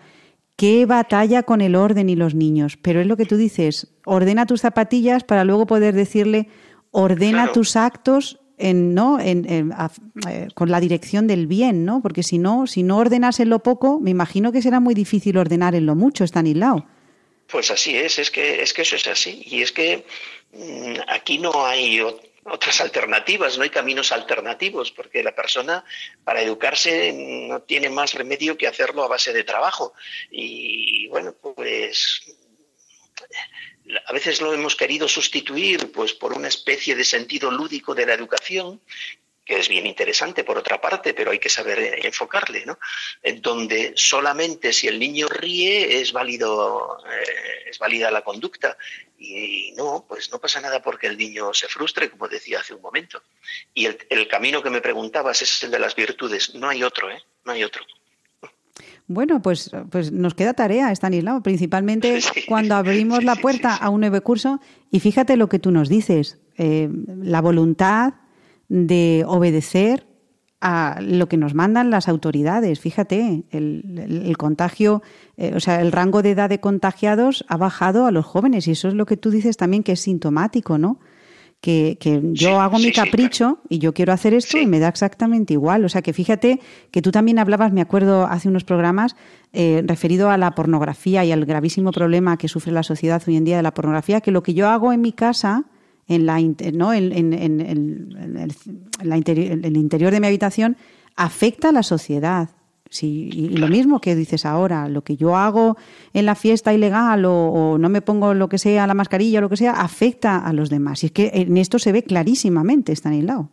¿Qué 0.56 0.86
batalla 0.86 1.42
con 1.42 1.60
el 1.60 1.76
orden 1.76 2.08
y 2.08 2.16
los 2.16 2.34
niños? 2.34 2.78
Pero 2.78 3.00
es 3.00 3.06
lo 3.06 3.16
que 3.16 3.26
tú 3.26 3.36
dices, 3.36 3.94
ordena 4.04 4.46
tus 4.46 4.62
zapatillas 4.62 5.24
para 5.24 5.44
luego 5.44 5.66
poder 5.66 5.94
decirle, 5.94 6.48
ordena 6.90 7.52
tus 7.52 7.76
actos 7.76 8.40
en, 8.58 8.94
¿no? 8.94 9.18
En, 9.20 9.46
eh, 10.28 10.48
con 10.54 10.70
la 10.70 10.80
dirección 10.80 11.26
del 11.26 11.46
bien, 11.46 11.84
¿no? 11.84 12.00
Porque 12.02 12.22
si 12.22 12.38
no, 12.38 12.66
si 12.66 12.82
no 12.82 12.98
ordenas 12.98 13.40
en 13.40 13.50
lo 13.50 13.60
poco, 13.60 14.00
me 14.00 14.10
imagino 14.10 14.52
que 14.52 14.62
será 14.62 14.80
muy 14.80 14.94
difícil 14.94 15.36
ordenar 15.38 15.74
en 15.74 15.86
lo 15.86 15.94
mucho, 15.94 16.24
Stanislao. 16.24 16.86
Pues 17.46 17.70
así 17.70 17.96
es, 17.96 18.18
es 18.18 18.30
que, 18.30 18.62
es 18.62 18.74
que 18.74 18.82
eso 18.82 18.96
es 18.96 19.06
así. 19.06 19.42
Y 19.46 19.62
es 19.62 19.72
que 19.72 20.04
mm, 20.52 21.00
aquí 21.08 21.38
no 21.38 21.64
hay 21.64 22.00
otras 22.44 22.80
alternativas, 22.80 23.56
no 23.56 23.64
hay 23.64 23.70
caminos 23.70 24.12
alternativos, 24.12 24.90
porque 24.90 25.22
la 25.22 25.34
persona 25.34 25.84
para 26.24 26.42
educarse 26.42 27.12
no 27.48 27.62
tiene 27.62 27.88
más 27.90 28.14
remedio 28.14 28.56
que 28.56 28.66
hacerlo 28.66 29.02
a 29.02 29.08
base 29.08 29.32
de 29.32 29.44
trabajo. 29.44 29.94
Y 30.30 31.08
bueno, 31.08 31.34
pues 31.40 32.36
a 34.06 34.12
veces 34.12 34.40
lo 34.40 34.52
hemos 34.52 34.76
querido 34.76 35.08
sustituir 35.08 35.92
pues 35.92 36.12
por 36.12 36.32
una 36.32 36.48
especie 36.48 36.94
de 36.94 37.04
sentido 37.04 37.50
lúdico 37.50 37.94
de 37.94 38.06
la 38.06 38.14
educación 38.14 38.80
que 39.48 39.58
es 39.58 39.68
bien 39.70 39.86
interesante 39.86 40.44
por 40.44 40.58
otra 40.58 40.78
parte, 40.78 41.14
pero 41.14 41.30
hay 41.30 41.38
que 41.38 41.48
saber 41.48 42.04
enfocarle, 42.04 42.66
¿no? 42.66 42.78
En 43.22 43.40
donde 43.40 43.94
solamente 43.96 44.74
si 44.74 44.88
el 44.88 44.98
niño 44.98 45.26
ríe 45.26 46.02
es 46.02 46.12
válido, 46.12 47.02
eh, 47.10 47.70
es 47.70 47.78
válida 47.78 48.10
la 48.10 48.20
conducta 48.20 48.76
y 49.18 49.72
no, 49.72 50.04
pues 50.06 50.30
no 50.30 50.38
pasa 50.38 50.60
nada 50.60 50.82
porque 50.82 51.06
el 51.06 51.16
niño 51.16 51.54
se 51.54 51.66
frustre, 51.66 52.10
como 52.10 52.28
decía 52.28 52.60
hace 52.60 52.74
un 52.74 52.82
momento. 52.82 53.22
Y 53.72 53.86
el, 53.86 53.98
el 54.10 54.28
camino 54.28 54.62
que 54.62 54.68
me 54.68 54.82
preguntabas 54.82 55.40
es 55.40 55.62
el 55.62 55.70
de 55.70 55.78
las 55.78 55.96
virtudes, 55.96 56.54
no 56.54 56.68
hay 56.68 56.82
otro, 56.82 57.10
¿eh? 57.10 57.22
No 57.44 57.52
hay 57.52 57.64
otro. 57.64 57.86
Bueno, 59.08 59.40
pues, 59.40 59.70
pues 59.90 60.12
nos 60.12 60.34
queda 60.34 60.52
tarea, 60.52 60.92
Stanislao, 60.92 61.42
principalmente 61.42 62.20
cuando 62.46 62.76
abrimos 62.76 63.24
la 63.24 63.36
puerta 63.36 63.74
a 63.74 63.88
un 63.88 64.00
nuevo 64.00 64.20
curso. 64.20 64.60
Y 64.90 65.00
fíjate 65.00 65.36
lo 65.36 65.48
que 65.48 65.58
tú 65.58 65.70
nos 65.70 65.88
dices, 65.88 66.38
eh, 66.58 66.90
la 67.06 67.40
voluntad 67.40 68.14
de 68.68 69.24
obedecer 69.26 70.06
a 70.60 70.98
lo 71.00 71.26
que 71.28 71.38
nos 71.38 71.54
mandan 71.54 71.90
las 71.90 72.08
autoridades. 72.08 72.80
Fíjate, 72.80 73.44
el, 73.50 74.36
contagio, 74.36 75.02
eh, 75.36 75.52
o 75.54 75.60
sea, 75.60 75.80
el 75.80 75.90
rango 75.92 76.20
de 76.20 76.32
edad 76.32 76.50
de 76.50 76.60
contagiados 76.60 77.46
ha 77.48 77.56
bajado 77.56 78.06
a 78.06 78.10
los 78.10 78.26
jóvenes 78.26 78.68
y 78.68 78.72
eso 78.72 78.88
es 78.88 78.94
lo 78.94 79.06
que 79.06 79.16
tú 79.16 79.30
dices 79.30 79.56
también 79.56 79.82
que 79.82 79.92
es 79.92 80.00
sintomático, 80.00 80.76
¿no? 80.76 80.98
Que, 81.60 82.20
yo 82.32 82.60
hago 82.60 82.78
mi 82.78 82.92
capricho 82.92 83.58
y 83.68 83.78
yo 83.78 83.92
quiero 83.92 84.12
hacer 84.12 84.32
esto 84.34 84.58
y 84.58 84.66
me 84.66 84.78
da 84.78 84.88
exactamente 84.88 85.54
igual. 85.54 85.84
O 85.84 85.88
sea 85.88 86.02
que 86.02 86.12
fíjate 86.12 86.60
que 86.90 87.02
tú 87.02 87.10
también 87.10 87.38
hablabas, 87.38 87.72
me 87.72 87.80
acuerdo 87.80 88.26
hace 88.26 88.48
unos 88.48 88.64
programas, 88.64 89.16
eh, 89.52 89.82
referido 89.84 90.30
a 90.30 90.38
la 90.38 90.54
pornografía 90.54 91.24
y 91.24 91.32
al 91.32 91.44
gravísimo 91.44 91.90
problema 91.90 92.36
que 92.36 92.48
sufre 92.48 92.72
la 92.72 92.82
sociedad 92.82 93.22
hoy 93.26 93.36
en 93.36 93.44
día 93.44 93.56
de 93.56 93.62
la 93.62 93.74
pornografía, 93.74 94.20
que 94.20 94.30
lo 94.30 94.42
que 94.42 94.54
yo 94.54 94.68
hago 94.68 94.92
en 94.92 95.00
mi 95.00 95.12
casa, 95.12 95.64
en, 96.06 96.26
la, 96.26 96.40
¿no? 96.40 96.92
en, 96.92 97.12
en, 97.12 97.32
en 97.32 98.36
el, 98.36 99.64
el 99.64 99.76
interior 99.76 100.12
de 100.12 100.20
mi 100.20 100.26
habitación, 100.26 100.76
afecta 101.16 101.70
a 101.70 101.72
la 101.72 101.82
sociedad. 101.82 102.50
Sí, 102.90 103.28
y 103.32 103.48
lo 103.50 103.68
mismo 103.68 104.00
que 104.00 104.14
dices 104.14 104.46
ahora, 104.46 104.88
lo 104.88 105.02
que 105.02 105.16
yo 105.16 105.36
hago 105.36 105.76
en 106.14 106.24
la 106.24 106.34
fiesta 106.34 106.72
ilegal 106.72 107.24
o, 107.26 107.76
no 107.78 107.88
me 107.88 108.00
pongo 108.00 108.32
lo 108.32 108.48
que 108.48 108.58
sea, 108.58 108.86
la 108.86 108.94
mascarilla 108.94 109.40
o 109.40 109.42
lo 109.42 109.50
que 109.50 109.58
sea, 109.58 109.72
afecta 109.72 110.38
a 110.38 110.52
los 110.52 110.70
demás. 110.70 111.02
Y 111.02 111.06
es 111.06 111.12
que 111.12 111.30
en 111.34 111.56
esto 111.58 111.78
se 111.78 111.92
ve 111.92 112.02
clarísimamente, 112.02 112.94
lado. 113.22 113.50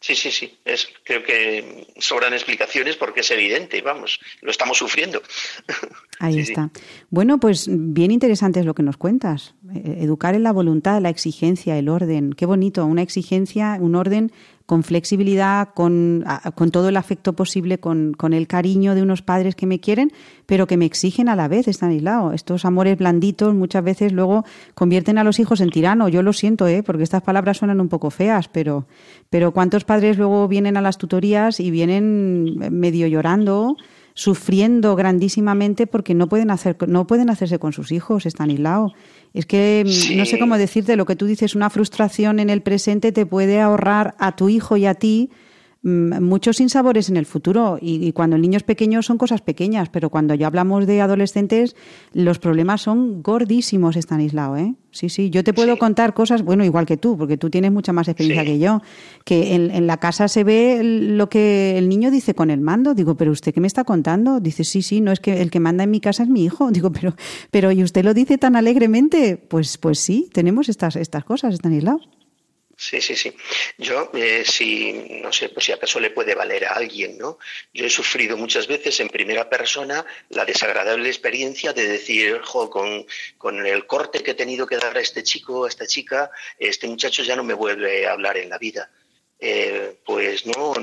Sí, 0.00 0.14
sí, 0.14 0.30
sí. 0.30 0.58
Es, 0.64 0.88
creo 1.04 1.24
que 1.24 1.88
sobran 1.98 2.32
explicaciones 2.32 2.96
porque 2.96 3.20
es 3.20 3.30
evidente, 3.30 3.80
vamos, 3.82 4.20
lo 4.40 4.50
estamos 4.50 4.78
sufriendo. 4.78 5.20
Ahí 6.20 6.38
está. 6.38 6.70
Bueno, 7.10 7.40
pues 7.40 7.66
bien 7.68 8.10
interesante 8.10 8.60
es 8.60 8.66
lo 8.66 8.74
que 8.74 8.82
nos 8.82 8.96
cuentas. 8.96 9.54
Eh, 9.74 9.98
educar 10.02 10.34
en 10.34 10.42
la 10.42 10.52
voluntad, 10.52 11.00
la 11.00 11.08
exigencia, 11.08 11.76
el 11.78 11.88
orden. 11.88 12.34
Qué 12.34 12.46
bonito, 12.46 12.86
una 12.86 13.02
exigencia, 13.02 13.78
un 13.80 13.96
orden 13.96 14.32
con 14.66 14.82
flexibilidad, 14.82 15.68
con, 15.74 16.24
con 16.56 16.72
todo 16.72 16.88
el 16.88 16.96
afecto 16.96 17.34
posible, 17.34 17.78
con, 17.78 18.14
con, 18.14 18.32
el 18.32 18.48
cariño 18.48 18.96
de 18.96 19.02
unos 19.02 19.22
padres 19.22 19.54
que 19.54 19.64
me 19.64 19.78
quieren, 19.78 20.12
pero 20.44 20.66
que 20.66 20.76
me 20.76 20.84
exigen 20.84 21.28
a 21.28 21.36
la 21.36 21.46
vez, 21.46 21.68
están 21.68 21.90
aislados. 21.90 22.34
Estos 22.34 22.64
amores 22.64 22.98
blanditos 22.98 23.54
muchas 23.54 23.84
veces 23.84 24.12
luego 24.12 24.44
convierten 24.74 25.18
a 25.18 25.24
los 25.24 25.38
hijos 25.38 25.60
en 25.60 25.70
tirano. 25.70 26.08
Yo 26.08 26.22
lo 26.22 26.32
siento, 26.32 26.66
¿eh? 26.66 26.82
porque 26.82 27.04
estas 27.04 27.22
palabras 27.22 27.58
suenan 27.58 27.80
un 27.80 27.88
poco 27.88 28.10
feas, 28.10 28.48
pero, 28.48 28.86
pero 29.30 29.52
¿cuántos 29.52 29.84
padres 29.84 30.18
luego 30.18 30.48
vienen 30.48 30.76
a 30.76 30.80
las 30.80 30.98
tutorías 30.98 31.60
y 31.60 31.70
vienen 31.70 32.56
medio 32.72 33.06
llorando? 33.06 33.76
Sufriendo 34.16 34.96
grandísimamente 34.96 35.86
porque 35.86 36.14
no 36.14 36.26
pueden 36.26 36.50
hacer 36.50 36.76
no 36.88 37.06
pueden 37.06 37.28
hacerse 37.28 37.58
con 37.58 37.74
sus 37.74 37.92
hijos, 37.92 38.24
están 38.24 38.48
aislados. 38.48 38.92
Es 39.34 39.44
que 39.44 39.84
mm, 39.84 40.16
no 40.16 40.24
sé 40.24 40.38
cómo 40.38 40.56
decirte, 40.56 40.96
lo 40.96 41.04
que 41.04 41.16
tú 41.16 41.26
dices, 41.26 41.54
una 41.54 41.68
frustración 41.68 42.40
en 42.40 42.48
el 42.48 42.62
presente 42.62 43.12
te 43.12 43.26
puede 43.26 43.60
ahorrar 43.60 44.14
a 44.18 44.34
tu 44.34 44.48
hijo 44.48 44.78
y 44.78 44.86
a 44.86 44.94
ti 44.94 45.30
muchos 45.86 46.56
sinsabores 46.56 47.08
en 47.08 47.16
el 47.16 47.26
futuro 47.26 47.78
y, 47.80 48.10
cuando 48.12 48.34
el 48.36 48.42
niño 48.42 48.56
es 48.56 48.64
pequeño 48.64 49.02
son 49.02 49.18
cosas 49.18 49.40
pequeñas, 49.40 49.88
pero 49.88 50.10
cuando 50.10 50.34
ya 50.34 50.48
hablamos 50.48 50.86
de 50.86 51.00
adolescentes 51.00 51.76
los 52.12 52.38
problemas 52.40 52.82
son 52.82 53.22
gordísimos, 53.22 53.96
Estanislao, 53.96 54.56
¿eh? 54.56 54.74
Sí, 54.90 55.10
sí, 55.10 55.28
yo 55.28 55.44
te 55.44 55.52
puedo 55.52 55.76
contar 55.76 56.14
cosas, 56.14 56.42
bueno, 56.42 56.64
igual 56.64 56.86
que 56.86 56.96
tú, 56.96 57.18
porque 57.18 57.36
tú 57.36 57.50
tienes 57.50 57.70
mucha 57.70 57.92
más 57.92 58.08
experiencia 58.08 58.44
que 58.46 58.58
yo, 58.58 58.80
que 59.24 59.54
en, 59.54 59.86
la 59.86 59.98
casa 59.98 60.26
se 60.26 60.42
ve 60.42 60.80
lo 60.82 61.28
que 61.28 61.76
el 61.76 61.90
niño 61.90 62.10
dice 62.10 62.34
con 62.34 62.50
el 62.50 62.62
mando. 62.62 62.94
Digo, 62.94 63.14
pero 63.14 63.30
usted 63.30 63.52
qué 63.52 63.60
me 63.60 63.66
está 63.66 63.84
contando? 63.84 64.40
Dice, 64.40 64.64
sí, 64.64 64.80
sí, 64.80 65.02
no 65.02 65.12
es 65.12 65.20
que 65.20 65.42
el 65.42 65.50
que 65.50 65.60
manda 65.60 65.84
en 65.84 65.90
mi 65.90 66.00
casa 66.00 66.22
es 66.22 66.30
mi 66.30 66.44
hijo. 66.44 66.70
Digo, 66.72 66.90
pero, 66.92 67.14
pero 67.50 67.72
¿y 67.72 67.82
usted 67.82 68.04
lo 68.04 68.14
dice 68.14 68.38
tan 68.38 68.56
alegremente? 68.56 69.36
Pues, 69.36 69.76
pues 69.76 69.98
sí, 69.98 70.30
tenemos 70.32 70.70
estas, 70.70 70.96
estas 70.96 71.24
cosas, 71.24 71.52
Estanislao. 71.52 72.00
Sí, 72.78 73.00
sí, 73.00 73.16
sí. 73.16 73.34
Yo, 73.78 74.10
eh, 74.12 74.44
si, 74.44 74.92
no 75.22 75.32
sé, 75.32 75.48
pues 75.48 75.64
si 75.64 75.72
acaso 75.72 75.98
le 75.98 76.10
puede 76.10 76.34
valer 76.34 76.66
a 76.66 76.74
alguien, 76.74 77.16
¿no? 77.16 77.38
Yo 77.72 77.86
he 77.86 77.90
sufrido 77.90 78.36
muchas 78.36 78.66
veces 78.66 79.00
en 79.00 79.08
primera 79.08 79.48
persona 79.48 80.04
la 80.28 80.44
desagradable 80.44 81.08
experiencia 81.08 81.72
de 81.72 81.88
decir, 81.88 82.38
jo, 82.44 82.68
con, 82.68 83.06
con 83.38 83.66
el 83.66 83.86
corte 83.86 84.22
que 84.22 84.32
he 84.32 84.34
tenido 84.34 84.66
que 84.66 84.76
dar 84.76 84.94
a 84.94 85.00
este 85.00 85.22
chico, 85.22 85.64
a 85.64 85.68
esta 85.68 85.86
chica, 85.86 86.30
este 86.58 86.86
muchacho 86.86 87.22
ya 87.22 87.34
no 87.34 87.44
me 87.44 87.54
vuelve 87.54 88.06
a 88.06 88.12
hablar 88.12 88.36
en 88.36 88.50
la 88.50 88.58
vida. 88.58 88.90
Eh, 89.38 89.96
pues 90.04 90.44
no, 90.44 90.74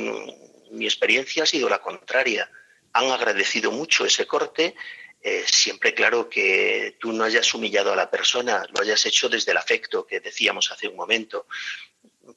mi 0.71 0.85
experiencia 0.85 1.43
ha 1.43 1.47
sido 1.47 1.69
la 1.69 1.79
contraria. 1.79 2.49
Han 2.93 3.11
agradecido 3.11 3.71
mucho 3.71 4.03
ese 4.03 4.25
corte 4.25 4.73
eh, 5.23 5.45
siempre 5.47 5.93
claro 5.93 6.27
que 6.27 6.97
tú 6.99 7.13
no 7.13 7.23
hayas 7.23 7.53
humillado 7.53 7.93
a 7.93 7.95
la 7.95 8.11
persona, 8.11 8.65
lo 8.73 8.81
hayas 8.81 9.05
hecho 9.05 9.29
desde 9.29 9.51
el 9.51 9.57
afecto 9.57 10.05
que 10.05 10.19
decíamos 10.19 10.69
hace 10.69 10.89
un 10.89 10.97
momento, 10.97 11.47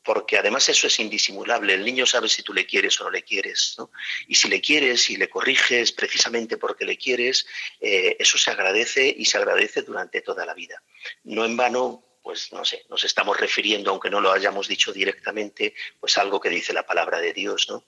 porque 0.04 0.38
además 0.38 0.68
eso 0.68 0.86
es 0.86 1.00
indisimulable. 1.00 1.74
El 1.74 1.84
niño 1.84 2.06
sabe 2.06 2.28
si 2.28 2.44
tú 2.44 2.52
le 2.52 2.64
quieres 2.64 3.00
o 3.00 3.04
no 3.04 3.10
le 3.10 3.22
quieres, 3.22 3.74
¿no? 3.76 3.90
Y 4.28 4.36
si 4.36 4.48
le 4.48 4.60
quieres 4.60 5.10
y 5.10 5.16
le 5.16 5.28
corriges 5.28 5.90
precisamente 5.90 6.58
porque 6.58 6.84
le 6.84 6.96
quieres, 6.96 7.46
eh, 7.80 8.16
eso 8.20 8.38
se 8.38 8.52
agradece 8.52 9.12
y 9.16 9.24
se 9.24 9.38
agradece 9.38 9.82
durante 9.82 10.20
toda 10.20 10.46
la 10.46 10.54
vida. 10.54 10.80
No 11.24 11.44
en 11.44 11.56
vano, 11.56 12.04
pues 12.22 12.52
no 12.52 12.64
sé, 12.64 12.84
nos 12.88 13.02
estamos 13.02 13.38
refiriendo, 13.38 13.90
aunque 13.90 14.10
no 14.10 14.20
lo 14.20 14.30
hayamos 14.30 14.68
dicho 14.68 14.92
directamente, 14.92 15.74
pues 15.98 16.18
algo 16.18 16.40
que 16.40 16.50
dice 16.50 16.72
la 16.72 16.86
palabra 16.86 17.20
de 17.20 17.32
Dios, 17.32 17.68
¿no? 17.68 17.84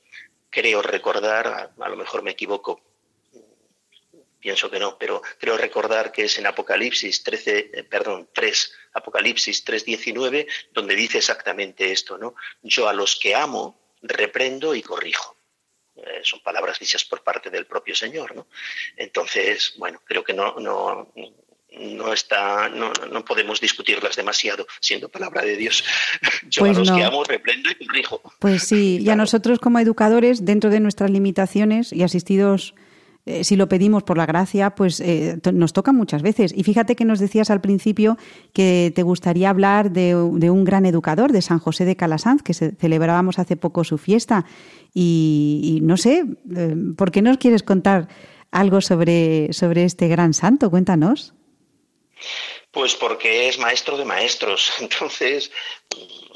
Creo 0.51 0.82
recordar, 0.82 1.72
a 1.78 1.88
lo 1.88 1.96
mejor 1.96 2.22
me 2.22 2.32
equivoco, 2.32 2.88
pienso 4.49 4.70
que 4.70 4.78
no, 4.78 4.96
pero 4.96 5.20
creo 5.38 5.59
recordar 5.59 6.11
que 6.11 6.24
es 6.24 6.38
en 6.38 6.46
Apocalipsis 6.46 7.22
13, 7.22 7.70
eh, 7.70 7.84
perdón, 7.84 8.30
3, 8.32 8.72
Apocalipsis 8.94 9.62
3:19, 9.62 10.46
donde 10.72 10.94
dice 10.94 11.18
exactamente 11.18 11.92
esto, 11.92 12.16
¿no? 12.16 12.34
Yo 12.62 12.88
a 12.88 12.94
los 12.94 13.16
que 13.16 13.34
amo 13.34 13.78
reprendo 14.01 14.74
y 14.74 14.80
corrijo. 14.80 15.36
Eh, 15.96 16.20
son 16.22 16.40
palabras 16.40 16.78
dichas 16.78 17.05
por 17.05 17.22
parte 17.22 17.51
del 17.51 17.66
propio 17.66 17.94
Señor, 17.94 18.34
¿no? 18.34 18.46
Entonces, 18.96 19.74
bueno, 19.76 20.01
creo 20.03 20.24
que 20.24 20.32
no, 20.32 20.55
no, 20.55 21.12
no 21.72 22.12
está, 22.14 22.70
no, 22.70 22.90
no 23.11 23.26
podemos 23.26 23.61
discutirlas 23.61 24.16
demasiado, 24.16 24.66
siendo 24.80 25.11
palabra 25.11 25.42
de 25.42 25.57
Dios. 25.57 25.84
Yo 26.49 26.62
a 26.62 26.68
pues 26.68 26.78
los 26.78 26.90
que 26.90 27.05
amo 27.05 27.22
reprendo 27.22 27.68
y 27.68 27.86
corrijo. 27.86 28.22
Pues 28.38 28.62
sí, 28.62 28.99
y 29.03 29.11
a 29.11 29.14
nosotros 29.14 29.59
como 29.59 29.78
educadores, 29.78 30.46
dentro 30.46 30.70
de 30.70 30.80
nuestras 30.80 31.11
limitaciones 31.11 31.92
y 31.92 32.03
asistidos 32.03 32.74
eh, 33.29 33.45
si 33.45 33.57
lo 33.57 33.68
pedimos 33.68 34.05
por 34.05 34.16
la 34.16 34.24
gracia, 34.24 34.70
pues 34.70 35.01
eh, 35.01 35.37
nos 35.53 35.74
toca 35.74 35.93
muchas 35.93 36.22
veces. 36.22 36.55
Y 36.57 36.64
fíjate 36.64 36.97
que 36.97 37.05
nos 37.05 37.18
decías 37.18 37.51
al 37.51 37.61
principio 37.61 38.16
que 38.55 38.91
te 38.95 39.03
gustaría 39.03 39.51
hablar 39.51 39.91
de, 39.91 40.14
un 40.16 40.64
gran 40.64 40.87
educador, 40.87 41.31
de 41.31 41.43
San 41.43 41.59
José 41.59 41.85
de 41.85 41.95
Calasanz, 41.95 42.43
que 42.43 42.55
celebrábamos 42.55 43.39
hace 43.39 43.57
poco 43.57 43.85
su 43.85 43.99
fiesta. 43.99 44.47
Y, 44.95 45.81
no 45.83 45.99
sé, 45.99 46.24
eh, 46.57 46.74
¿por 46.97 47.11
qué 47.11 47.20
nos 47.20 47.37
quieres 47.37 47.62
contar 47.62 48.09
algo 48.51 48.81
sobre, 48.81 49.53
sobre 49.53 49.85
este 49.85 50.09
gran 50.09 50.33
santo? 50.33 50.70
Cuéntanos. 50.70 51.35
Pues 52.70 52.95
porque 52.95 53.51
es 53.51 53.59
maestro 53.59 53.99
de 53.99 54.07
maestros, 54.07 54.72
entonces, 54.81 55.51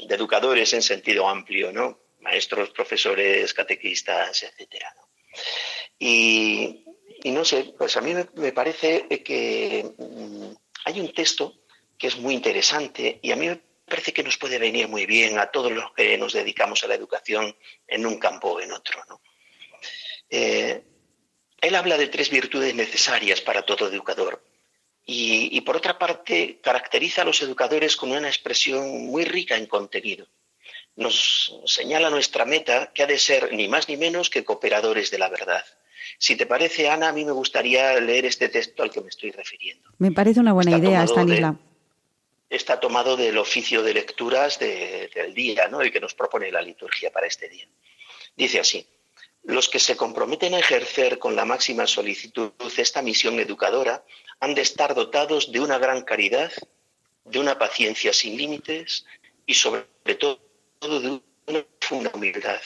de 0.07 0.13
educadores 0.13 0.71
en 0.73 0.83
sentido 0.83 1.27
amplio, 1.27 1.71
¿no? 1.71 1.97
Maestros, 2.21 2.69
profesores, 2.69 3.51
catequistas, 3.51 4.43
etcétera. 4.43 4.93
Y, 5.99 6.82
y 7.23 7.31
no 7.31 7.45
sé, 7.45 7.73
pues 7.77 7.95
a 7.95 8.01
mí 8.01 8.13
me, 8.35 8.51
parece 8.51 9.07
que 9.23 9.93
mm, 9.97 10.51
hay 10.85 10.99
un 10.99 11.13
texto 11.13 11.61
que 11.97 12.07
es 12.07 12.17
muy 12.17 12.33
interesante 12.33 13.19
y 13.21 13.31
a 13.31 13.37
mí 13.37 13.47
me 13.47 13.61
parece 13.85 14.11
que 14.11 14.23
nos 14.23 14.37
puede 14.37 14.59
venir 14.59 14.89
muy 14.89 15.05
bien 15.05 15.39
a 15.39 15.47
todos 15.47 15.71
los 15.71 15.93
que 15.93 16.17
nos 16.17 16.33
dedicamos 16.33 16.83
a 16.83 16.87
la 16.87 16.95
educación 16.95 17.55
en 17.87 18.05
un 18.05 18.19
campo 18.19 18.49
o 18.49 18.59
en 18.59 18.73
otro. 18.73 19.21
Eh, 20.29 20.83
él 21.61 21.75
habla 21.75 21.97
de 21.97 22.07
tres 22.07 22.29
virtudes 22.29 22.75
necesarias 22.75 23.39
para 23.39 23.61
todo 23.61 23.87
educador 23.87 24.43
y, 25.05 25.55
y, 25.55 25.61
por 25.61 25.77
otra 25.77 25.97
parte 25.97 26.59
caracteriza 26.61 27.21
a 27.21 27.25
los 27.25 27.41
educadores 27.41 27.95
con 27.95 28.11
una 28.11 28.27
expresión 28.27 29.05
muy 29.05 29.23
rica 29.23 29.55
en 29.55 29.67
contenido. 29.67 30.27
Nos 30.95 31.61
señala 31.65 32.09
nuestra 32.09 32.43
meta 32.43 32.91
que 32.93 33.03
ha 33.03 33.07
de 33.07 33.17
ser 33.17 33.53
ni 33.53 33.69
más 33.69 33.87
ni 33.87 33.95
menos 33.95 34.29
que 34.29 34.43
cooperadores 34.43 35.09
de 35.09 35.19
la 35.19 35.29
verdad 35.29 35.63
si 36.17 36.35
te 36.35 36.45
parece, 36.45 36.89
Ana, 36.89 37.09
a 37.09 37.13
mí 37.13 37.25
me 37.25 37.31
gustaría 37.31 37.99
leer 37.99 38.25
este 38.25 38.49
texto 38.49 38.83
al 38.83 38.91
que 38.91 39.01
me 39.01 39.09
estoy 39.09 39.31
refiriendo. 39.31 39.89
Me 39.97 40.11
parece 40.11 40.39
una 40.39 40.53
buena 40.53 40.77
idea, 40.77 41.03
Stanislav. 41.03 41.55
está 42.49 42.79
tomado 42.79 43.17
del 43.17 43.37
oficio 43.37 43.83
de 43.83 43.93
lecturas 43.93 44.59
del 44.59 45.33
día, 45.33 45.67
¿no? 45.67 45.81
el 45.81 45.91
que 45.91 45.99
nos 45.99 46.13
propone 46.13 46.51
la 46.51 46.61
liturgia 46.61 47.11
para 47.11 47.27
este 47.27 47.49
día. 47.49 47.67
Dice 48.35 48.59
así, 48.59 48.85
los 49.43 49.69
que 49.69 49.79
se 49.79 49.97
comprometen 49.97 50.53
a 50.53 50.59
ejercer 50.59 51.19
con 51.19 51.35
la 51.35 51.45
máxima 51.45 51.85
solicitud 51.85 52.51
esta 52.77 53.01
misión 53.01 53.39
educadora 53.39 54.03
han 54.39 54.55
de 54.55 54.61
estar 54.61 54.95
dotados 54.95 55.51
de 55.51 55.59
una 55.59 55.77
gran 55.77 56.03
caridad, 56.03 56.51
de 57.25 57.39
una 57.39 57.57
paciencia 57.57 58.13
sin 58.13 58.37
límites 58.37 59.05
y 59.45 59.53
sobre 59.53 59.85
todo 60.19 60.39
de 60.81 61.21
una 61.47 61.65
profunda 61.79 62.11
humildad 62.13 62.61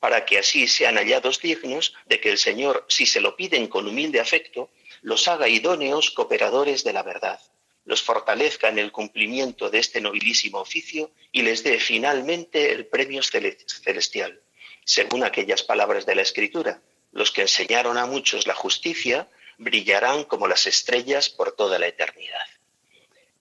para 0.00 0.24
que 0.24 0.38
así 0.38 0.66
sean 0.66 0.96
hallados 0.96 1.40
dignos 1.40 1.94
de 2.06 2.20
que 2.20 2.30
el 2.30 2.38
Señor, 2.38 2.86
si 2.88 3.06
se 3.06 3.20
lo 3.20 3.36
piden 3.36 3.68
con 3.68 3.86
humilde 3.86 4.18
afecto, 4.18 4.70
los 5.02 5.28
haga 5.28 5.48
idóneos 5.48 6.10
cooperadores 6.10 6.82
de 6.84 6.92
la 6.92 7.02
verdad, 7.02 7.40
los 7.84 8.02
fortalezca 8.02 8.68
en 8.68 8.78
el 8.78 8.92
cumplimiento 8.92 9.70
de 9.70 9.78
este 9.78 10.00
nobilísimo 10.00 10.58
oficio 10.58 11.10
y 11.32 11.42
les 11.42 11.62
dé 11.62 11.78
finalmente 11.78 12.72
el 12.72 12.86
premio 12.86 13.22
celestial, 13.22 14.40
según 14.84 15.24
aquellas 15.24 15.62
palabras 15.62 16.06
de 16.06 16.14
la 16.14 16.22
Escritura. 16.22 16.80
Los 17.12 17.30
que 17.30 17.42
enseñaron 17.42 17.98
a 17.98 18.06
muchos 18.06 18.46
la 18.46 18.54
justicia 18.54 19.28
brillarán 19.58 20.24
como 20.24 20.46
las 20.46 20.66
estrellas 20.66 21.28
por 21.28 21.52
toda 21.52 21.78
la 21.78 21.88
eternidad. 21.88 22.46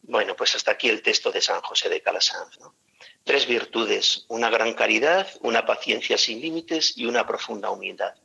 Bueno, 0.02 0.36
pues 0.36 0.56
hasta 0.56 0.72
aquí 0.72 0.90
el 0.90 1.02
texto 1.02 1.32
de 1.32 1.42
San 1.42 1.62
José 1.62 1.88
de 1.88 2.02
Calasanz. 2.02 2.60
¿no? 2.60 2.74
Tres 3.24 3.48
virtudes, 3.48 4.26
una 4.28 4.50
gran 4.50 4.74
caridad, 4.74 5.28
una 5.42 5.66
paciencia 5.66 6.18
sin 6.18 6.42
límites 6.42 6.98
y 6.98 7.06
una 7.06 7.28
profunda 7.28 7.70
humildad. 7.70 8.16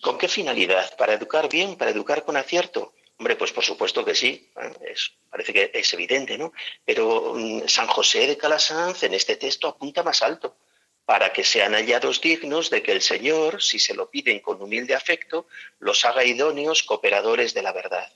¿Con 0.00 0.18
qué 0.18 0.28
finalidad? 0.28 0.96
¿Para 0.96 1.14
educar 1.14 1.48
bien? 1.48 1.76
¿Para 1.76 1.90
educar 1.90 2.24
con 2.24 2.36
acierto? 2.36 2.94
Hombre, 3.18 3.36
pues 3.36 3.52
por 3.52 3.64
supuesto 3.64 4.04
que 4.04 4.14
sí, 4.14 4.50
parece 5.30 5.52
que 5.52 5.70
es 5.72 5.94
evidente, 5.94 6.36
¿no? 6.36 6.52
Pero 6.84 7.34
mm, 7.34 7.68
San 7.68 7.86
José 7.86 8.26
de 8.26 8.36
Calasanz 8.36 9.04
en 9.04 9.14
este 9.14 9.36
texto 9.36 9.68
apunta 9.68 10.02
más 10.02 10.22
alto, 10.22 10.56
para 11.04 11.32
que 11.32 11.44
sean 11.44 11.74
hallados 11.74 12.20
dignos 12.20 12.70
de 12.70 12.82
que 12.82 12.92
el 12.92 13.02
Señor, 13.02 13.62
si 13.62 13.78
se 13.78 13.94
lo 13.94 14.10
piden 14.10 14.40
con 14.40 14.60
humilde 14.60 14.94
afecto, 14.94 15.46
los 15.78 16.04
haga 16.04 16.24
idóneos 16.24 16.82
cooperadores 16.82 17.54
de 17.54 17.62
la 17.62 17.72
verdad. 17.72 18.10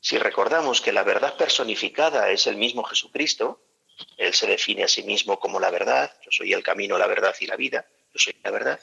Si 0.00 0.16
recordamos 0.18 0.80
que 0.80 0.92
la 0.92 1.02
verdad 1.02 1.36
personificada 1.36 2.30
es 2.30 2.46
el 2.46 2.56
mismo 2.56 2.82
Jesucristo, 2.84 3.60
él 4.16 4.34
se 4.34 4.46
define 4.46 4.84
a 4.84 4.88
sí 4.88 5.02
mismo 5.02 5.38
como 5.38 5.60
la 5.60 5.70
verdad, 5.70 6.12
yo 6.22 6.30
soy 6.30 6.52
el 6.52 6.62
camino, 6.62 6.98
la 6.98 7.06
verdad 7.06 7.34
y 7.40 7.46
la 7.46 7.56
vida, 7.56 7.86
yo 8.12 8.18
soy 8.18 8.36
la 8.42 8.50
verdad. 8.50 8.80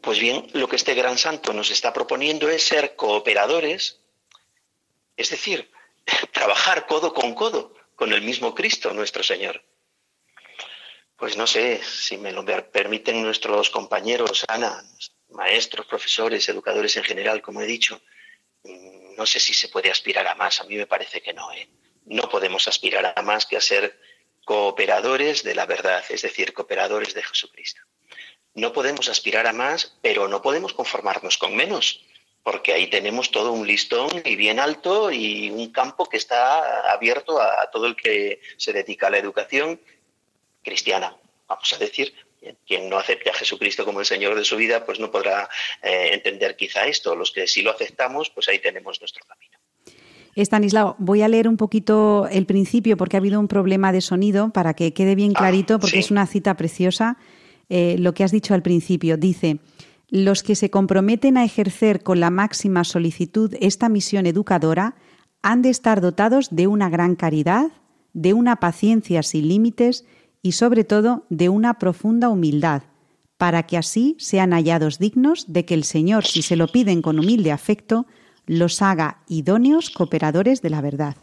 Pues 0.00 0.18
bien, 0.18 0.46
lo 0.54 0.68
que 0.68 0.76
este 0.76 0.94
gran 0.94 1.18
santo 1.18 1.52
nos 1.52 1.70
está 1.70 1.92
proponiendo 1.92 2.48
es 2.48 2.62
ser 2.62 2.96
cooperadores, 2.96 4.00
es 5.16 5.30
decir, 5.30 5.70
trabajar 6.32 6.86
codo 6.86 7.12
con 7.12 7.34
codo 7.34 7.74
con 7.94 8.12
el 8.12 8.22
mismo 8.22 8.54
Cristo, 8.54 8.92
nuestro 8.92 9.22
Señor. 9.22 9.62
Pues 11.16 11.36
no 11.36 11.46
sé 11.46 11.82
si 11.84 12.18
me 12.18 12.32
lo 12.32 12.44
permiten 12.44 13.22
nuestros 13.22 13.70
compañeros, 13.70 14.44
Ana, 14.48 14.84
maestros, 15.30 15.86
profesores, 15.86 16.48
educadores 16.48 16.96
en 16.96 17.04
general, 17.04 17.40
como 17.40 17.60
he 17.60 17.66
dicho, 17.66 18.00
no 19.16 19.26
sé 19.26 19.38
si 19.38 19.54
se 19.54 19.68
puede 19.68 19.90
aspirar 19.90 20.26
a 20.26 20.34
más, 20.34 20.60
a 20.60 20.64
mí 20.64 20.76
me 20.76 20.86
parece 20.86 21.22
que 21.22 21.32
no. 21.32 21.52
¿eh? 21.52 21.68
No 22.04 22.28
podemos 22.28 22.68
aspirar 22.68 23.12
a 23.16 23.22
más 23.22 23.46
que 23.46 23.56
a 23.56 23.60
ser 23.60 23.98
cooperadores 24.44 25.42
de 25.42 25.54
la 25.54 25.66
verdad, 25.66 26.04
es 26.08 26.22
decir, 26.22 26.52
cooperadores 26.52 27.14
de 27.14 27.22
Jesucristo. 27.22 27.80
No 28.54 28.72
podemos 28.72 29.08
aspirar 29.08 29.46
a 29.46 29.52
más, 29.52 29.96
pero 30.02 30.28
no 30.28 30.42
podemos 30.42 30.74
conformarnos 30.74 31.38
con 31.38 31.56
menos, 31.56 32.04
porque 32.42 32.72
ahí 32.72 32.88
tenemos 32.88 33.30
todo 33.30 33.52
un 33.52 33.66
listón 33.66 34.22
y 34.24 34.36
bien 34.36 34.60
alto 34.60 35.10
y 35.10 35.50
un 35.50 35.72
campo 35.72 36.06
que 36.06 36.18
está 36.18 36.92
abierto 36.92 37.40
a 37.40 37.70
todo 37.70 37.86
el 37.86 37.96
que 37.96 38.40
se 38.58 38.72
dedica 38.72 39.06
a 39.06 39.10
la 39.10 39.18
educación 39.18 39.80
cristiana, 40.62 41.16
vamos 41.48 41.72
a 41.72 41.78
decir. 41.78 42.14
Quien 42.66 42.90
no 42.90 42.98
acepte 42.98 43.30
a 43.30 43.34
Jesucristo 43.34 43.86
como 43.86 44.00
el 44.00 44.06
Señor 44.06 44.34
de 44.34 44.44
su 44.44 44.56
vida, 44.56 44.84
pues 44.84 45.00
no 45.00 45.10
podrá 45.10 45.48
eh, 45.80 46.10
entender 46.12 46.56
quizá 46.56 46.86
esto. 46.86 47.16
Los 47.16 47.32
que 47.32 47.46
sí 47.46 47.62
lo 47.62 47.70
aceptamos, 47.70 48.28
pues 48.28 48.48
ahí 48.48 48.58
tenemos 48.58 49.00
nuestro 49.00 49.24
camino. 49.24 49.53
Estanislao, 50.36 50.96
voy 50.98 51.22
a 51.22 51.28
leer 51.28 51.48
un 51.48 51.56
poquito 51.56 52.26
el 52.30 52.46
principio 52.46 52.96
porque 52.96 53.16
ha 53.16 53.20
habido 53.20 53.38
un 53.38 53.48
problema 53.48 53.92
de 53.92 54.00
sonido 54.00 54.50
para 54.50 54.74
que 54.74 54.92
quede 54.92 55.14
bien 55.14 55.32
ah, 55.34 55.38
clarito, 55.38 55.78
porque 55.78 55.98
es 55.98 56.10
una 56.10 56.26
cita 56.26 56.56
preciosa. 56.56 57.18
Eh, 57.68 57.96
lo 57.98 58.14
que 58.14 58.24
has 58.24 58.32
dicho 58.32 58.54
al 58.54 58.62
principio 58.62 59.16
dice: 59.16 59.60
Los 60.08 60.42
que 60.42 60.56
se 60.56 60.70
comprometen 60.70 61.36
a 61.36 61.44
ejercer 61.44 62.02
con 62.02 62.20
la 62.20 62.30
máxima 62.30 62.84
solicitud 62.84 63.54
esta 63.60 63.88
misión 63.88 64.26
educadora 64.26 64.96
han 65.42 65.62
de 65.62 65.70
estar 65.70 66.00
dotados 66.00 66.48
de 66.50 66.66
una 66.66 66.88
gran 66.88 67.14
caridad, 67.14 67.70
de 68.12 68.32
una 68.32 68.56
paciencia 68.56 69.22
sin 69.22 69.48
límites 69.48 70.04
y, 70.42 70.52
sobre 70.52 70.84
todo, 70.84 71.26
de 71.30 71.48
una 71.48 71.74
profunda 71.78 72.28
humildad, 72.28 72.82
para 73.36 73.64
que 73.64 73.76
así 73.76 74.16
sean 74.18 74.52
hallados 74.52 74.98
dignos 74.98 75.52
de 75.52 75.64
que 75.64 75.74
el 75.74 75.84
Señor, 75.84 76.24
si 76.24 76.42
se 76.42 76.56
lo 76.56 76.66
piden 76.68 77.02
con 77.02 77.18
humilde 77.18 77.52
afecto, 77.52 78.06
los 78.46 78.82
haga 78.82 79.18
idóneos 79.28 79.90
cooperadores 79.90 80.62
de 80.62 80.70
la 80.70 80.80
verdad. 80.80 81.16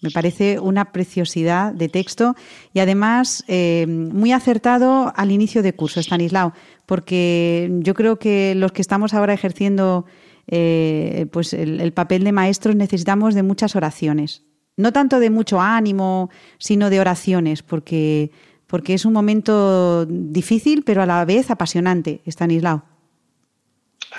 Me 0.00 0.10
parece 0.10 0.58
una 0.58 0.90
preciosidad 0.90 1.72
de 1.72 1.88
texto 1.88 2.34
y 2.74 2.80
además 2.80 3.44
eh, 3.46 3.86
muy 3.86 4.32
acertado 4.32 5.12
al 5.14 5.30
inicio 5.30 5.62
de 5.62 5.74
curso, 5.74 6.00
Stanislao, 6.00 6.54
porque 6.86 7.70
yo 7.80 7.94
creo 7.94 8.18
que 8.18 8.54
los 8.56 8.72
que 8.72 8.82
estamos 8.82 9.14
ahora 9.14 9.32
ejerciendo 9.32 10.04
eh, 10.48 11.26
pues 11.30 11.52
el, 11.52 11.92
papel 11.92 12.24
de 12.24 12.32
maestros 12.32 12.74
necesitamos 12.74 13.34
de 13.34 13.42
muchas 13.42 13.76
oraciones. 13.76 14.42
No 14.76 14.92
tanto 14.92 15.20
de 15.20 15.30
mucho 15.30 15.60
ánimo, 15.60 16.30
sino 16.58 16.90
de 16.90 16.98
oraciones, 16.98 17.62
porque, 17.62 18.32
porque 18.66 18.94
es 18.94 19.04
un 19.04 19.12
momento 19.12 20.06
difícil, 20.06 20.82
pero 20.82 21.02
a 21.02 21.06
la 21.06 21.24
vez 21.24 21.50
apasionante, 21.50 22.22
Stanislao. 22.26 22.91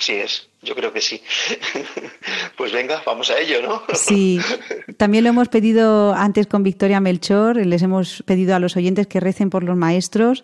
Así 0.04 0.16
es, 0.16 0.49
yo 0.62 0.76
creo 0.76 0.91
que 0.91 0.99
sí. 0.99 1.22
pues 2.58 2.74
venga, 2.74 3.01
vamos 3.06 3.32
a 3.32 3.39
ello, 3.39 3.62
¿no? 3.62 3.84
sí, 3.93 4.38
también 4.97 5.24
lo 5.24 5.30
hemos 5.30 5.47
pedido 5.47 6.14
antes 6.14 6.45
con 6.45 6.62
Victoria 6.62 6.99
Melchor, 6.99 7.56
les 7.66 7.82
hemos 7.84 8.22
pedido 8.24 8.54
a 8.54 8.60
los 8.60 8.76
oyentes 8.76 9.08
que 9.08 9.22
recen 9.22 9.49
por 9.49 9.64
los 9.64 9.78
maestros, 9.78 10.43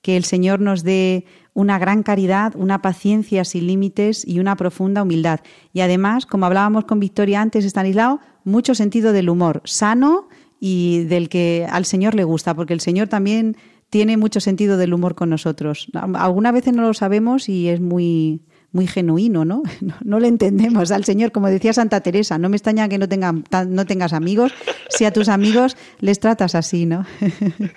que 0.00 0.16
el 0.16 0.22
Señor 0.22 0.60
nos 0.60 0.84
dé 0.84 1.24
una 1.54 1.76
gran 1.80 2.04
caridad, 2.04 2.54
una 2.54 2.82
paciencia 2.82 3.44
sin 3.44 3.66
límites 3.66 4.24
y 4.24 4.38
una 4.38 4.54
profunda 4.54 5.02
humildad. 5.02 5.40
Y 5.72 5.80
además, 5.80 6.24
como 6.24 6.46
hablábamos 6.46 6.84
con 6.84 7.00
Victoria 7.00 7.40
antes, 7.40 7.64
Stanislao, 7.64 8.20
mucho 8.44 8.76
sentido 8.76 9.12
del 9.12 9.28
humor, 9.28 9.60
sano 9.64 10.28
y 10.60 11.02
del 11.06 11.28
que 11.28 11.66
al 11.68 11.84
Señor 11.84 12.14
le 12.14 12.22
gusta, 12.22 12.54
porque 12.54 12.74
el 12.74 12.80
Señor 12.80 13.08
también 13.08 13.56
tiene 13.88 14.16
mucho 14.16 14.38
sentido 14.38 14.76
del 14.76 14.94
humor 14.94 15.16
con 15.16 15.30
nosotros. 15.30 15.88
Algunas 16.14 16.52
veces 16.52 16.74
no 16.74 16.82
lo 16.82 16.94
sabemos 16.94 17.48
y 17.48 17.68
es 17.68 17.80
muy, 17.80 18.40
muy 18.72 18.86
genuino, 18.86 19.44
¿no? 19.46 19.62
¿no? 20.04 20.20
le 20.20 20.28
entendemos 20.28 20.90
al 20.90 21.04
Señor, 21.04 21.32
como 21.32 21.48
decía 21.48 21.72
Santa 21.72 22.00
Teresa, 22.00 22.38
no 22.38 22.48
me 22.48 22.56
extraña 22.56 22.88
que 22.88 22.98
no, 22.98 23.08
tengan, 23.08 23.44
no 23.68 23.86
tengas 23.86 24.12
amigos, 24.12 24.52
si 24.88 25.04
a 25.04 25.12
tus 25.12 25.28
amigos 25.28 25.76
les 26.00 26.20
tratas 26.20 26.54
así, 26.54 26.86
¿no? 26.86 27.06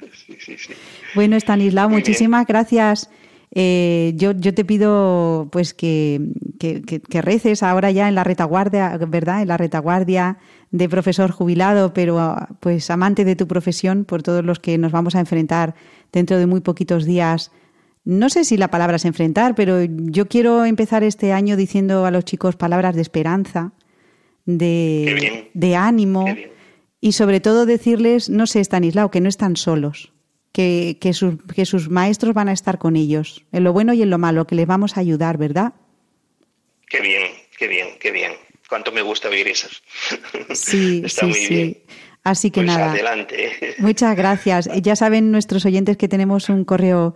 Bueno, 1.15 1.35
Estanislao, 1.35 1.89
muchísimas 1.89 2.47
gracias. 2.47 3.07
Eh, 3.51 4.13
yo, 4.15 4.31
yo, 4.31 4.51
te 4.55 4.65
pido 4.65 5.47
pues 5.51 5.75
que, 5.75 6.19
que, 6.59 7.21
reces 7.21 7.61
ahora 7.61 7.91
ya 7.91 8.09
en 8.09 8.15
la 8.15 8.23
retaguardia, 8.23 8.97
¿verdad? 8.97 9.43
En 9.43 9.49
la 9.49 9.57
retaguardia 9.57 10.39
de 10.71 10.89
profesor 10.89 11.29
jubilado, 11.29 11.93
pero 11.93 12.35
pues 12.59 12.89
amante 12.89 13.25
de 13.25 13.35
tu 13.35 13.47
profesión, 13.47 14.05
por 14.05 14.23
todos 14.23 14.43
los 14.43 14.59
que 14.59 14.79
nos 14.79 14.91
vamos 14.91 15.13
a 15.13 15.19
enfrentar 15.19 15.75
dentro 16.11 16.39
de 16.39 16.47
muy 16.47 16.61
poquitos 16.61 17.05
días 17.05 17.51
no 18.06 18.30
sé 18.30 18.43
si 18.43 18.58
la 18.58 18.70
palabra 18.70 18.97
es 18.97 19.06
enfrentar, 19.06 19.56
pero 19.56 19.84
yo 19.84 20.28
quiero 20.28 20.66
empezar 20.66 21.04
este 21.04 21.32
año 21.32 21.56
diciendo 21.56 22.06
a 22.06 22.12
los 22.12 22.26
chicos 22.26 22.56
palabras 22.56 22.95
de 22.95 23.01
esperanza, 23.01 23.72
de, 24.45 25.49
de 25.54 25.76
ánimo 25.76 26.26
y 26.99 27.14
sobre 27.14 27.39
todo 27.39 27.66
decirles, 27.66 28.30
no 28.30 28.45
sé, 28.45 28.60
Stanislao, 28.60 29.10
que 29.10 29.22
no 29.22 29.30
están 29.30 29.56
solos, 29.56 30.12
que, 30.51 30.97
que, 30.99 31.12
que 31.56 31.66
sus 31.66 31.89
maestros 31.89 32.34
van 32.34 32.49
a 32.49 32.54
estar 32.54 32.78
con 32.78 32.95
ellos, 32.95 33.45
en 33.51 33.64
lo 33.64 33.74
bueno 33.74 33.93
y 33.93 34.01
en 34.01 34.10
lo 34.10 34.18
malo, 34.18 34.47
que 34.47 34.56
les 34.56 34.68
vamos 34.68 34.97
a 34.97 34.99
ayudar, 34.99 35.38
¿verdad? 35.38 35.74
Qué 36.88 37.01
bien, 37.01 37.24
qué 37.58 37.68
bien, 37.68 37.88
qué 37.99 38.12
bien. 38.12 38.34
Cuánto 38.70 38.91
me 38.91 39.01
gusta 39.01 39.30
oír 39.30 39.47
eso. 39.47 39.68
Sí, 40.54 41.01
Está 41.06 41.26
muy 41.26 41.47
Bien. 41.47 41.78
Así 42.24 42.51
que 42.51 42.62
pues 42.62 42.68
nada. 42.68 42.91
Adelante. 42.91 43.76
Muchas 43.80 44.16
gracias. 44.16 44.70
Ya 44.82 44.95
saben 44.95 45.32
nuestros 45.32 45.66
oyentes 45.66 45.97
que 45.97 46.08
tenemos 46.08 46.49
un 46.49 46.64
correo 46.64 47.16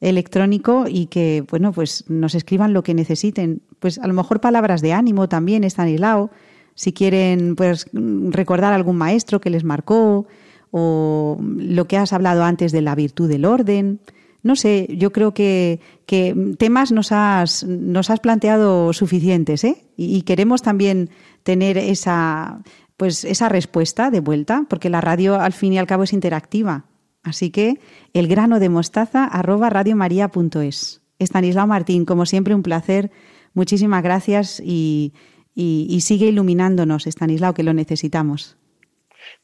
electrónico 0.00 0.84
y 0.88 1.06
que, 1.06 1.44
bueno, 1.50 1.72
pues 1.72 2.04
nos 2.08 2.34
escriban 2.34 2.72
lo 2.72 2.82
que 2.82 2.94
necesiten. 2.94 3.62
Pues 3.78 3.98
a 3.98 4.06
lo 4.06 4.14
mejor 4.14 4.40
palabras 4.40 4.82
de 4.82 4.92
ánimo 4.92 5.28
también, 5.28 5.64
Estanislao, 5.64 6.30
si 6.74 6.92
quieren 6.92 7.56
pues 7.56 7.86
recordar 7.92 8.72
algún 8.72 8.96
maestro 8.96 9.40
que 9.40 9.50
les 9.50 9.64
marcó 9.64 10.26
o 10.70 11.38
lo 11.40 11.86
que 11.86 11.96
has 11.96 12.12
hablado 12.12 12.44
antes 12.44 12.72
de 12.72 12.82
la 12.82 12.94
virtud 12.94 13.28
del 13.28 13.44
orden. 13.44 14.00
No 14.42 14.54
sé, 14.54 14.86
yo 14.96 15.10
creo 15.10 15.34
que, 15.34 15.80
que 16.04 16.54
temas 16.58 16.92
nos 16.92 17.10
has, 17.10 17.64
nos 17.64 18.10
has 18.10 18.20
planteado 18.20 18.92
suficientes, 18.92 19.64
¿eh? 19.64 19.86
Y, 19.96 20.16
y 20.16 20.22
queremos 20.22 20.62
también 20.62 21.10
tener 21.42 21.78
esa, 21.78 22.62
pues 22.96 23.24
esa 23.24 23.48
respuesta 23.48 24.10
de 24.10 24.20
vuelta, 24.20 24.64
porque 24.68 24.90
la 24.90 25.00
radio 25.00 25.40
al 25.40 25.52
fin 25.52 25.72
y 25.72 25.78
al 25.78 25.86
cabo 25.86 26.04
es 26.04 26.12
interactiva. 26.12 26.84
Así 27.26 27.50
que 27.50 27.80
el 28.14 28.28
grano 28.28 28.60
de 28.60 28.68
mostaza 28.68 29.24
arroba 29.24 29.68
radiomaria.es. 29.68 31.02
Estanislao 31.18 31.66
Martín, 31.66 32.04
como 32.04 32.24
siempre, 32.24 32.54
un 32.54 32.62
placer. 32.62 33.10
Muchísimas 33.52 34.04
gracias 34.04 34.62
y, 34.64 35.12
y, 35.54 36.00
sigue 36.02 36.26
iluminándonos, 36.26 37.08
Estanislao, 37.08 37.52
que 37.52 37.64
lo 37.64 37.72
necesitamos. 37.72 38.56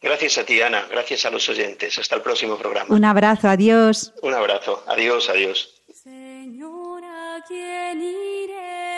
Gracias 0.00 0.38
a 0.38 0.44
ti, 0.44 0.62
Ana. 0.62 0.86
Gracias 0.90 1.26
a 1.26 1.30
los 1.30 1.48
oyentes. 1.48 1.98
Hasta 1.98 2.14
el 2.14 2.22
próximo 2.22 2.56
programa. 2.56 2.94
Un 2.94 3.04
abrazo. 3.04 3.48
Adiós. 3.48 4.14
Un 4.22 4.34
abrazo. 4.34 4.84
Adiós, 4.86 5.28
adiós. 5.28 5.82
Señora, 5.92 7.42
¿quién 7.48 8.00
iremos? 8.00 8.92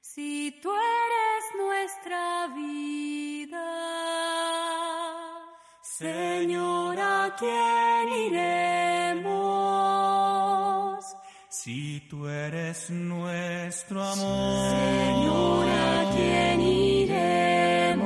Si 0.00 0.58
tú 0.62 0.70
eres 0.70 1.44
nuestra 1.58 2.46
vida. 2.54 2.97
Señor, 5.98 6.96
¿a 6.96 7.34
quién 7.36 8.08
iremos? 8.28 9.26
Si 11.48 12.06
tú 12.08 12.28
eres 12.28 12.88
nuestro 12.88 14.04
amor. 14.04 14.76
Señor, 14.76 15.68
¿a 15.68 16.12
quién 16.14 16.60
iremos? 16.60 17.98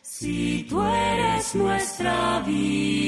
Si 0.00 0.64
tú 0.68 0.80
eres 0.80 1.56
nuestra 1.56 2.38
vida. 2.46 3.05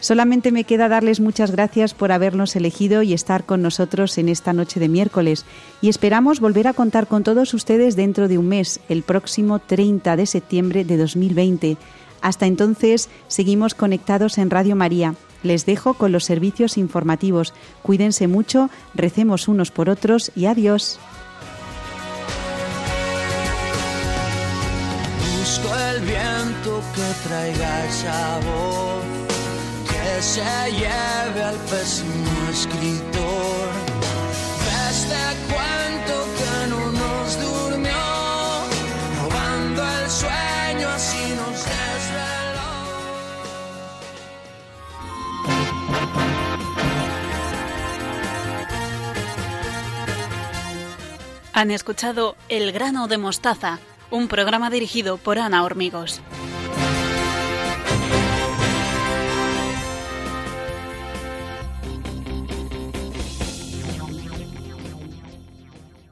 Solamente 0.00 0.50
me 0.50 0.64
queda 0.64 0.88
darles 0.88 1.20
muchas 1.20 1.50
gracias 1.50 1.92
por 1.92 2.10
habernos 2.10 2.56
elegido 2.56 3.02
y 3.02 3.12
estar 3.12 3.44
con 3.44 3.60
nosotros 3.60 4.16
en 4.16 4.30
esta 4.30 4.54
noche 4.54 4.80
de 4.80 4.88
miércoles 4.88 5.44
y 5.82 5.90
esperamos 5.90 6.40
volver 6.40 6.68
a 6.68 6.72
contar 6.72 7.06
con 7.06 7.22
todos 7.22 7.52
ustedes 7.52 7.96
dentro 7.96 8.26
de 8.26 8.38
un 8.38 8.48
mes, 8.48 8.80
el 8.88 9.02
próximo 9.02 9.58
30 9.58 10.16
de 10.16 10.26
septiembre 10.26 10.84
de 10.84 10.96
2020. 10.96 11.76
Hasta 12.22 12.46
entonces, 12.46 13.08
seguimos 13.28 13.74
conectados 13.74 14.38
en 14.38 14.50
Radio 14.50 14.74
María. 14.74 15.14
Les 15.42 15.64
dejo 15.66 15.94
con 15.94 16.12
los 16.12 16.24
servicios 16.24 16.76
informativos. 16.76 17.54
Cuídense 17.82 18.26
mucho, 18.26 18.70
recemos 18.94 19.48
unos 19.48 19.70
por 19.70 19.88
otros 19.88 20.32
y 20.34 20.46
adiós. 20.46 20.98
Se 30.22 30.42
lleve 30.72 31.42
al 31.42 31.56
pésimo 31.56 32.48
escritor. 32.50 33.68
De 34.64 34.90
este 34.90 35.22
cuento 35.48 36.14
que 36.36 36.66
no 36.68 36.92
nos 36.92 37.40
durmió, 37.40 38.04
robando 39.22 39.82
el 39.82 40.10
sueño 40.10 40.88
así 40.88 41.34
nos 41.36 41.64
desveló. 41.64 42.70
Han 51.52 51.70
escuchado 51.70 52.36
El 52.48 52.72
grano 52.72 53.08
de 53.08 53.16
mostaza, 53.16 53.78
un 54.10 54.28
programa 54.28 54.68
dirigido 54.70 55.16
por 55.16 55.38
Ana 55.38 55.64
Hormigos. 55.64 56.20